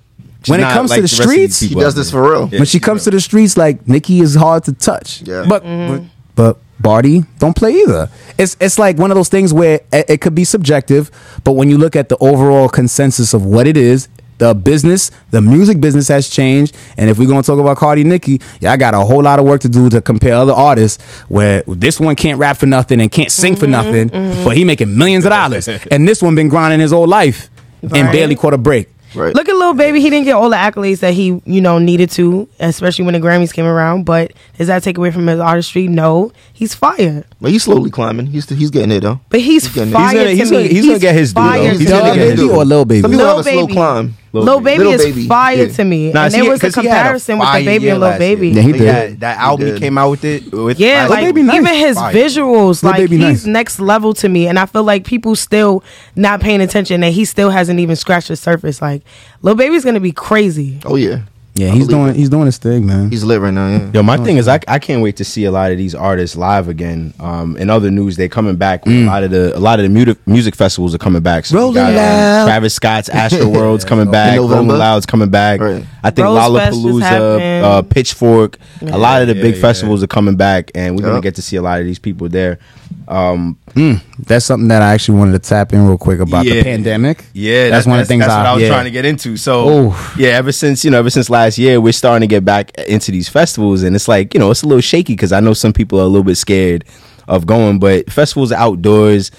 [0.44, 2.22] she's When it not comes to like the rest of streets, She does this for
[2.22, 2.50] real.
[2.52, 3.04] Yeah, when she she's comes real.
[3.06, 5.22] to the streets, like Nicki is hard to touch.
[5.26, 5.46] Yeah.
[5.50, 5.96] But Mm-hmm.
[5.96, 8.10] but, but Cardi don't play either.
[8.38, 11.12] It's it's like one of those things where it, it could be subjective,
[11.44, 15.42] but when you look at the overall consensus of what it is, the business, the
[15.42, 16.76] music business has changed.
[16.98, 19.46] And if we're gonna talk about Cardi Nicki, yeah, I got a whole lot of
[19.46, 23.12] work to do to compare other artists where this one can't rap for nothing and
[23.12, 24.44] can't sing for mm-hmm, nothing, mm-hmm.
[24.44, 25.68] but he making millions of dollars.
[25.92, 27.50] and this one been grinding his whole life
[27.82, 28.90] and barely caught a break.
[29.14, 29.34] Right.
[29.36, 30.00] Look at little Baby.
[30.02, 33.20] He didn't get all the accolades that he, you know, needed to, especially when the
[33.20, 34.06] Grammys came around.
[34.06, 35.88] But does that take away from his artistry?
[35.88, 36.32] No.
[36.54, 37.26] He's fire.
[37.42, 38.28] But he's slowly climbing.
[38.28, 39.20] He's he's getting there though.
[39.30, 41.42] But he's, He's getting- fire He's gonna- to he's gonna- he's gonna get his due,
[41.42, 41.72] fire though.
[41.74, 42.52] to He's gonna get his Baby due.
[42.56, 43.02] or Lil Baby?
[43.02, 43.74] Some people Lil have a slow Baby.
[43.74, 44.18] climb.
[44.34, 44.84] Lil Lil Baby.
[44.84, 45.74] Baby is Baby, fire yeah.
[45.74, 46.12] to me.
[46.14, 48.18] Nah, and see, there was a he had comparison with fire DaBaby year and Lil
[48.18, 48.50] Baby.
[48.50, 48.82] Yeah, he did.
[48.82, 49.82] had- that album he did.
[49.82, 50.52] came out with it.
[50.52, 51.56] With Yeah, Lil like Baby nice.
[51.58, 52.14] even his Fire.
[52.14, 53.46] visuals, Lil like Baby he's nice.
[53.46, 55.84] next level to me, and I feel like people still
[56.16, 58.82] not paying attention that he still hasn't even scratched the surface.
[58.82, 59.02] Like
[59.42, 60.80] Lil Baby's gonna be crazy.
[60.86, 61.20] Oh yeah.
[61.54, 62.16] Yeah, I he's doing it.
[62.16, 63.10] he's doing his thing, man.
[63.12, 63.68] He's lit right now.
[63.70, 63.92] Yeah.
[63.96, 66.38] Yo, my thing is, I, I can't wait to see a lot of these artists
[66.38, 67.14] live again.
[67.20, 68.86] Um, in other news, they're coming back.
[68.86, 69.04] Mm.
[69.04, 71.46] A lot of the a lot of the music music festivals are coming back.
[71.46, 72.46] So Rolling got, um, Loud.
[72.46, 74.34] Travis Scott's Astroworld's coming back.
[74.34, 74.78] In Rolling November.
[74.78, 75.60] Loud's coming back.
[75.60, 75.86] Right.
[76.04, 79.62] I think Rose Lollapalooza, uh, Pitchfork, a lot of the Yeah, big yeah.
[79.62, 82.30] festivals are coming back, and we're gonna get to see a lot of these people
[82.30, 82.60] there.
[83.12, 83.58] Um,
[84.20, 86.56] That's something that I actually wanted to tap in real quick about Yeah.
[86.56, 87.26] the pandemic.
[87.34, 88.70] Yeah, that's that- one of the things That's I, what I was yeah.
[88.70, 89.36] trying to get into.
[89.38, 90.16] So, Oof.
[90.18, 93.12] yeah, ever since you know, ever since last year, we're starting to get back into
[93.12, 95.74] these festivals, and it's like you know, it's a little shaky because I know some
[95.74, 96.86] people are a little bit scared
[97.28, 99.30] of going, but festivals are outdoors.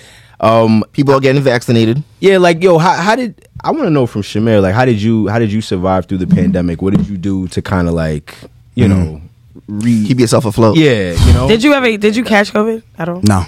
[0.41, 2.03] Um, People are getting vaccinated.
[2.20, 4.61] yeah, like yo, how, how did I want to know from Shamir?
[4.61, 6.83] Like, how did you how did you survive through the pandemic?
[6.83, 8.35] What did you do to kind of like
[8.75, 9.20] you know
[9.68, 10.77] re Keep yourself afloat.
[10.77, 11.97] yeah you know Did you ever?
[11.97, 13.20] Did you catch COVID at all?
[13.23, 13.45] No,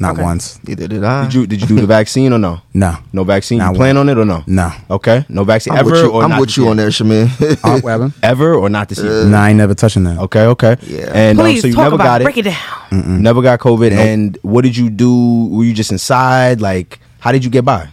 [0.00, 0.22] not Okay.
[0.22, 0.60] once.
[0.66, 1.24] Neither did I.
[1.24, 2.60] did you did you do the vaccine or no?
[2.74, 3.58] No, No vaccine.
[3.58, 4.08] Not you plan one.
[4.08, 4.44] on it or no?
[4.46, 4.72] no.
[4.90, 6.70] Okay, no vaccine I'm ever with you, or I'm not with this you year?
[6.70, 7.58] on that, Shamir.
[7.64, 9.24] Uh, what ever or not this year.
[9.24, 10.18] Nah, I ain't never touching that.
[10.18, 10.76] Okay, okay.
[10.82, 11.10] Yeah.
[11.12, 12.22] And um, so you talk never about got it.
[12.22, 12.26] it.
[12.26, 13.22] Break it down.
[13.22, 13.90] Never got COVID.
[13.92, 15.48] And what did you do?
[15.50, 16.60] Were you just inside?
[16.60, 17.88] Like, how did you get by?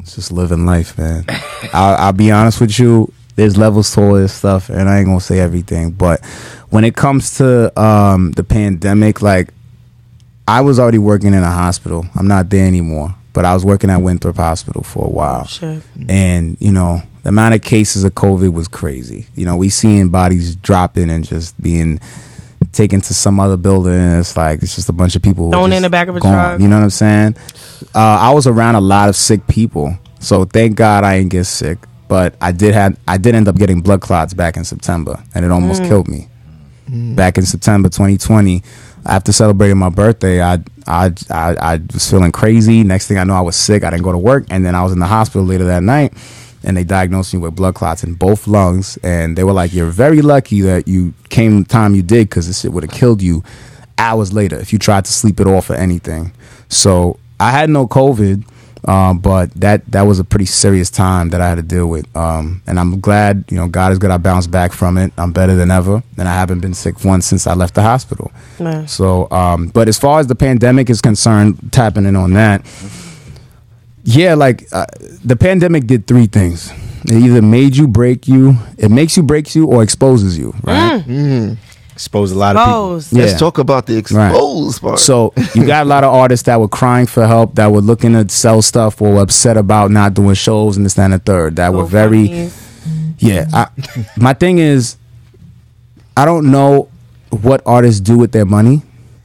[0.00, 1.24] It's just living life, man.
[1.72, 3.12] I'll, I'll be honest with you.
[3.36, 5.90] There's levels to all this stuff, and I ain't gonna say everything.
[5.90, 6.24] But
[6.70, 9.48] when it comes to um, the pandemic, like
[10.46, 12.04] I was already working in a hospital.
[12.16, 15.46] I'm not there anymore, but I was working at Winthrop Hospital for a while.
[15.46, 15.82] Shit.
[16.08, 19.26] and you know the amount of cases of COVID was crazy.
[19.34, 21.98] You know, we seeing bodies dropping and just being
[22.72, 23.94] taken to some other building.
[23.94, 26.20] And it's like it's just a bunch of people Thrown in the back of a
[26.20, 26.60] gone, truck.
[26.60, 27.36] You know what I'm saying?
[27.94, 31.44] Uh, I was around a lot of sick people, so thank God I didn't get
[31.44, 31.78] sick.
[32.06, 35.44] But I did had I did end up getting blood clots back in September, and
[35.46, 35.88] it almost Mm.
[35.88, 36.28] killed me.
[37.14, 38.62] Back in September 2020,
[39.06, 42.82] after celebrating my birthday, I, I I I was feeling crazy.
[42.82, 43.84] Next thing I know, I was sick.
[43.84, 46.14] I didn't go to work, and then I was in the hospital later that night,
[46.62, 48.98] and they diagnosed me with blood clots in both lungs.
[49.02, 52.46] And they were like, "You're very lucky that you came the time you did, because
[52.46, 53.42] this shit would have killed you
[53.98, 56.32] hours later if you tried to sleep it off or anything."
[56.68, 58.44] So I had no COVID.
[58.86, 62.14] Um, but that that was a pretty serious time that I had to deal with.
[62.14, 64.10] Um, and I'm glad, you know, God is good.
[64.10, 65.12] I bounced back from it.
[65.16, 68.30] I'm better than ever, and I haven't been sick once since I left the hospital.
[68.60, 68.84] Yeah.
[68.84, 72.66] So, um, but as far as the pandemic is concerned, tapping in on that,
[74.04, 74.86] yeah, like uh,
[75.24, 76.70] the pandemic did three things.
[77.06, 80.54] It either made you, break you, it makes you, breaks you, or exposes you.
[80.62, 81.56] Right.
[81.94, 83.18] Exposed a lot of people.
[83.18, 83.26] Yeah.
[83.26, 84.98] Let's talk about the exposed part.
[84.98, 88.12] So you got a lot of artists that were crying for help, that were looking
[88.12, 91.56] to sell stuff, or upset about not doing shows and this, that, and the third.
[91.56, 93.14] That were very, GoFundMes.
[93.18, 93.46] yeah.
[93.52, 93.68] I,
[94.16, 94.96] my thing is,
[96.16, 96.88] I don't know
[97.30, 98.82] what artists do with their money,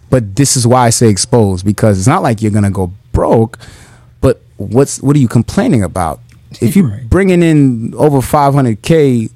[0.10, 3.58] but this is why I say exposed because it's not like you're gonna go broke.
[4.22, 6.20] But what's what are you complaining about?
[6.62, 9.30] If you're bringing in over 500k,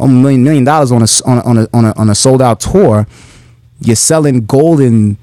[0.00, 2.14] a million million dollars on a s- on a, on a on a on a
[2.14, 3.06] sold out tour,
[3.80, 5.16] you're selling gold and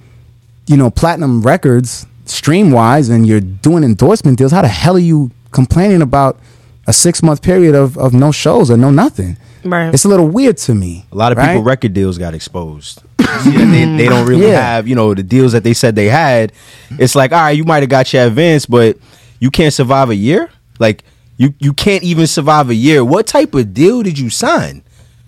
[0.68, 4.52] you know platinum records stream wise, and you're doing endorsement deals.
[4.52, 6.40] How the hell are you complaining about
[6.88, 9.38] a six month period of of no shows or no nothing?
[9.64, 9.94] Right.
[9.94, 11.06] It's a little weird to me.
[11.12, 11.48] A lot of right?
[11.48, 13.02] people record deals got exposed.
[13.20, 14.62] See that they, they don't really Yeah.
[14.62, 16.54] have, you know, the deals that they said they had.
[16.92, 18.98] It's like, all right, you might have got your advance, but
[19.42, 20.50] you can't survive a year.
[20.80, 21.04] Like
[21.38, 23.04] you you can't even survive a year.
[23.04, 24.84] What type of deal did you sign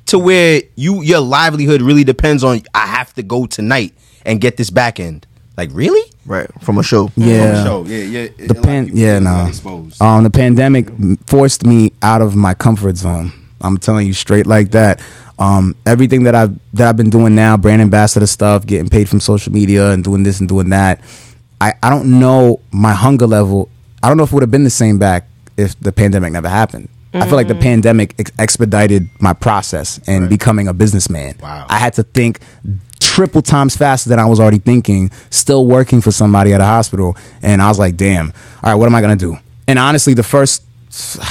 [0.07, 3.93] to where you your livelihood really depends on I have to go tonight
[4.25, 5.25] and get this back end?
[5.57, 6.09] Like really?
[6.29, 7.11] right from a show.
[7.17, 7.63] Yeah.
[7.63, 8.47] So yeah, yeah.
[8.47, 9.51] the pan- yeah no
[9.99, 10.87] um the pandemic
[11.25, 15.01] forced me out of my comfort zone i'm telling you straight like that
[15.37, 19.19] um everything that i've that i've been doing now brand ambassador stuff getting paid from
[19.19, 21.01] social media and doing this and doing that
[21.59, 23.69] i i don't know my hunger level
[24.01, 25.27] i don't know if it would have been the same back
[25.59, 27.63] if the pandemic never happened I feel like the mm-hmm.
[27.63, 31.35] pandemic ex- expedited my process and becoming a businessman.
[31.41, 31.65] Wow.
[31.67, 32.39] I had to think
[32.99, 37.17] triple times faster than I was already thinking, still working for somebody at a hospital.
[37.41, 38.27] And I was like, damn,
[38.63, 39.37] all right, what am I going to do?
[39.67, 40.63] And honestly, the first,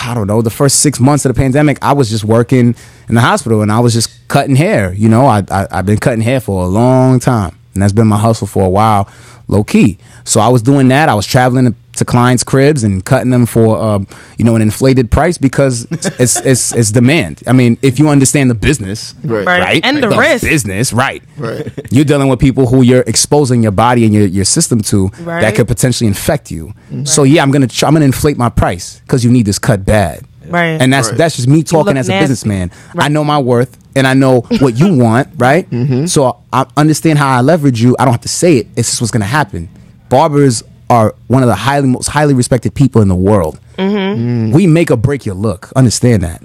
[0.05, 2.75] I don't know, the first six months of the pandemic, I was just working
[3.09, 4.93] in the hospital and I was just cutting hair.
[4.93, 7.57] You know, I, I, I've been cutting hair for a long time.
[7.79, 9.09] And that's been my hustle for a while,
[9.47, 9.99] low key.
[10.25, 11.09] So I was doing that.
[11.09, 14.01] I was traveling to, to clients' cribs and cutting them for, uh,
[14.37, 15.87] you know, an inflated price because
[16.19, 17.43] it's it's it's demand.
[17.47, 19.47] I mean, if you understand the business, Right.
[19.47, 19.61] Right.
[19.61, 20.45] right, And the risk.
[20.45, 21.71] business, right, Right.
[21.91, 25.55] you're dealing with people who you're exposing your body and your, your system to that
[25.55, 26.75] could potentially infect you.
[27.05, 29.85] So yeah, I'm gonna tr- I'm gonna inflate my price because you need this cut
[29.87, 30.25] bad.
[30.51, 30.81] Right.
[30.81, 31.19] And that's Right.
[31.19, 32.23] that's just me talking as a nasty.
[32.23, 32.71] businessman.
[32.99, 35.69] I know my worth and I know what you want, right?
[35.71, 36.07] Mm-hmm.
[36.07, 37.97] So I understand how I leverage you.
[37.99, 38.67] I don't have to say it.
[38.77, 39.69] It's just what's gonna happen.
[40.09, 43.61] Barbers are one of the highly most highly respected people in the world.
[43.77, 44.53] Mm-hmm.
[44.53, 45.71] We make or break your look.
[45.77, 46.43] Understand that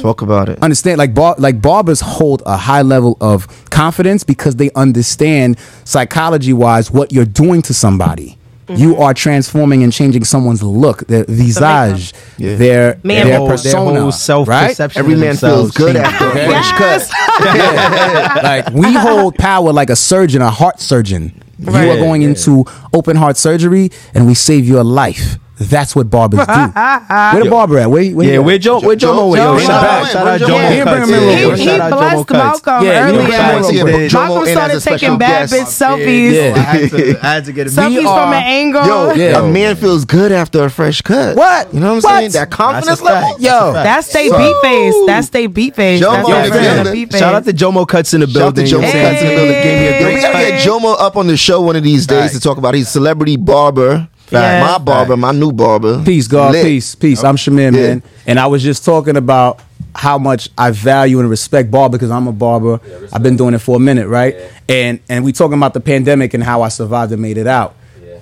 [0.00, 0.62] Talk about it.
[0.62, 6.52] understand like bar- like barbers hold a high level of confidence because they understand psychology
[6.52, 8.37] wise what you're doing to somebody.
[8.68, 8.82] Mm-hmm.
[8.82, 12.56] You are transforming and changing someone's look, their visage, Yeah.
[12.56, 13.16] their Man.
[13.16, 14.68] their Their whole, their persona, whole self right?
[14.68, 15.00] perception.
[15.00, 16.46] Every man feels good after a Okay.
[16.48, 17.10] fresh cut.
[18.42, 21.32] like we hold power like a surgeon, a heart surgeon.
[21.58, 21.98] You are Right.
[21.98, 25.38] going into open heart surgery, and we save your life.
[25.60, 26.52] That's what barbers do.
[26.52, 27.90] Where the barber at?
[27.90, 28.80] Where, where Yeah, where Joe?
[28.80, 29.34] Where Jomo?
[29.34, 31.58] Joe- Yo, Joe- shout out, shout out Joe- Jomo bring him in real He, quick.
[31.58, 32.64] he Shout blessed Cuts.
[32.64, 33.22] Malcolm Yeah, earlier.
[33.22, 36.32] what I'm Jomo Malcolm started taking bad bitch selfies.
[36.32, 36.54] Yeah.
[36.54, 38.86] I had to, I had to get a Selfies from an angle.
[38.86, 39.40] Yo, Yeah.
[39.40, 41.36] a man feels good after a fresh cut.
[41.36, 41.74] What?
[41.74, 42.30] You know what I'm saying?
[42.32, 43.40] That confidence level.
[43.40, 44.94] Yo, That's they beat face.
[45.06, 46.00] That's they beat face.
[46.00, 46.92] Jomo That's in they the real building.
[46.92, 47.20] beat face.
[47.20, 48.64] Shout out to Jomo Cuts in the building.
[48.66, 48.92] Shout out to.
[48.92, 49.62] Jomo you know what I'm Cuts in the building.
[49.62, 52.06] Gave me a great we gotta get Jomo up on the show one of these
[52.06, 52.74] days to talk about.
[52.74, 54.08] He's celebrity barber.
[54.30, 54.60] Yeah.
[54.60, 56.02] My barber, my new barber.
[56.04, 56.52] Peace, God.
[56.52, 56.64] Lit.
[56.64, 57.24] Peace, peace.
[57.24, 57.88] I'm Shamir, Yeah.
[57.88, 58.02] man.
[58.26, 59.60] And I was just talking about
[59.94, 62.80] how much I value and respect barber because I'm a barber.
[63.12, 64.36] I've been doing it for a minute, right?
[64.68, 67.74] And and we talking about the pandemic and how I survived and made it out.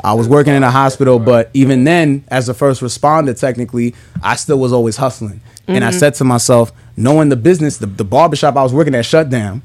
[0.04, 4.36] I was working in a hospital, but even then, as a first responder, technically, I
[4.36, 5.40] still was always hustling.
[5.66, 5.98] And I mm-hmm.
[5.98, 9.62] said to myself, knowing the business, the, the barbershop I was working at shut down.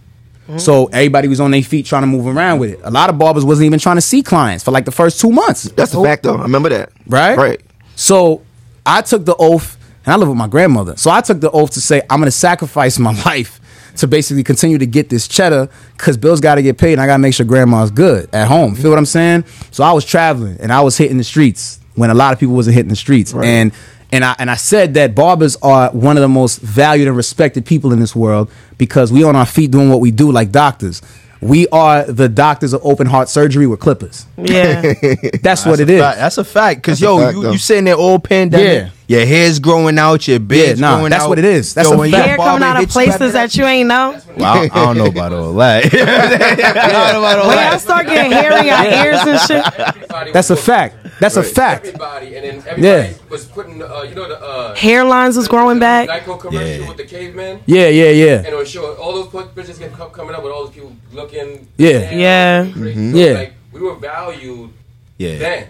[0.51, 0.59] Mm-hmm.
[0.59, 2.81] So everybody was on their feet trying to move around with it.
[2.83, 5.31] A lot of barbers wasn't even trying to see clients for like the first two
[5.31, 5.63] months.
[5.63, 6.35] That's a fact, though.
[6.35, 6.91] I remember that.
[7.07, 7.37] Right?
[7.37, 7.61] Right.
[7.95, 8.41] So
[8.85, 10.97] I took the oath, and I live with my grandmother.
[10.97, 13.61] So I took the oath to say, I'm going to sacrifice my life
[13.97, 17.07] to basically continue to get this cheddar because bills got to get paid and I
[17.07, 18.75] got to make sure grandma's good at home.
[18.75, 19.45] Feel what I'm saying?
[19.71, 22.55] So I was traveling and I was hitting the streets when a lot of people
[22.55, 23.33] wasn't hitting the streets.
[23.33, 23.71] And
[24.11, 27.65] and I and I said that barbers are one of the most valued and respected
[27.65, 31.01] people in this world because we on our feet doing what we do like doctors.
[31.41, 34.27] We are the doctors of open heart surgery with clippers.
[34.37, 34.81] Yeah.
[35.41, 35.99] That's, what it is.
[35.99, 36.17] Fact.
[36.19, 36.83] That's a fact.
[36.83, 37.51] Cause That's yo, fact, you, though.
[37.53, 38.91] you sitting there all pandemic.
[39.07, 40.25] Your hair's growing out.
[40.27, 41.29] Your beard's Yeah, nah, growing that's out.
[41.29, 41.73] what it is.
[41.73, 42.27] That's yo, a when fact.
[42.27, 44.17] Hair coming out of places that you ain't know.
[44.37, 45.83] Well, I, I don't know about all that.
[45.93, 47.71] I know about all When that.
[47.71, 50.33] y'all start getting hair in your ears and shit.
[50.33, 50.95] That's a fact.
[51.19, 51.85] That's a fact.
[51.87, 53.13] Everybody, and then everybody Yeah.
[53.29, 56.07] was putting, uh, you know, the uh, Hairlines was growing back.
[56.09, 56.87] Geico commercial Yeah.
[56.87, 57.59] with the caveman.
[57.65, 58.35] Yeah, yeah, yeah.
[58.37, 60.73] And it was showing all those put- pictures kept co- coming up with all those
[60.73, 61.67] people looking.
[61.77, 61.89] Yeah.
[61.97, 62.71] and Yeah.
[62.71, 63.11] crazy.
[63.11, 63.33] So, Yeah.
[63.39, 64.69] Like, we were valued
[65.17, 65.37] Yeah.
[65.37, 65.67] then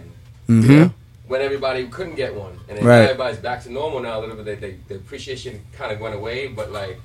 [0.47, 0.87] Mm-hmm.
[1.31, 2.59] When everybody couldn't get one.
[2.67, 3.03] And then Right.
[3.03, 4.45] everybody's back to normal now a little bit.
[4.45, 6.99] They, they, the appreciation kind of went away, but like,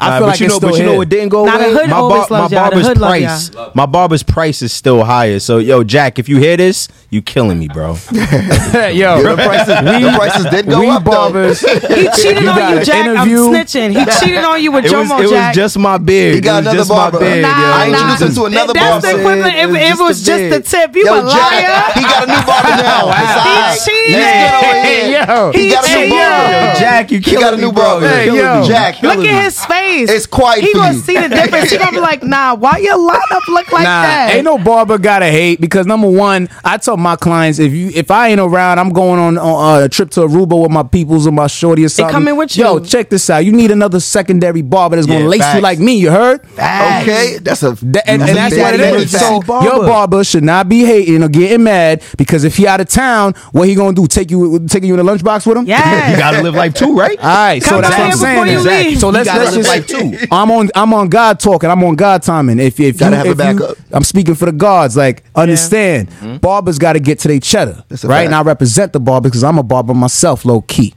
[0.00, 0.98] I Nah, feel but like you it's know, still but you know here.
[0.98, 1.86] what didn't go Nah, the away?
[1.86, 2.70] my always my loves y'all.
[2.70, 5.38] The barber's price, my barber's price is still higher.
[5.38, 7.92] So, yo, Jack, if you hear this, you killing me, bro.
[8.12, 9.66] Yo, The prices,
[10.02, 11.60] the prices did go we up, barbers.
[11.60, 13.06] He cheated You on you, Jack.
[13.06, 13.46] interview.
[13.46, 13.90] I'm snitching.
[13.94, 16.34] He cheated on you with It was, Jomo it was just my beard.
[16.34, 17.20] He got it was another just barber.
[17.20, 17.42] my beard.
[17.42, 17.72] Nah, yo.
[17.72, 19.06] I introduced him to another That's barber.
[19.06, 19.54] the equivalent.
[19.56, 21.62] If It was just was a just the tip, you Yo, a liar.
[21.62, 23.02] Jack, he got a new barber now.
[23.14, 25.12] He cheated.
[25.14, 26.10] Yo, He got a new yo.
[26.10, 26.52] barber.
[26.52, 28.00] Yo, Jack, you He killing got a me, new bro.
[28.00, 28.24] barber.
[28.24, 28.64] You yo.
[28.66, 30.10] Jack, Look at his face.
[30.10, 31.00] It's quiet He for gonna you.
[31.00, 31.70] see the difference.
[31.70, 34.30] He gonna be like, nah, why your lineup look like nah, that?
[34.34, 38.10] ain't no barber gotta hate because number one, I tell my clients if you if
[38.10, 41.26] I ain't around, I'm going on, on uh, a trip to Aruba with my peoples
[41.26, 42.08] or my shorty or something.
[42.08, 42.64] They coming with you.
[42.64, 42.84] Yo, you.
[42.84, 43.44] check this out.
[43.44, 45.94] You need another secondary barber that's gonna Yeah, lace you like me.
[45.98, 46.40] You heard?
[46.54, 49.12] Okay, that's a That- and, and a that's big what it daddy is.
[49.12, 49.24] fact.
[49.24, 49.66] So Barber.
[49.66, 53.34] your barber should not be hating or getting mad because if he out of town,
[53.52, 54.06] what he gonna do?
[54.06, 55.66] Take you taking you in a lunchbox with him?
[55.66, 57.18] Yeah, You gotta live life too, right?
[57.18, 58.52] All right, so Come that's what I'm before saying.
[58.58, 58.84] you then.
[58.88, 58.98] leave.
[58.98, 59.68] So let's let's live just.
[59.68, 59.86] life
[60.20, 60.26] too.
[60.32, 61.70] I'm on I'm on God talking.
[61.70, 62.58] I'm on God timing.
[62.58, 63.76] If if Gotta you, have a if you- backup.
[63.92, 64.96] I'm speaking for the gods.
[64.96, 66.08] Like understand,
[66.40, 67.98] barbers got to get to their cheddar, right?
[68.00, 68.26] fact.
[68.26, 70.94] And I represent the barber because I'm a barber myself, low key.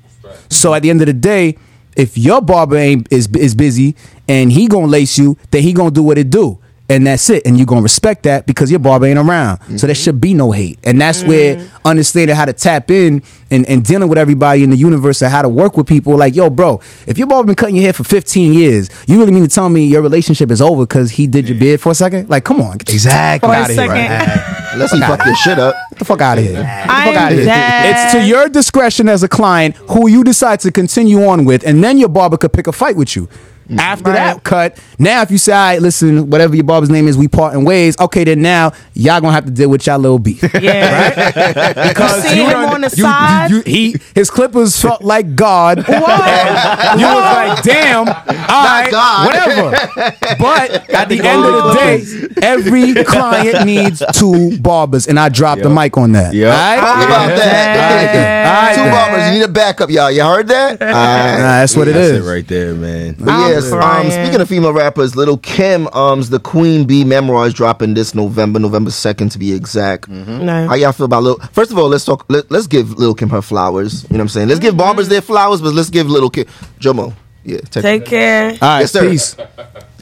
[0.50, 1.58] So at the end of the day,
[1.96, 3.96] if your barber ain't is is busy
[4.28, 6.60] and he gonna lace you, then he gonna do what it do.
[6.90, 7.46] And that's it.
[7.46, 9.60] And you're gonna respect that because your barber ain't around.
[9.78, 10.04] So there mm-hmm.
[10.04, 10.80] should be no hate.
[10.84, 11.88] And that's where mm-hmm.
[11.88, 15.42] understanding how to tap in and, and dealing with everybody in the universe and how
[15.42, 16.16] to work with people.
[16.18, 19.32] Like, yo, bro, if your barber been cutting your hair for 15 years, you really
[19.32, 21.96] mean to tell me your relationship is over because he did your beard for a
[21.96, 22.30] second?
[22.30, 22.78] Like, come on.
[22.78, 23.48] Get Exactly.
[23.48, 23.96] For a Outta here, second.
[23.96, 24.74] right?
[24.74, 25.76] Unless he fucked this shit up.
[25.90, 26.54] Get the fuck out of here.
[26.54, 27.46] Get the fuck I'm outta here.
[27.50, 31.84] It's to your discretion as a client who you decide to continue on with, and
[31.84, 33.28] then your barber could pick a fight with you.
[33.68, 33.80] Mm.
[33.80, 34.16] After Right.
[34.16, 37.28] that cut, now if you say, all right, listen, whatever your barber's name is, we
[37.28, 38.00] parting ways.
[38.00, 40.42] Okay, then now y'all gonna have to deal with y'all little beef.
[40.62, 41.74] Yeah.
[41.90, 43.52] Because you see him on the side?
[43.52, 45.80] you- he his clippers felt like God.
[45.88, 45.96] Whoa.
[46.98, 49.28] You was like, damn, all right, God.
[49.28, 50.16] whatever.
[50.40, 55.64] But at the end of the day, every client needs two barbers, and I dropped
[55.64, 56.34] the mic on that.
[56.34, 56.48] Yep.
[56.52, 56.80] All right?
[56.80, 58.48] How about that?
[58.48, 58.76] All right, all right.
[58.76, 58.92] Two then.
[58.92, 59.26] barbers.
[59.28, 60.12] You need a backup, y'all.
[60.12, 60.82] You heard that?
[60.82, 62.26] All Nah, that's what it That's is.
[62.26, 63.16] it right there, man.
[63.20, 67.48] But I'm yes, um, speaking of female rappers, Little Kim, um's the Queen Bee memoir
[67.48, 70.08] is dropping this November, November second to be exact.
[70.08, 70.68] No.
[70.68, 71.40] How y'all feel about Little?
[71.52, 72.26] First of all, let's talk.
[72.30, 74.04] Let, let's give Little Kim her flowers.
[74.04, 74.48] You know what I'm saying?
[74.48, 76.46] Let's give barbers their flowers, but let's give Little Kim.
[76.80, 77.14] Jomo,
[77.44, 78.50] yeah, take, Take care.
[78.52, 79.10] All right, Yes, sir.
[79.10, 79.36] peace.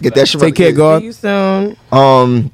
[0.01, 0.39] get that shit.
[0.41, 0.55] Take right.
[0.55, 0.99] care, God.
[1.01, 1.77] See you soon.
[1.91, 2.51] Um,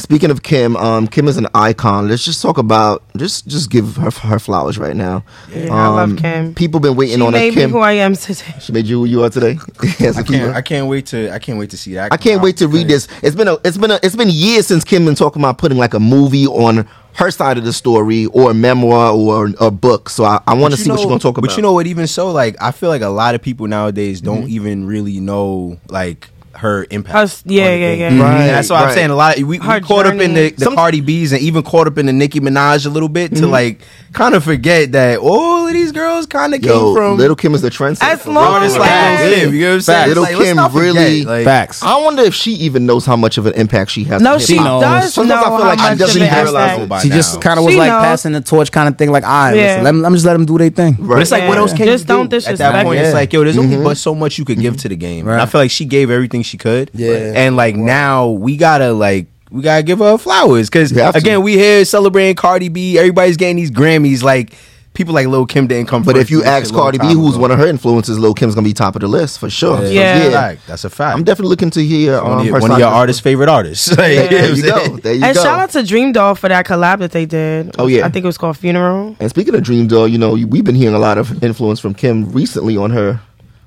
[0.00, 2.08] speaking of Kim, um, Kim is an icon.
[2.08, 5.24] Let's just talk about just just give her her flowers right now.
[5.54, 6.54] Yeah, I love Um, Kim.
[6.54, 7.70] People been waiting She on a made me Kim.
[7.70, 8.54] who I am today.
[8.60, 9.58] she made you who you are today.
[10.00, 10.40] As a I female.
[10.46, 10.56] can't.
[10.56, 11.32] I can't wait to.
[11.32, 12.12] I can't wait to see that.
[12.12, 13.08] I can't wait to read this.
[13.22, 15.78] It's been a it's been a it's been years since Kim been talking about putting
[15.78, 20.08] like a movie on her side of the story or a memoir or a book.
[20.08, 21.48] So I, I want to But you see what she's gonna talk about.
[21.48, 21.86] But you know what?
[21.86, 24.48] Even so, like I feel like a lot of people nowadays don't Mm-hmm.
[24.50, 26.28] even really know like
[26.60, 27.16] her impact.
[27.16, 28.04] Us- yeah, on the yeah, yeah.
[28.22, 29.36] Right, And that's why I'm saying a lot.
[29.38, 30.50] Of, We, we Her caught up in the, journey.
[30.50, 33.34] the Some- Cardi B's and even caught up in the Nicki Minaj a little bit
[33.36, 33.80] to like
[34.12, 37.62] kind of forget that all of these girls kind of came from Little Kim is
[37.62, 38.02] the trendsetter.
[38.02, 38.44] As long real.
[38.54, 39.22] artists as- like Facts.
[39.34, 39.54] Kim.
[39.54, 40.08] You know what I'm saying?
[40.08, 41.82] Little Like, Kim really- like, Facts.
[41.82, 44.20] I wonder if she even knows how much of an impact she has.
[44.22, 44.80] No, she hip-hop.
[44.82, 46.82] does Sometimes know I feel like how she much doesn't of even an realize impact.
[46.82, 46.88] it.
[46.88, 48.02] by She just kind of was She like knows.
[48.02, 49.10] passing the torch, kind of thing.
[49.12, 49.80] Like, I Yeah.
[49.82, 50.96] let me, let me just let them do their thing.
[50.98, 51.60] But it's like, what Yeah.
[51.60, 52.36] else can Just you don't do?
[52.36, 53.72] At that point, it's like, yo, there's Mm-hmm.
[53.74, 55.28] only but so much you could give to the game.
[55.28, 56.90] And I feel like she gave everything she could.
[56.92, 57.32] Yeah.
[57.34, 61.18] And like now we gotta like we gotta give her flowers because You have to.
[61.18, 62.98] again we here celebrating Cardi B.
[62.98, 64.22] Everybody's getting these Grammys.
[64.22, 64.52] Like
[64.92, 66.02] people like Lil Kim didn't come.
[66.02, 67.42] But if you ask shit a long Cardi B, who's ago.
[67.42, 69.78] one of her influences, Lil Kim's gonna be top of the list for sure.
[69.78, 70.18] So, Yeah.
[70.18, 70.66] That's a fact.
[70.66, 71.16] That's a fact.
[71.16, 73.48] I'm definitely looking to hear um, one of your, her one of your artists' favorite
[73.48, 73.88] artists.
[73.96, 74.96] Like, There, you there you go.
[74.98, 75.42] There you And go.
[75.42, 77.74] shout out to DreamDoll for that collab that they did.
[77.78, 78.04] Oh, yeah.
[78.04, 79.16] I think it was called Funeral.
[79.20, 82.30] And speaking of DreamDoll, you know, we've been hearing a lot of influence from Kim
[82.32, 83.20] recently on her.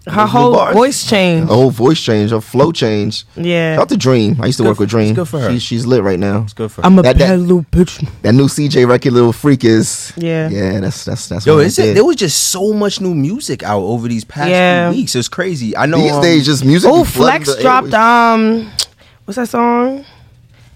[0.05, 0.75] Her whole bars.
[0.75, 1.49] voice changed.
[1.49, 3.25] A whole voice change, her flow change.
[3.38, 3.75] Yeah.
[3.75, 4.35] Shout out to Dream.
[4.41, 5.15] I used to good work with for- it's Dream.
[5.15, 5.49] good for her.
[5.51, 6.41] She, she's lit right now.
[6.43, 6.85] It's good for her.
[6.85, 8.05] I'm a That- that- bad little bitch.
[8.21, 10.49] That new CJ record, Little Freak, is Yeah.
[10.49, 10.80] yeah.
[10.81, 11.45] That's that's that's.
[11.45, 14.49] Yo, what is it, there was just so much new music out over these past
[14.49, 14.89] Yeah.
[14.91, 15.15] few weeks.
[15.15, 15.75] It's crazy.
[15.77, 16.91] I know These um, days, just music.
[16.91, 18.69] Oh, Flex dropped um,
[19.23, 20.03] what's that song?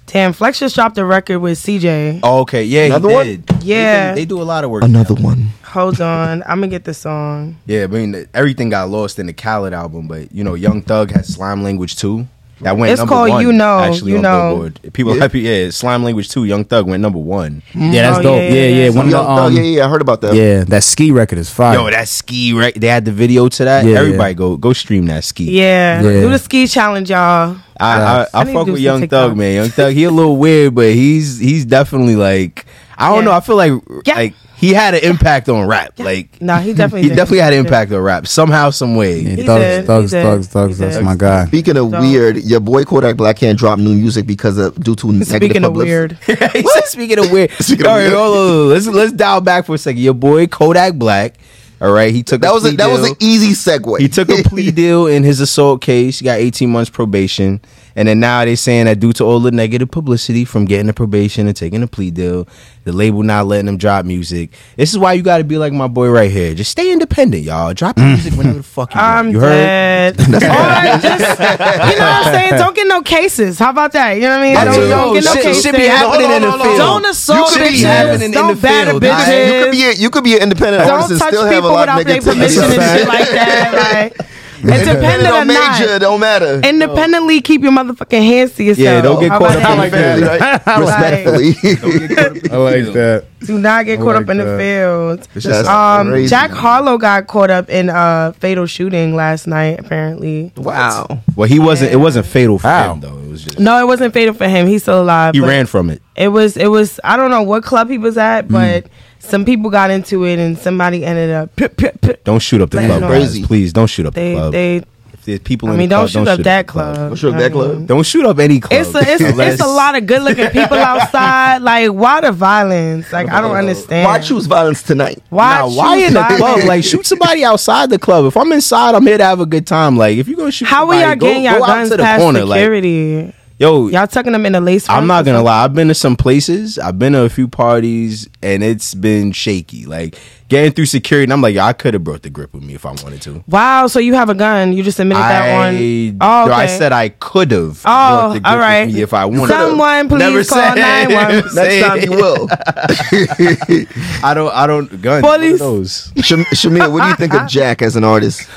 [0.06, 2.22] Damn, Flex just dropped a record with CJ.
[2.24, 3.44] Oh, okay, yeah, Another he one?
[3.68, 3.74] Did.
[3.74, 4.14] Yeah.
[4.14, 4.84] they, they do a lot of work.
[4.84, 5.50] another one.
[5.64, 7.58] Hold on, I'm gonna get the song.
[7.66, 11.12] Yeah, I mean everything got lost in the Khaled album, but you know, Young Thug
[11.12, 12.28] has Slime Language too.
[12.62, 14.50] That went It's number called one, You Know, Actually, You on Know.
[14.50, 14.94] Billboard.
[14.94, 15.22] People Yeah.
[15.22, 15.40] happy.
[15.46, 16.46] Yeah, Slime Language two.
[16.46, 17.62] Young Thug went number one.
[17.76, 18.42] Yeah, that's Oh, dope.
[18.42, 18.62] yeah, Yeah, yeah.
[18.68, 18.90] yeah, yeah.
[18.90, 20.34] One of Young the, Thug, um, yeah, yeah, I heard about that.
[20.34, 21.76] yeah, that ski record is fire.
[21.78, 22.74] Yo, that ski right.
[22.74, 23.86] They had the video to that.
[23.86, 24.00] Yeah.
[24.00, 25.52] Everybody go go stream that ski.
[25.52, 26.22] Yeah, Yeah.
[26.22, 27.58] do the ski challenge, y'all.
[27.80, 29.30] I I, I I fuck with Young TikTok.
[29.30, 29.54] Thug, man.
[29.54, 32.66] Young Thug, he a little weird, but he's he's definitely like
[32.98, 33.26] I don't Yeah.
[33.26, 33.32] know.
[33.34, 33.74] I feel like
[34.06, 34.16] Yeah.
[34.16, 35.94] like he had an impact on rap.
[36.00, 37.16] Like Nah, he definitely he did.
[37.16, 39.20] definitely had an impact on rap somehow, some way.
[39.20, 40.78] Yeah, He thugs, did, thugs, he did, thugs, thugs.
[40.80, 41.46] That's my guy.
[41.46, 44.96] Speaking of So- weird, your boy Kodak Black can't drop new music because of due
[44.96, 45.90] to negative Speaking of publicity.
[45.90, 46.18] weird,
[46.54, 48.14] he said, speaking of weird, Speaking all of weird.
[48.14, 50.02] hold on, let's let's dial back for a second.
[50.02, 51.36] Your boy Kodak Black,
[51.80, 54.00] all right, he took That a was a, plea that was an easy segue.
[54.00, 56.18] He took a plea deal in his assault case.
[56.18, 57.62] He got 18 months probation.
[57.98, 60.94] And then now they're saying that due to all the negative publicity from getting the
[60.94, 62.48] probation and taking a plea deal,
[62.84, 64.52] the label not letting them drop music.
[64.76, 66.54] This is why you got to be like my boy right here.
[66.54, 67.74] Just stay independent, y'all.
[67.74, 68.14] Drop your mm.
[68.14, 69.18] music whenever the fuck you want.
[69.18, 70.16] I'm You heard?
[70.16, 70.20] dead.
[70.28, 72.54] Or just, you know what I'm saying?
[72.60, 73.58] Don't get no cases.
[73.58, 74.12] How about that?
[74.14, 74.56] You know what I mean?
[74.56, 75.64] Don't, don't get no Shit- cases.
[75.64, 76.78] shit be happening in the field.
[76.78, 78.26] Don't assault You could be happening bitches.
[78.26, 79.48] in Don't the batter bitches.
[79.48, 81.52] you could be a, you could be an independent artist Don't and touch still have
[81.52, 84.14] a people lot of without their permission and shit like that.
[84.18, 84.28] Like,
[84.64, 86.60] independent or or major, not, don't matter.
[86.64, 88.84] independently keep your motherfucking hands to yourself.
[88.84, 90.64] Yeah, don't get caught up in that?
[90.64, 91.58] the field.
[91.88, 92.52] Respectfully.
[92.52, 93.26] I like that.
[93.46, 95.28] Do not get caught up in the that.
[95.28, 95.68] field.
[95.68, 96.26] Um.
[96.28, 99.80] Jack Harlow got caught up in a fatal shooting last night.
[99.80, 101.20] Apparently, Wow.
[101.36, 101.92] Well, he wasn't.
[101.92, 102.94] It wasn't fatal for Wow.
[102.94, 103.18] him though.
[103.20, 104.68] It was just no, it wasn't fatal for him.
[104.68, 105.36] He's still alive.
[105.36, 106.02] he ran from it.
[106.16, 106.58] It was.
[106.58, 107.00] It was.
[107.04, 108.20] I don't know what club he was Hmm.
[108.22, 108.86] at, but
[109.28, 111.56] some people got into it, and somebody ended up.
[111.56, 112.24] Pip, pip, pip.
[112.24, 113.08] Don't shoot up the Like, club, no.
[113.08, 113.44] Crazy.
[113.44, 114.34] Please don't shoot up the They.
[114.34, 114.52] club.
[114.54, 114.84] They.
[115.26, 116.96] there's people I in mean, the don't club, shoot up the that club.
[116.96, 117.72] Don't shoot up that club.
[117.72, 117.86] Mm-hmm.
[117.86, 118.80] Don't shoot up any club.
[118.82, 121.62] It's a, it's, unless- it's a lot of good looking people outside.
[121.62, 123.12] Like, why the violence?
[123.12, 124.06] Like, I don't uh, understand.
[124.06, 125.22] Why choose violence tonight?
[125.30, 126.38] Why, Nah, why in the violence?
[126.40, 126.64] club?
[126.64, 128.24] Like, shoot somebody outside the club.
[128.26, 129.98] If I'm inside, I'm here to have a good time.
[129.98, 131.98] Like, if you're gonna shoot, How are y'all go- getting go your out guns to
[131.98, 133.34] the past corner, like- security?
[133.60, 134.88] Yo, Y'all tucking them in a lace.
[134.88, 135.64] I'm not gonna lie.
[135.64, 136.78] I've been to some places.
[136.78, 139.88] I've been to a few parties, and it's been shaky.
[139.88, 140.16] Like
[140.48, 142.76] getting through security, and I'm like, yo, I could have brought the grip with me
[142.76, 143.44] if I wanted to.
[143.48, 144.74] Wow, so you have a gun.
[144.74, 146.18] You just admitted that one.
[146.22, 146.54] Oh, okay.
[146.54, 147.82] I said I could have.
[147.84, 148.86] Oh, all right.
[148.86, 149.48] Me if I wanted.
[149.54, 150.76] Someone please Never call said-
[151.10, 151.56] 911.
[151.56, 152.48] Next time you will.
[154.24, 154.54] I don't.
[154.54, 155.02] I don't.
[155.02, 155.24] Guns.
[155.24, 155.60] What Police.
[155.60, 156.12] those?
[156.22, 158.48] Sham- Shamir, what do you think of Jack as an artist?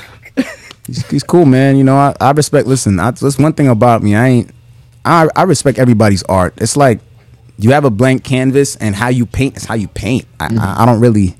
[0.85, 1.75] He's, he's cool, man.
[1.75, 2.67] You know, I, I respect.
[2.67, 4.15] Listen, I, that's one thing about me.
[4.15, 4.51] I ain't.
[5.05, 6.53] I I respect everybody's art.
[6.57, 6.99] It's like
[7.57, 10.25] you have a blank canvas, and how you paint is how you paint.
[10.39, 10.59] I, mm-hmm.
[10.59, 11.35] I, I don't really.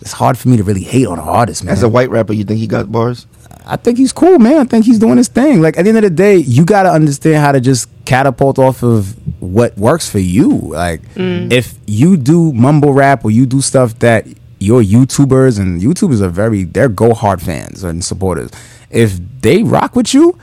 [0.00, 1.72] It's hard for me to really hate on an artist, man.
[1.72, 3.26] As a white rapper, you think he got bars?
[3.66, 4.58] I think he's cool, man.
[4.58, 5.60] I think he's doing his thing.
[5.60, 8.58] Like at the end of the day, you got to understand how to just catapult
[8.58, 10.50] off of what works for you.
[10.50, 11.52] Like mm.
[11.52, 14.26] if you do mumble rap or you do stuff that
[14.60, 18.50] your YouTubers and YouTubers are very they're go hard fans and supporters.
[18.90, 20.38] If they rock with you,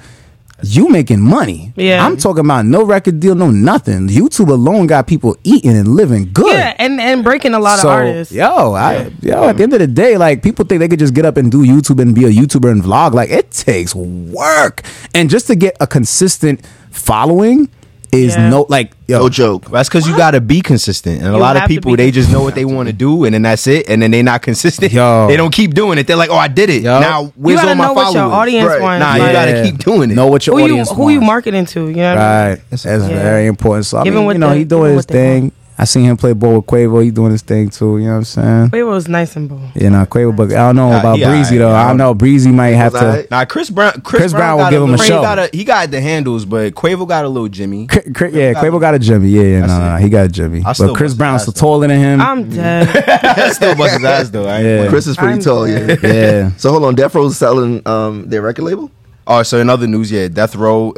[0.64, 1.74] you making money.
[1.76, 2.06] Yeah.
[2.06, 4.08] I'm talking about no record deal, no nothing.
[4.08, 6.52] YouTube alone got people eating and living good.
[6.54, 8.34] Yeah, and, and breaking a lot So, of artists.
[8.34, 11.14] Yo, I, yo, at the end of the day, like people think they could just
[11.14, 13.14] get up and do YouTube and be a YouTuber and vlog.
[13.14, 14.82] Like it takes work,
[15.14, 17.70] and just to get a consistent following
[18.14, 18.50] is Yeah.
[18.50, 19.20] no like yo.
[19.20, 19.70] No joke.
[19.72, 22.42] That's because you got to be consistent, and a lot of people they just know
[22.44, 24.92] what they want to do, and then that's it, and then they're not consistent.
[24.94, 25.28] Yo.
[25.28, 26.08] they don't keep doing it.
[26.08, 26.84] They're like, "Oh, I did it.
[26.84, 27.00] Yo.
[27.00, 28.82] Now You where's gotta all my know what your audience Right.
[28.82, 29.00] wants.
[29.06, 30.16] Nah, like, you gotta keep doing it.
[30.16, 31.28] Know what your who you audience who you wants.
[31.28, 31.88] marketing to?
[31.90, 32.50] You know what I mean?
[32.52, 33.86] Right, that's very important.
[33.86, 35.52] So I Give 'em mean, you know, they- he doing his what they thing.
[35.78, 37.04] I seen him play ball with Quavo.
[37.04, 37.98] He doing his thing too.
[37.98, 38.70] You know what I'm saying?
[38.70, 39.62] Quavo was nice and bold.
[39.76, 41.70] You know, Quavo, but I don't know Nah, about he Breezy alright, though.
[41.72, 41.84] yeah.
[41.84, 42.14] I don't know.
[42.14, 43.00] Breezy might have to.
[43.00, 43.32] alright.
[43.32, 43.92] Nah, Chris Brown.
[44.02, 45.18] Chris, Chris Brown will got give him a little- show.
[45.18, 47.88] He got, a, he got the handles, but Quavo got a little Jimmy.
[47.88, 49.30] Cri- Cri- yeah, Quavo got a Jimmy.
[49.30, 50.02] Yeah, yeah, no, That's no, it.
[50.02, 50.64] he got a Jimmy.
[50.66, 52.22] I But Chris Brown's his still ass, taller than him.
[52.22, 53.54] I'm dead.
[53.54, 54.48] Still bust his ass though.
[54.48, 54.88] I Yeah.
[54.90, 55.88] Chris is pretty I'm tall, yeah.
[55.96, 56.00] dead.
[56.04, 56.52] yeah.
[56.58, 58.92] So hold on, Death Row's selling um, their record label.
[59.26, 60.94] Oh, so in other news, yeah, Death Row.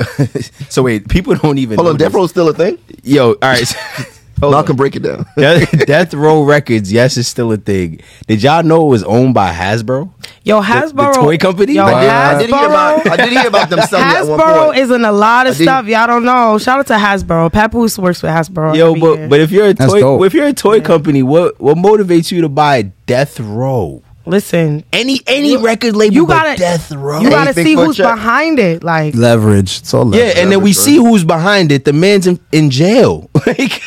[0.70, 1.78] so wait, people don't even.
[1.78, 2.16] Hold know on, Death this.
[2.16, 2.78] Row's still a thing.
[3.04, 4.12] Yo, all right.
[4.42, 4.60] Hold on.
[4.60, 5.26] Malcolm, break it down.
[5.38, 8.00] Death, Death Row Records, yes, it's still a thing.
[8.28, 10.12] Did y'all know it was owned by Hasbro?
[10.44, 11.14] Yo, the Hasbro.
[11.16, 11.74] toy company?
[11.74, 13.04] Yo, I did, I did hear about.
[13.04, 13.12] Hasbro.
[13.12, 14.78] I did hear about them selling it at one Hasbro point.
[14.80, 16.58] is in a lot of stuff y'all don't know.
[16.58, 17.52] Shout out to Hasbro.
[17.52, 18.76] Papoose works with Hasbro.
[18.76, 19.28] Yo, but year.
[19.30, 22.50] but if you're a toy, if you're a toy company, what what motivates you to
[22.50, 24.02] buy Death Row?
[24.28, 27.20] listen, Any any record label, you gotta Death Row.
[27.22, 28.12] you gotta Anything see who's check.
[28.14, 28.84] behind it.
[28.84, 29.80] Like Leverage.
[29.80, 30.38] It's all yeah, leverage.
[30.38, 31.86] and then we Leverage, see who's behind it.
[31.86, 33.30] The man's in, in jail.
[33.48, 33.82] like,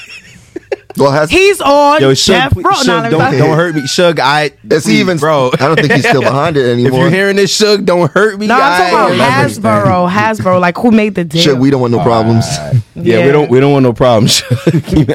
[0.97, 2.73] Well, has he's on yo, Suge, Death please- Row.
[2.73, 4.19] Suge, Nah, don't don't hurt me, Suge.
[4.19, 5.19] I is he even?
[5.19, 5.51] bro?
[5.53, 6.73] I don't think he's still behind it anymore.
[6.73, 7.01] if anymore.
[7.03, 8.47] you're hearing this, Suge, don't hurt me.
[8.47, 9.63] No, I'm I- talking about leverage thing.
[9.63, 10.11] Hasbro.
[10.11, 11.43] Hasbro, like who made the deal?
[11.43, 12.47] Shit, we don't want no problems.
[12.95, 14.43] Yeah, we don't we don't want no problems.
[14.51, 14.71] I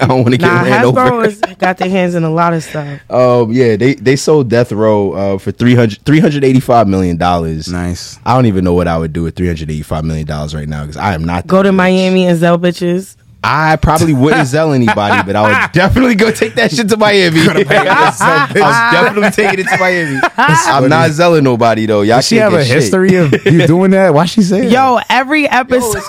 [0.08, 1.02] don't want to get Nah, ran over.
[1.02, 3.00] Hasbro has got their hands in a lot of stuff.
[3.12, 7.68] Um, yeah, they they sold Death Row uh, for 300 385 million dollars.
[7.68, 8.20] Nice.
[8.26, 10.98] I don't even know what I would do with 385 million dollars right now because
[10.98, 11.78] I am not Go to that rich.
[11.78, 13.16] Miami and sell bitches.
[13.44, 17.42] I probably wouldn't sell anybody, but I would definitely go take that shit to Miami.
[17.50, 17.64] I'm
[18.54, 20.20] definitely taking it to Miami.
[20.38, 22.02] I'm not selling nobody though.
[22.04, 22.76] Y'all Does she have a shit.
[22.76, 24.14] history of you doing that?
[24.14, 26.02] Why she say Yo, every episode.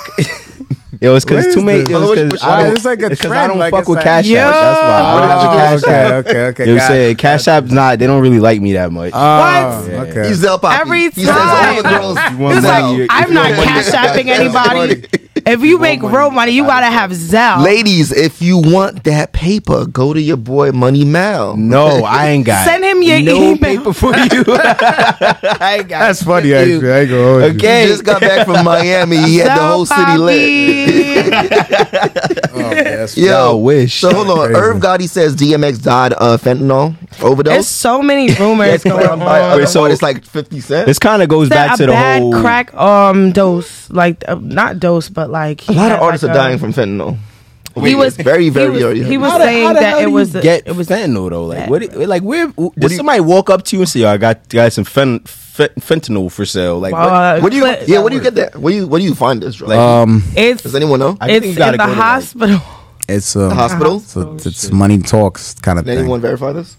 [1.00, 1.80] Yo, it's because is too many.
[1.80, 3.88] It was 'cause I don't, It's like a it's 'cause I don't like fuck it's
[3.90, 4.38] with like- Cash Yo.
[4.38, 4.54] App.
[4.54, 5.00] That's why.
[5.00, 5.20] I
[5.50, 6.62] don't have okay, okay, okay.
[6.64, 7.10] You know what I'm saying?
[7.10, 7.18] it.
[7.18, 7.98] Cash App's not.
[7.98, 9.10] They don't really like me that much.
[9.12, 9.38] Oh,
[9.90, 10.08] What?
[10.08, 10.28] Okay.
[10.28, 10.80] He's Zelle Poppy.
[10.80, 11.76] Every He says all time.
[11.76, 12.18] the girls.
[12.30, 12.94] You want It's money, Zelle.
[12.96, 15.04] you- like, I'm not want cash apping anybody.
[15.46, 17.62] If you make real money, you gotta have Zelle.
[17.62, 21.56] Ladies, if you want that paper, go to your boy Money Mal.
[21.56, 22.64] No, I ain't got.
[22.66, 23.56] Send him your no email.
[23.58, 24.44] paper for you.
[24.48, 26.00] I ain't got.
[26.00, 26.56] That's funny, you.
[26.56, 26.92] actually.
[26.92, 27.48] I ain't gonna hold you.
[27.58, 27.82] Okay.
[27.82, 29.18] He just got back from Miami.
[29.18, 31.34] He had the whole city lit.
[32.54, 34.00] Oh, man, Yo, Y'all wish.
[34.00, 34.46] So hold on.
[34.52, 34.60] Crazy.
[34.60, 37.52] Irv Gotti says DMX died of fentanyl overdose.
[37.52, 39.58] There's so many rumors going by on.
[39.58, 40.86] Wait, so- it's like Fifty Cent.
[40.86, 42.40] This kind of goes Said back a to the bad whole.
[42.40, 46.38] crack um dose, like uh, not dose, but like a lot of artists like are
[46.38, 47.18] a- dying from fentanyl.
[47.76, 49.02] He was very, very He was, early.
[49.02, 51.28] he was How saying how the that it was you a- get it was fentanyl
[51.30, 51.46] though.
[51.46, 51.82] Like what?
[51.82, 52.46] do- Like where?
[52.46, 54.84] Did do you- somebody walk up to you and say, "Yo, I got got some
[54.84, 56.78] fen, fen, fentanyl for sale"?
[56.78, 57.02] Like what?
[57.02, 57.64] uh, What do you?
[57.64, 58.56] cli- Yeah, where do you get that?
[58.60, 58.86] Where you?
[58.86, 59.60] Where do you find this?
[59.60, 61.16] Like, Um, It's does anyone know?
[61.20, 62.60] I think it's you in the go like- hospital.
[63.08, 63.96] it's a The hospital?
[64.36, 65.98] It's, it's money talks kind of Can thing.
[66.04, 66.76] anyone verify this?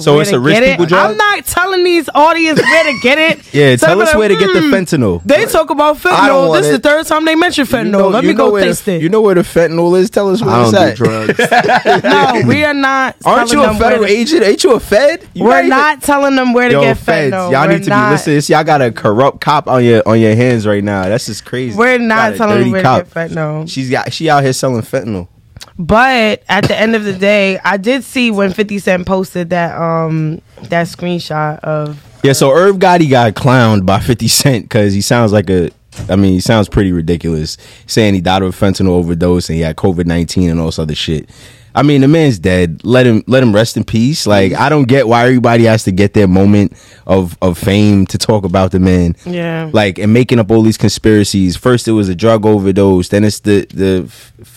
[0.00, 0.70] So it's a rich get it?
[0.72, 1.10] people drug.
[1.10, 3.38] I'm not telling these audience where to get it.
[3.54, 5.22] yeah, So tell us like, where to get the hmm, fentanyl.
[5.24, 6.56] They talk about fentanyl.
[6.56, 7.84] This is the third time they mentioned fentanyl.
[7.86, 9.02] You know- Let me go taste the, it.
[9.02, 10.10] You know where the fentanyl is?
[10.10, 10.96] Tell us where I it's at.
[10.96, 11.38] drugs.
[12.04, 13.16] no, we are not.
[13.24, 14.42] Aren't you a federal agent?
[14.42, 15.26] Ain't you a fed?
[15.34, 17.52] You We're not telling them where to get fentanyl.
[17.52, 18.42] y'all need to be listening.
[18.48, 21.04] Y'all got a corrupt cop on your on your hands right now.
[21.04, 21.76] That's just crazy.
[21.76, 23.70] We're not telling them where to get fentanyl.
[23.70, 25.28] She's got she out here selling fentanyl.
[25.78, 29.80] But at the end of the day, I did see when 50 Cent posted that
[29.80, 35.00] um that screenshot of Yeah, so Irv Gotti got clowned by 50 Cent because he
[35.00, 35.70] sounds like a
[36.08, 37.56] I mean, he sounds pretty ridiculous.
[37.86, 40.78] Saying he died of a fentanyl overdose and he had COVID nineteen and all this
[40.78, 41.28] other shit.
[41.78, 42.84] I mean, the man's dead.
[42.84, 44.26] Let him let him rest in peace.
[44.26, 44.56] Like mm.
[44.56, 46.72] I don't get why everybody has to get their moment
[47.06, 49.14] of of fame to talk about the man.
[49.24, 49.70] Yeah.
[49.72, 51.56] Like and making up all these conspiracies.
[51.56, 54.12] First it was a drug overdose, then it's the the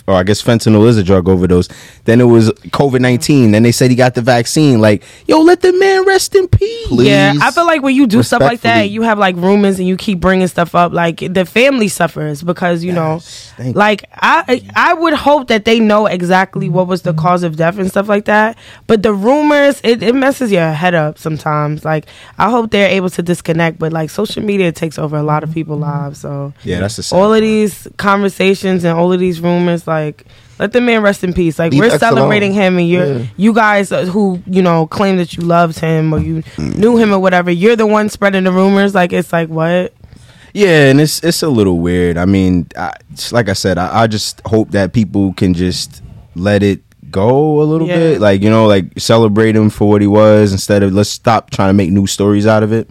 [0.07, 1.67] or I guess fentanyl is a drug overdose.
[2.05, 3.51] Then it was COVID nineteen.
[3.51, 4.81] Then they said he got the vaccine.
[4.81, 6.87] Like, yo, let the man rest in peace.
[6.87, 7.07] Please.
[7.07, 9.87] Yeah, I feel like when you do stuff like that, you have like rumors and
[9.87, 10.91] you keep bringing stuff up.
[10.91, 15.79] Like the family suffers because you know, thank like I I would hope that they
[15.79, 18.57] know exactly what was the cause of death and stuff like that.
[18.87, 21.83] But the rumors, it, it messes your head up sometimes.
[21.85, 22.05] Like
[22.37, 23.79] I hope they're able to disconnect.
[23.79, 26.19] But like social media takes over a lot of people's lives.
[26.21, 27.41] So Yeah, that's the all of part.
[27.41, 30.25] these conversations and all of these rumors, like.
[30.59, 31.57] Let the man rest in peace.
[31.57, 32.17] Like Leave we're X alone.
[32.17, 33.25] celebrating him, and you're Yeah.
[33.35, 37.11] you guys uh, who you know claim that you loved him or you knew him
[37.11, 37.49] or whatever.
[37.49, 38.93] You're the one spreading the rumors.
[38.93, 39.91] Like it's like what?
[40.53, 42.15] Yeah, and it's it's a little weird.
[42.15, 42.93] I mean, I,
[43.31, 46.03] like I said, I, I just hope that people can just
[46.35, 46.81] let it
[47.11, 47.97] go a little Yeah.
[47.97, 48.21] bit.
[48.21, 51.69] Like you know, like celebrate him for what he was instead of let's stop trying
[51.69, 52.89] to make new stories out of it.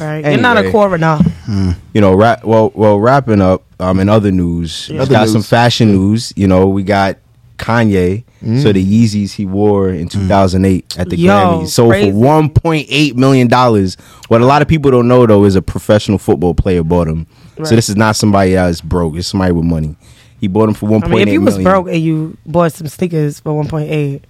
[0.00, 0.24] Right?
[0.24, 0.72] You're not a Anyway.
[0.72, 1.16] coroner.
[1.44, 1.70] Hmm.
[1.92, 3.62] You know, ra- well, well, wrapping up.
[3.78, 5.32] Um, in other news, we Other got news.
[5.32, 6.32] some fashion news.
[6.36, 7.16] You know, we got
[7.58, 8.24] Kanye.
[8.40, 8.72] So hmm.
[8.72, 10.20] the Yeezys he wore in hmm.
[10.28, 12.10] 2008 at the Yo, Grammys sold crazy.
[12.10, 13.96] for 1.8 million dollars.
[14.28, 17.26] What a lot of people don't know though is a professional football player bought them.
[17.58, 17.66] Right.
[17.68, 19.16] So this is not somebody that's broke.
[19.16, 19.94] It's somebody with money.
[20.40, 21.70] He bought them for 1.8 I mean, if you was million.
[21.72, 24.22] broke and you bought some sneakers for 1.8,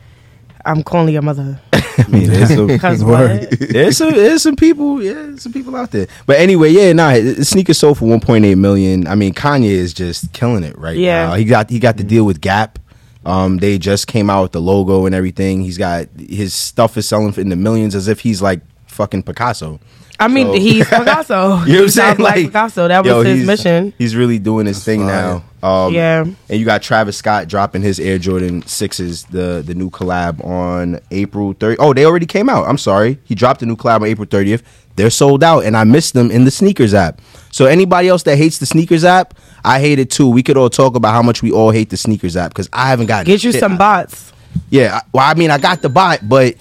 [0.66, 1.60] I'm calling your mother.
[1.72, 3.00] I mean, there's some, Because
[3.70, 7.44] there's some there's some people yeah some people out there but anyway yeah nah the
[7.44, 11.26] sneakers sold for 1.8 million i mean kanye is just killing it right Yeah.
[11.28, 12.78] now he got he got the deal with gap
[13.26, 17.06] um they just came out with the logo and everything he's got his stuff is
[17.06, 19.78] selling in the millions as if he's like fucking picasso
[20.18, 21.64] I mean, So- he's Picasso.
[21.64, 22.88] you know what i'm saying not Black Picasso.
[22.88, 23.92] That was yo, his he's- mission.
[23.98, 26.22] he's really doing his thing now um Yeah.
[26.22, 31.00] and you got Travis Scott dropping his Air Jordan sixes, the the new collab on
[31.10, 31.76] April 30th.
[31.78, 32.66] Oh, they already came out.
[32.68, 33.18] I'm sorry.
[33.24, 34.62] He dropped the new collab on April 30th.
[34.96, 37.20] They're sold out, and I missed them in the SNKRS app.
[37.52, 39.34] So anybody else that hates the SNKRS app,
[39.64, 40.28] I hate it too.
[40.28, 42.88] We could all talk about how much we all hate the SNKRS app because I
[42.88, 44.32] haven't got Get you some bots.
[44.68, 46.56] Yeah, well, I mean, I got the bot, but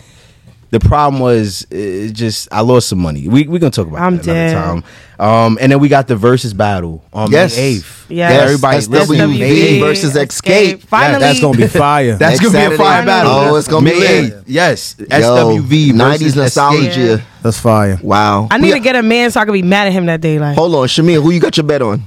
[0.71, 3.27] the problem was it just I lost some money.
[3.27, 4.83] We we gonna talk about I'm that another time.
[5.19, 7.57] Um, and then we got the versus battle on Yes.
[7.57, 8.05] May eighth.
[8.09, 8.41] Yes.
[8.41, 9.15] everybody listen.
[9.17, 9.79] SWV May 8th.
[9.81, 10.79] versus Xscape.
[10.81, 12.15] Finally, That's gonna be fire.
[12.17, 13.31] That's Next gonna be a fire battle.
[13.31, 14.33] Oh, it's gonna be lit.
[14.33, 14.43] 8th.
[14.47, 16.89] Yes, Yo, SWV 90s versus nostalgia.
[16.89, 17.23] Xscape.
[17.41, 17.99] That's fire.
[18.01, 18.47] Wow.
[18.51, 20.21] I need We- to get a man so I can be mad at him that
[20.21, 20.39] day.
[20.39, 22.03] Like, Hold on, Shamir, who you got your bet on?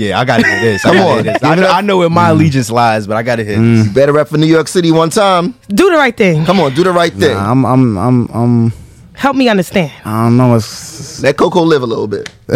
[0.00, 0.82] Yeah, I gotta hit this.
[0.82, 1.24] Come gotta on.
[1.24, 1.42] this.
[1.42, 1.68] I know.
[1.68, 2.30] I know where my mm.
[2.30, 3.76] allegiance lies, but I gotta hit mm.
[3.76, 3.86] this.
[3.86, 5.54] You better rep for New York City one time.
[5.68, 6.44] do the right thing.
[6.44, 7.34] Come on, do the right thing.
[7.34, 8.72] Nah, I'm, I'm, I'm, I'm.
[9.14, 9.92] Help me understand.
[10.06, 10.54] I don't know.
[10.56, 12.30] It's, Let Coco live a little bit.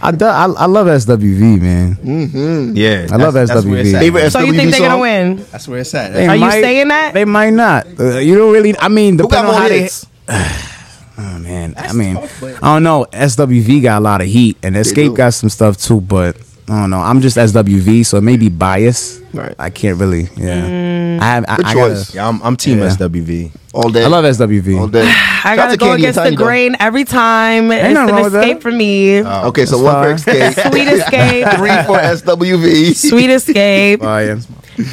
[0.00, 1.96] I, do, I, I love SWV, man.
[1.96, 2.74] Mm-hmm.
[2.74, 3.94] Yeah, I love that's- that's where it's SWV.
[3.94, 4.00] at.
[4.00, 5.36] Favorite So you SWV think they're gonna win?
[5.52, 6.14] That's where it's at.
[6.14, 7.12] They Are you saying that?
[7.12, 7.86] They might not.
[8.00, 8.74] Uh, you don't really.
[8.78, 10.68] I mean, Who got depending on more how they.
[11.18, 11.36] hits?
[11.36, 13.06] Oh man, I mean, I don't know.
[13.12, 16.00] SWV got a lot of heat, and Xscape got some stuff too.
[16.00, 16.36] But
[16.68, 16.98] I don't know.
[17.00, 19.22] I'm just SWV, so it may be biased.
[19.32, 19.54] Right.
[19.58, 20.22] I can't really.
[20.36, 20.62] Yeah.
[20.68, 21.20] Mm.
[21.20, 21.44] I have.
[21.48, 22.04] I, Good I choice.
[22.06, 22.88] gotta- Yeah, I'm, I'm team Yeah.
[22.88, 23.50] SWV.
[23.74, 24.04] All day.
[24.04, 24.78] I love SWV.
[24.80, 25.02] all day.
[25.44, 26.44] I gotta go Candy against the Tiny, though.
[26.44, 27.70] grain every time.
[27.70, 29.20] it's an wrong escape for me.
[29.22, 30.30] Okay, so That's one for.
[30.30, 31.46] Xscape, Sweet escape.
[31.56, 32.94] three for SWV.
[32.96, 34.00] Sweet escape.
[34.02, 34.40] Oh, yeah.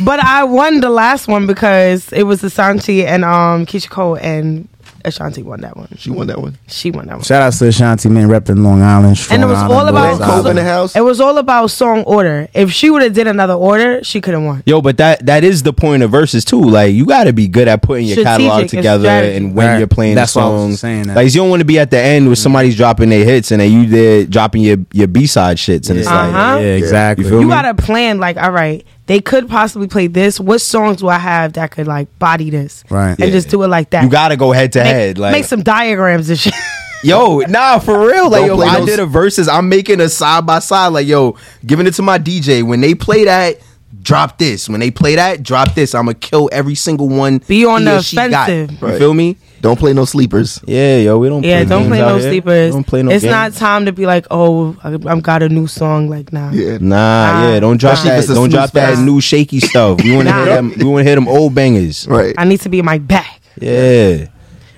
[0.03, 4.67] But I won the last one because it was Ashanti and um Keyshia Cole and
[5.05, 5.87] Ashanti won that one.
[5.97, 6.57] She won that one.
[6.67, 7.23] She won that one.
[7.23, 9.17] Shout out to Ashanti man, repping Long Island.
[9.17, 10.95] Strong And it was Island all about Cove in the house.
[10.95, 12.47] It was all about song order.
[12.53, 14.63] If she would have did another order, she could have won.
[14.65, 16.61] Yo, but that that is the point of verses too.
[16.61, 19.37] Like you got to be good at putting your Strategic catalog together strategy.
[19.37, 19.77] and when Right.
[19.79, 20.79] you're playing That's the what I was songs.
[20.81, 21.15] saying that.
[21.15, 23.61] Like you don't want to be at the end where somebody's dropping their hits and
[23.61, 26.55] then you there dropping your your B side shits and it's Uh-huh.
[26.55, 27.25] like Yeah, exactly.
[27.27, 30.39] You You gotta plan like, all right, they could possibly play this.
[30.39, 32.83] What songs do I have that could like body this?
[32.89, 33.09] Right.
[33.11, 33.29] And Yeah.
[33.29, 34.03] just do it like that.
[34.03, 35.17] you got to go head to make, head.
[35.17, 36.53] Like make some diagrams and shit.
[37.03, 38.31] Yo, nah, for real.
[38.31, 39.47] Like, Don't yo, I those- did a verses.
[39.47, 40.87] I'm making a side by side.
[40.87, 42.63] Like, yo, giving it to my DJ.
[42.63, 43.59] When they play that,
[44.05, 44.69] drop this.
[44.69, 45.93] When they play that, drop this.
[45.93, 47.39] I'm gonna kill every single one.
[47.47, 48.47] Be on the she got.
[48.49, 48.79] offensive.
[48.81, 48.97] You Right.
[48.97, 49.35] feel me?
[49.61, 50.61] Don't play no sleepers.
[50.67, 51.43] Yeah, yo, we don't.
[51.43, 52.29] yeah, play don't games play out no here.
[52.29, 52.73] sleepers.
[52.73, 53.11] Don't play no.
[53.11, 53.31] it's games.
[53.31, 56.07] not time to be like, oh, I- I've got a new song.
[56.07, 56.51] Like, nah.
[56.51, 56.77] Yeah.
[56.79, 58.33] Nah, yeah, don't drop Especially if that.
[58.35, 60.03] Don't snooze drop that new shaky stuff.
[60.03, 60.45] We want to Nah.
[60.45, 60.73] hear them.
[60.77, 62.07] We want to hear them old bangers.
[62.07, 62.35] Right.
[62.37, 63.25] I need to be in my bag.
[63.59, 64.27] Yeah.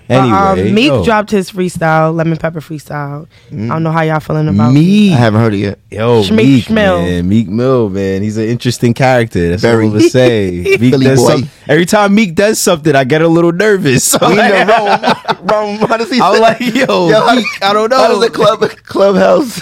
[0.08, 0.38] But, Anyway,
[0.70, 1.04] um, Meek yo.
[1.04, 3.28] dropped his freestyle, lemon pepper freestyle.
[3.52, 5.12] I don't know how y'all feeling about Meek.
[5.12, 5.80] I haven't heard it yet.
[5.92, 7.04] Yo, Schmeek Meek, Schmill.
[7.04, 9.50] man, Meek Mill, man, he's an interesting character.
[9.50, 9.86] That's Very.
[9.86, 10.62] all I'm gonna say.
[10.80, 11.30] Meek Philly does boy.
[11.42, 14.06] some- every time Meek does something, I get a little nervous.
[14.06, 15.38] So We like, know Rome.
[15.80, 15.90] Rome.
[15.90, 16.22] How does he?
[16.22, 17.98] I'm say- like, yo, Yo, Meek, I don't know.
[17.98, 19.60] How does the club clubhouse?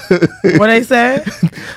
[0.58, 1.26] What they said?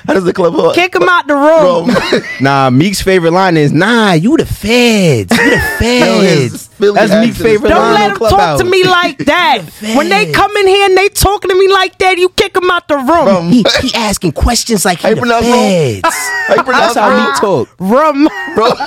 [0.07, 0.73] How does the club?
[0.75, 1.87] Kick him out the room.
[1.89, 2.23] Rome.
[2.41, 7.25] Nah, Meek's favorite line is, "Nah, you the feds, you the feds." Philly That's accent
[7.25, 8.59] Meek's is favorite Don't line let on him talk Clubhouse.
[8.59, 9.63] to me like that.
[9.97, 12.71] when they come in here and they talking to me like that, you kick them
[12.71, 13.07] out the room.
[13.27, 13.49] Rome.
[13.49, 16.15] He, he asking questions like How he the feds.
[16.47, 17.25] How you pronounce That's how Rome?
[17.25, 17.69] Meek talk.
[17.79, 18.77] Rum, Rome.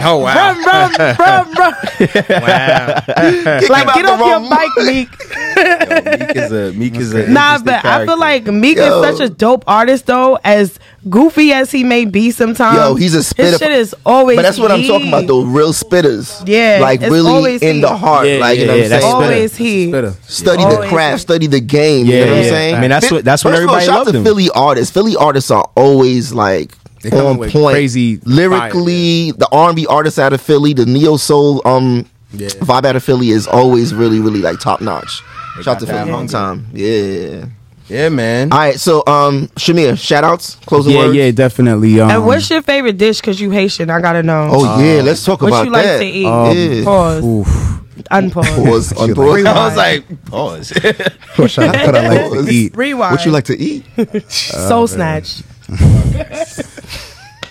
[0.00, 0.34] Oh wow.
[0.52, 1.74] rum, rum, rum, rum.
[1.98, 5.08] Kick Like, get off your bike, Meek.
[5.18, 9.02] Meek is a Meek is a Nah, interesting but I feel like Meek Yo.
[9.02, 10.38] is such a dope artist, though.
[10.44, 10.78] As
[11.08, 13.50] goofy as he may be sometimes, Yo, he's a spitter.
[13.50, 14.36] His shit is always.
[14.36, 15.42] But that's what I'm talking about, though.
[15.42, 16.42] Real spitters.
[16.46, 17.80] Yeah, Like it's really in he.
[17.80, 18.26] the heart.
[18.26, 19.14] Yeah, like you know yeah, what I'm that's saying?
[19.14, 19.88] Always he.
[19.88, 20.14] Spitter.
[20.22, 21.20] Study the Always craft, he.
[21.22, 22.06] study the game.
[22.06, 22.50] you Yeah, know what I'm yeah.
[22.50, 22.74] saying?
[22.76, 24.22] I mean, that's what- that's what first of everybody shout out to.
[24.22, 24.92] Philly artists.
[24.92, 26.72] Philly artists are always like
[27.02, 29.32] They come on with point, crazy lyrically.
[29.32, 33.46] The R&B artists out of Philly, the neo soul um vibe out of Philly is
[33.46, 35.22] always really, really like top notch.
[35.62, 36.66] Shout out to Philly, long time.
[36.72, 37.46] Yeah.
[37.88, 38.52] yeah, man.
[38.52, 41.16] All right, so um, Shamir, shout outs, closing Yeah, words.
[41.16, 42.00] yeah, yeah, definitely.
[42.00, 43.20] Um, And what's your favorite dish?
[43.20, 44.48] Cause you Haitian, I gotta know.
[44.52, 45.56] Oh yeah, let's talk about that.
[45.58, 45.98] what you like that.
[45.98, 46.26] to eat?
[46.26, 46.84] Um, yeah.
[46.84, 47.24] Pause.
[47.24, 47.46] oof.
[48.12, 48.64] Unpause.
[48.64, 49.34] Pause, unpause.
[49.34, 49.48] Rewind.
[49.48, 50.70] I was like, pause.
[51.36, 52.76] What I, what I like to eat.
[52.76, 53.12] Rewind.
[53.16, 53.84] What you like to eat?
[54.30, 55.42] Soul snatch.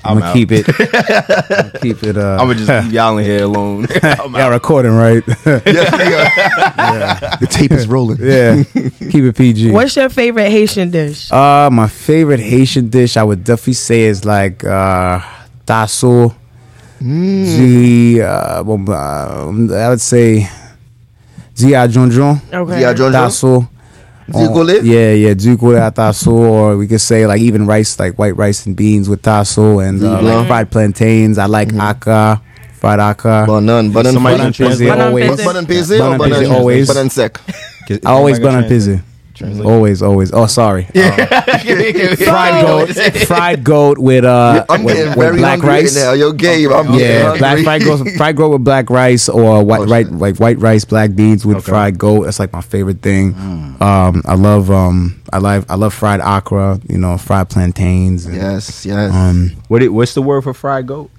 [0.08, 0.66] I'm gonna keep it.
[0.80, 2.18] I'ma keep it.
[2.18, 3.88] Uh, I'm gonna just leave y'all in here alone.
[4.04, 5.24] yeah, recording right.
[5.46, 7.36] Yeah.
[7.40, 8.18] The tape is rolling.
[8.22, 9.72] yeah, keep it PG.
[9.72, 11.32] What's your favorite Haitian dish?
[11.32, 15.20] Uh, my favorite Haitian dish, I would definitely say, is like uh,
[15.66, 16.36] tasso.
[17.00, 20.50] The uh, well, uh, I would say
[21.56, 22.42] Zia Jonjon.
[22.52, 22.82] Okay.
[22.82, 23.12] Yeah, John.
[23.12, 23.70] Tasso.
[24.30, 24.84] Zugole?
[24.84, 28.66] Yeah, yeah, Dukole at tasso, or we could say like even rice, like white rice
[28.66, 30.24] and beans with tasso, and uh, Zugole.
[30.40, 31.38] like fried plantains.
[31.38, 32.42] I like aka,
[32.74, 33.46] fried aka.
[33.48, 34.90] Banan, banan, Somebody banan, can translate.
[34.90, 35.30] Pizzy, Banan always.
[35.30, 35.46] pizzy.
[35.46, 36.88] banan pizzy or Banan banan pizzy, always.
[36.88, 37.40] banan sec.
[37.90, 38.64] I always bun on
[39.40, 39.64] pizzy.
[39.64, 40.32] Always, always.
[40.34, 40.88] Oh, sorry.
[40.96, 41.12] Uh,
[42.16, 42.90] fried goat,
[43.28, 45.96] fried goat with uh, I'm with, getting with very black hungry rice.
[45.96, 46.14] right now.
[46.14, 47.64] Yo, Gabe, I'm Yeah, getting black hungry.
[47.64, 51.16] fried goat, fried goat with black rice or white, Oh, right, like white rice, black
[51.16, 52.24] beans with fried goat.
[52.26, 53.34] That's like my favorite thing.
[53.80, 56.80] Um, I love, um, I like, I love fried okra.
[56.88, 58.26] You know, fried plantains.
[58.26, 59.14] And, Yes, yes.
[59.14, 61.12] Um, What it, what's the word for fried goat?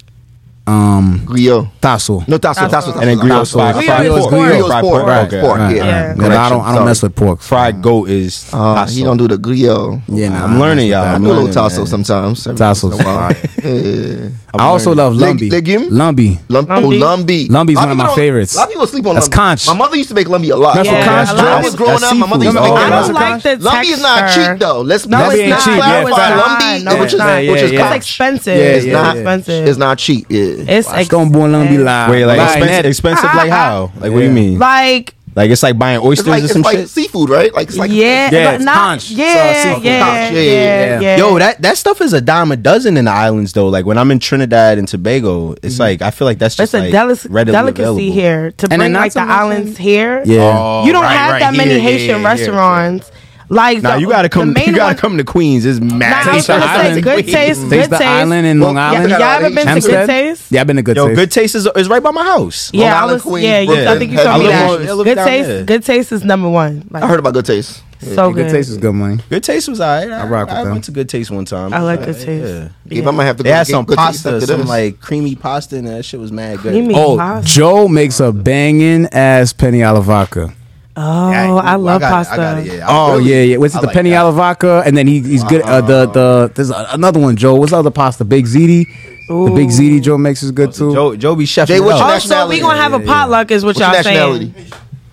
[0.69, 1.66] Um, Griot.
[1.81, 2.23] tasso.
[2.28, 3.01] No, tasso, tasso, tasso.
[3.01, 3.59] And then griot tasso.
[3.59, 4.31] fried- Griot fried is pork.
[4.31, 4.47] pork.
[4.49, 5.03] Griot's Fried pork.
[5.03, 5.05] pork.
[5.07, 5.40] Pork, Okay.
[5.40, 5.85] pork, Right, yeah.
[5.85, 6.07] Yeah.
[6.09, 6.20] right.
[6.24, 7.40] And I don't, I don't mess with pork.
[7.40, 8.95] Fried goat is Uh, tasso.
[8.95, 10.01] he don't do the griot.
[10.09, 11.05] Yeah, nah, I'm learning, y'all.
[11.05, 11.86] I I'm do a little tasso man.
[11.86, 12.45] sometimes.
[12.45, 12.55] Tasso.
[12.55, 13.28] Tasso's once in a while.
[13.35, 13.36] fire.
[13.65, 14.28] Yeah.
[14.59, 15.51] I also love Leg- lumbi.
[15.51, 15.90] legume?
[15.90, 16.39] Lumbi.
[16.48, 16.98] Lum- oh, Lumbi.
[17.01, 17.48] lumbi.
[17.48, 18.55] Lumbi's one of my favorites.
[18.55, 19.32] A lot of people sleep on That's lumbi.
[19.32, 19.66] conch.
[19.68, 20.74] My mother used to make lumbi a lot.
[20.74, 22.62] That's Yeah, what conch a When I was growing that's up, my mother used to
[22.62, 24.80] make Oh, I don't like the Lumbi is not cheap though.
[24.82, 25.60] Let's No, let's it's ain't not.
[25.60, 26.36] cheap, yeah, No, it's fact.
[26.36, 26.60] not.
[26.60, 27.39] Lumbi, No, which is not.
[27.39, 27.86] which is Yeah, yeah.
[27.94, 28.56] It's expensive.
[28.56, 29.68] Yeah, it's not expensive.
[29.68, 30.26] It's not cheap.
[30.28, 30.40] Yeah.
[30.78, 32.10] It's It's gonna be lumbi live.
[32.10, 33.93] Wait, like expensive, like how?
[34.01, 34.59] Like what do you mean?
[34.59, 36.89] like Like it's like buying It's oysters like or it's some like shit.
[36.89, 37.53] seafood, right?
[37.55, 39.13] Like it's like yeah, Yeah, but it's not conch.
[39.13, 40.35] Uh, yeah, So seafood yeah, conch.
[40.35, 41.17] yeah, Yeah, yeah, yeah.
[41.19, 43.69] Yo, that that stuff is a dime a dozen in the islands though.
[43.69, 45.81] Like when I'm in Trinidad and Tobago, it's mm-hmm.
[45.83, 48.13] like I feel like that's It's just a like delic- readily delicacy available.
[48.15, 50.23] here to then bring like the mention- islands here.
[50.25, 50.57] Yeah.
[50.59, 52.29] Oh, you don't right, have right, that many here, yeah, Haitian yeah, yeah.
[52.29, 53.11] restaurants.
[53.51, 54.53] Like Now the- you gotta come.
[54.53, 55.65] main You gotta one- come to Queens.
[55.65, 55.99] It's mad.
[56.27, 57.03] Nah, Taste the gonna island.
[57.03, 58.03] good taste, Taste good the taste.
[58.03, 59.11] island in Well, Long Island.
[59.11, 60.43] Y'all ever been to Good Taste?
[60.51, 61.16] Yeah, I've been to Good Yo, Taste.
[61.19, 62.70] good taste is, is right by my house.
[62.75, 63.23] Long Yeah, I was.
[63.23, 64.79] Queens, yeah, you, I think you told me that.
[64.79, 64.89] Rain.
[64.89, 65.66] It looked Good taste.
[65.66, 66.85] Good taste is number one.
[66.91, 67.83] Like, I heard about good taste.
[68.15, 68.51] so Good good.
[68.53, 69.19] Taste is good money.
[69.31, 70.11] Good taste was alright.
[70.11, 70.73] I, I rock with I them.
[70.73, 71.73] went to Good Taste one time.
[71.73, 72.29] I like Good Taste.
[72.29, 72.69] Yeah.
[72.87, 75.01] Gabe, I might have to They go had get some good pasta, after some like
[75.01, 76.73] creamy pasta, and that shit was mad good.
[76.73, 77.49] Creamy Oh, pasta.
[77.51, 80.53] Joe makes a banging ass penne alla vodka.
[81.01, 82.33] Oh, Yeah, I love got it, pasta.
[82.35, 82.87] I got it, yeah.
[82.89, 83.31] Oh Really?
[83.31, 83.57] yeah, yeah.
[83.59, 84.15] Was it I the like penne that.
[84.16, 84.83] alla vodka?
[84.85, 85.62] And then he, he's good.
[85.62, 87.37] Uh, the the there's another one.
[87.37, 88.25] Joe, what's the other pasta?
[88.25, 88.87] Big ziti.
[89.29, 90.93] The big ziti Joe makes is good too.
[90.93, 92.09] Joe, Joe be chefing Jay, what's up.
[92.09, 92.61] your Oh, so we nationality?
[92.61, 94.16] gonna have a potluck, is what What's y'all saying?
[94.49, 94.55] nationality?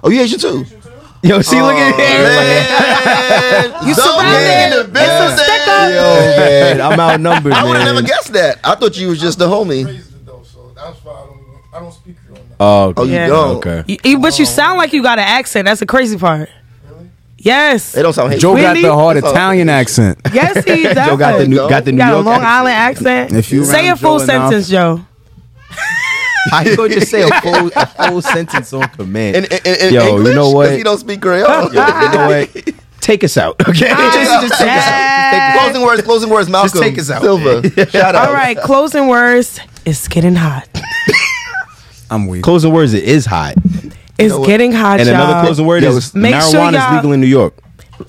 [0.03, 0.65] Oh, you Asian too.
[1.21, 4.63] Yo, see, look at Man, You Zoe surrounded.
[4.63, 5.37] in the It's a building.
[5.37, 5.83] sticker.
[5.89, 6.03] Yo,
[6.39, 8.05] man, I'm outnumbered, I would have never man.
[8.09, 8.59] guessed that.
[8.63, 9.85] I thought you was just the homie.
[10.25, 11.39] though, so that's why I don't,
[11.73, 12.15] I don't speak
[12.57, 12.93] Creole now.
[12.93, 13.27] Oh, Oh, you Yeah.
[13.27, 13.55] don't.
[13.57, 13.83] okay.
[13.87, 15.65] You- you- but you sound like you got an accent.
[15.65, 16.49] That's the crazy part.
[17.37, 17.91] Yes.
[17.91, 18.41] They don't sound Haitian.
[18.41, 19.31] Joe got the hard That's.
[19.31, 20.17] Italian accent.
[20.33, 20.95] Yes, he does.
[21.07, 22.45] Joe got the new, got the You New got a Long accent.
[22.47, 23.33] Island accent.
[23.33, 25.01] If you say a full Joe enough- sentence, Joe.
[26.51, 29.35] How you gonna just say a full, a full sentence on command?
[29.35, 30.27] In, in, in Yo, English?
[30.29, 30.71] you know 'Cause what?
[30.77, 31.47] He don't speak Creole.
[31.47, 32.69] Yo, you know what?
[33.01, 33.71] Take us out, okay?
[33.73, 33.91] just,
[34.47, 35.31] just take us out.
[35.31, 36.01] Just take- closing words.
[36.01, 36.49] Closing words.
[36.49, 36.81] Malcolm.
[36.81, 37.69] take us out, Silva.
[37.91, 38.27] Shout out.
[38.29, 39.59] All right, closing words.
[39.85, 40.67] It's getting hot.
[42.09, 42.43] I'm weak.
[42.43, 42.93] Closing words.
[42.93, 43.55] It is hot.
[44.17, 45.15] It's know getting hot, And y'all.
[45.23, 47.53] another closing word Yo, is it's- Make sure marijuana y'all- is legal in New York.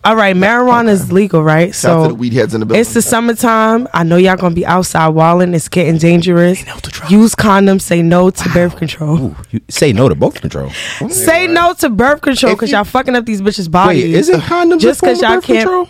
[0.05, 1.73] All right, marijuana is legal, right?
[1.75, 2.81] Shout out to So the weed heads in the building.
[2.81, 3.87] it's the summertime.
[3.95, 5.55] I know y'all gonna be outside walling.
[5.55, 6.61] It's getting dangerous.
[7.09, 7.83] Use condoms.
[7.83, 9.37] Say no to birth control.
[9.53, 10.71] You say no to birth control.
[11.09, 14.03] Say no to birth control because you- y'all fucking up these bitches' bodies.
[14.05, 15.89] Wait, is it condoms Just a form 'cause of y'all birth can't- control?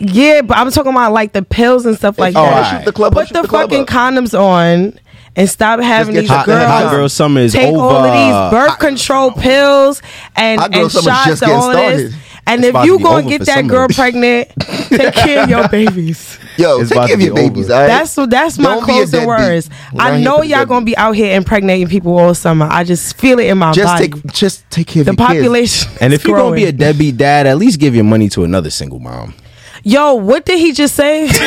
[0.00, 2.52] Yeah, but I'm talking about like the pills and stuff like Oh, that.
[2.52, 2.70] alright.
[2.80, 3.86] Shoot the club Put shoot the, the club fucking up.
[3.88, 4.94] condoms on
[5.36, 7.78] and stop having these your Hot, girls hot girl summer is take over.
[7.78, 10.02] all of these birth control pills
[10.36, 12.14] and, and shots just and all of this.
[12.46, 14.48] And It's if you be gonna get that some girl pregnant,
[14.88, 16.38] take care of your babies.
[16.56, 17.66] Yo, It's take care of your babies.
[17.70, 17.74] over.
[17.74, 17.86] All right?
[17.86, 19.70] That's that's my Don't be closing words.
[19.96, 22.66] I know y'all gonna be out here impregnating people all summer.
[22.68, 24.08] I just feel it in my just body.
[24.08, 25.26] take just take care of the your kids.
[25.28, 25.92] population.
[26.00, 26.76] And is if you're gonna be a growing.
[26.78, 29.34] deadbeat dad, at least give your money to another single mom.
[29.82, 31.28] Yo, what did he just say?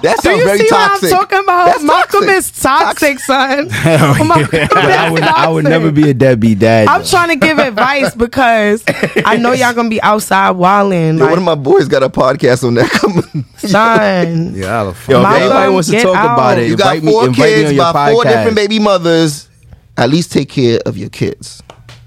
[0.00, 1.10] That Do sounds you very see toxic.
[1.10, 1.66] what I'm talking about?
[1.66, 2.36] That's Malcolm toxic.
[2.36, 3.68] is toxic, son.
[4.28, 6.86] Malcolm But I is would, I would never be a deadbeat dad.
[6.86, 7.08] I'm though.
[7.08, 8.84] trying to give advice because
[9.24, 11.18] I know y'all gonna be outside wilding.
[11.18, 13.44] Yo, Like, one of my boys got a podcast on that coming.
[13.56, 14.54] son.
[14.54, 16.34] Yeah, Yo, if Malcolm, anybody wants to talk out.
[16.34, 18.56] about it, You got invite me, four invite me kids on your by four different
[18.56, 19.48] baby mothers.
[19.96, 21.60] At least take care of your kids.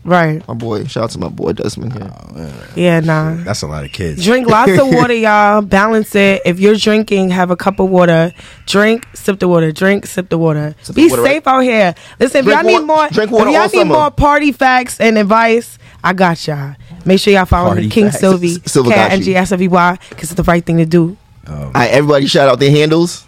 [0.03, 0.45] Right.
[0.47, 2.11] My boy, shout out to my boy Desmond here.
[2.11, 3.35] Oh, yeah, nah.
[3.35, 4.23] That's a lot of kids.
[4.25, 5.61] Drink lots of water, y'all.
[5.61, 6.41] Balance it.
[6.43, 8.33] If you're drinking, have a cup of water.
[8.65, 9.71] Drink, sip the water.
[9.71, 10.73] Drink, sip the water.
[10.81, 11.93] Sip Be the water, safe out here.
[12.19, 13.93] Listen, if y'all need more, drink water if y'all need summer.
[13.93, 16.75] more party facts and advice, I got y'all.
[17.05, 18.19] Make sure y'all follow Party me, King facts.
[18.21, 18.83] Sylvie, S- you.
[18.83, 21.15] K I N G S V Y, because it's the right thing to do.
[21.47, 21.53] Oh.
[21.65, 23.25] All right, everybody, shout out their handles.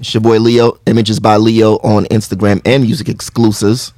[0.00, 0.78] It's your boy Leo.
[0.86, 3.92] Images by Leo on Instagram and music exclusives.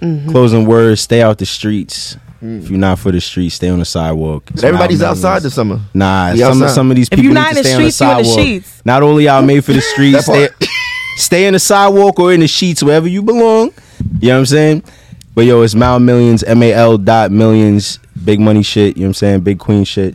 [0.00, 0.30] Mm-hmm.
[0.30, 2.16] Closing words: Stay out the streets.
[2.42, 2.62] Mm.
[2.62, 4.50] If you're not for the streets, stay on the sidewalk.
[4.62, 5.42] Everybody's outside Millions.
[5.44, 5.80] this summer.
[5.94, 6.74] Nah, We some outside.
[6.74, 8.36] some of these If people you're need not to in the stay on the streets,
[8.36, 8.82] you in the sheets.
[8.84, 10.48] Not only y'all made for the streets, stay,
[11.16, 13.72] stay in the sidewalk or in the sheets, wherever you belong.
[14.20, 14.84] You know what I'm saying?
[15.34, 18.96] But yo, it's Mal Millions, M A L dot millions, big money shit.
[18.96, 19.40] You know what I'm saying?
[19.40, 20.14] Big queen shit.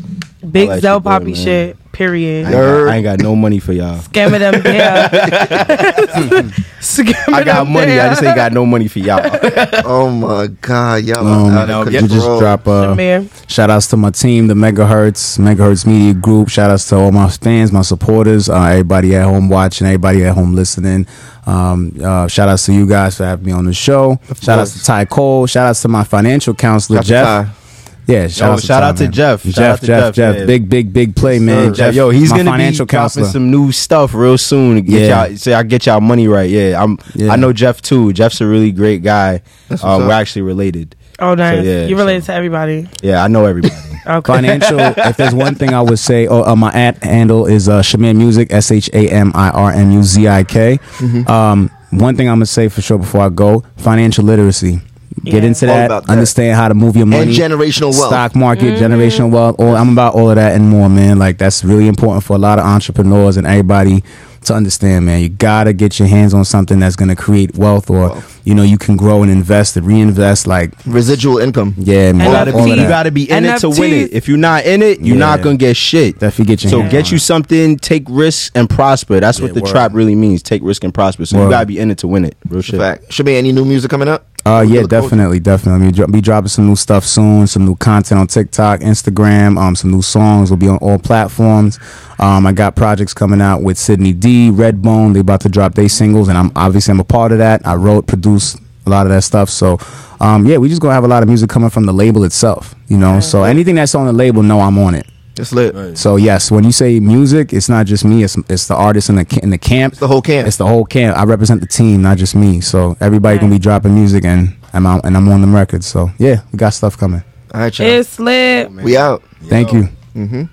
[0.51, 1.35] Big All Zell Poppy man.
[1.35, 1.77] shit.
[2.01, 2.47] Period.
[2.47, 3.99] I ain't, got, I ain't got no money for y'all.
[3.99, 5.07] Scamming them there.
[6.81, 7.99] Scamming I got them money.
[7.99, 9.21] I just ain't got no money for y'all.
[9.85, 13.29] Oh my God, y'all Um, are out of we just drop uh, Man.
[13.47, 16.49] shout outs to my team, the Megahertz, Megahertz Media Group.
[16.49, 20.33] Shout outs to all my fans, my supporters, uh, everybody at home watching, everybody at
[20.33, 21.05] home listening.
[21.45, 24.19] Um, uh, shout outs to you guys for having me on the show.
[24.41, 25.45] Shout outs to Ty Cole.
[25.45, 27.60] Shout outs to my financial counselor, Shout out to Jeff.
[28.07, 28.13] Ty.
[28.13, 29.11] Yeah, shout, Yo, out, to shout Ty, out to man.
[29.11, 29.41] Jeff.
[29.43, 30.35] Shout Jeff, out to Jeff, Jeff, Jeff.
[30.39, 30.45] yeah.
[30.45, 31.73] Big, big, big play, man.
[31.73, 33.25] Jeff, yo, he's gonna financial be dropping counselor.
[33.27, 35.25] some new stuff real soon to get Yeah.
[35.27, 35.37] y'all.
[35.37, 36.49] So I get y'all money right.
[36.49, 36.97] Yeah, I'm.
[37.15, 37.31] Yeah.
[37.31, 38.11] I know Jeff too.
[38.13, 39.41] Jeff's a really great guy.
[39.69, 40.95] That's Um, we're actually related.
[41.19, 41.63] Oh, nice.
[41.63, 42.87] yeah, you related so- to everybody.
[43.03, 43.73] Yeah, I know everybody.
[44.03, 44.33] Okay.
[44.33, 44.79] Financial.
[44.79, 48.15] if there's one thing I would say, oh, uh, my at handle is uh, Shamir
[48.15, 50.79] Muzik, S H A M I R M U Z I K.
[50.97, 51.29] Mm-hmm.
[51.29, 54.81] Um, one thing I'm gonna say for sure before I go: financial literacy.
[55.23, 55.47] Get Yeah.
[55.49, 56.09] into that, that.
[56.09, 57.23] Understand how to move your money.
[57.23, 58.07] And generational wealth.
[58.07, 58.83] stock market, Mm-hmm.
[58.93, 59.55] generational wealth.
[59.59, 61.19] All, I'm about all of that and more, man.
[61.19, 64.03] Like that's really important for a lot of entrepreneurs and everybody
[64.45, 65.21] to understand, man.
[65.21, 68.75] You gotta get your hands on something that's gonna create wealth, or you know, you
[68.79, 70.47] can grow and invest and reinvest.
[70.47, 71.75] Like, Residual income.
[71.77, 72.21] yeah, man.
[72.21, 74.13] You And gotta, all be, you gotta be in it to win it.
[74.13, 76.17] If you're not in it, you're not gonna get shit.
[76.17, 79.19] Definitely get your So hands get on you something, take risks and prosper.
[79.19, 79.69] That's what the word.
[79.69, 80.41] trap really means.
[80.41, 81.25] Take risk and prosper.
[81.27, 81.43] So Word.
[81.45, 82.35] you gotta be in it to win it.
[82.49, 82.79] Real shit.
[82.79, 83.13] Fact.
[83.13, 84.25] Should be any new music coming up?
[84.43, 85.87] Uh, yeah, definitely, definitely.
[85.87, 89.57] We dro- be dropping some new stuff soon, some new content on TikTok, Instagram.
[89.59, 91.79] Um, some new songs will be on all platforms.
[92.17, 95.13] Um, I got projects coming out with Sydney D, Redbone.
[95.13, 97.65] They about to drop their singles, and I'm obviously I'm a part of that.
[97.67, 98.57] I wrote, produced
[98.87, 99.49] a lot of that stuff.
[99.49, 99.77] So,
[100.19, 102.73] um, yeah, we just gonna have a lot of music coming from the label itself.
[102.87, 105.05] You know, so anything that's on the label, know I'm on it.
[105.37, 105.97] It's lit.
[105.97, 108.23] So yes, when you say music, it's not just me.
[108.23, 109.93] It's it's the artist in the in the camp.
[109.93, 110.47] It's the whole camp.
[110.47, 111.17] It's the whole camp.
[111.17, 112.61] I represent the team, not just me.
[112.61, 115.85] So everybody gonna be dropping music, and I'm out, and I'm on them records.
[115.87, 117.23] So yeah, we got stuff coming.
[117.53, 117.87] All right, y'all.
[117.87, 118.71] It's lit.
[118.71, 119.23] we out.
[119.43, 119.89] Thank you.
[120.15, 120.43] Mm-hmm.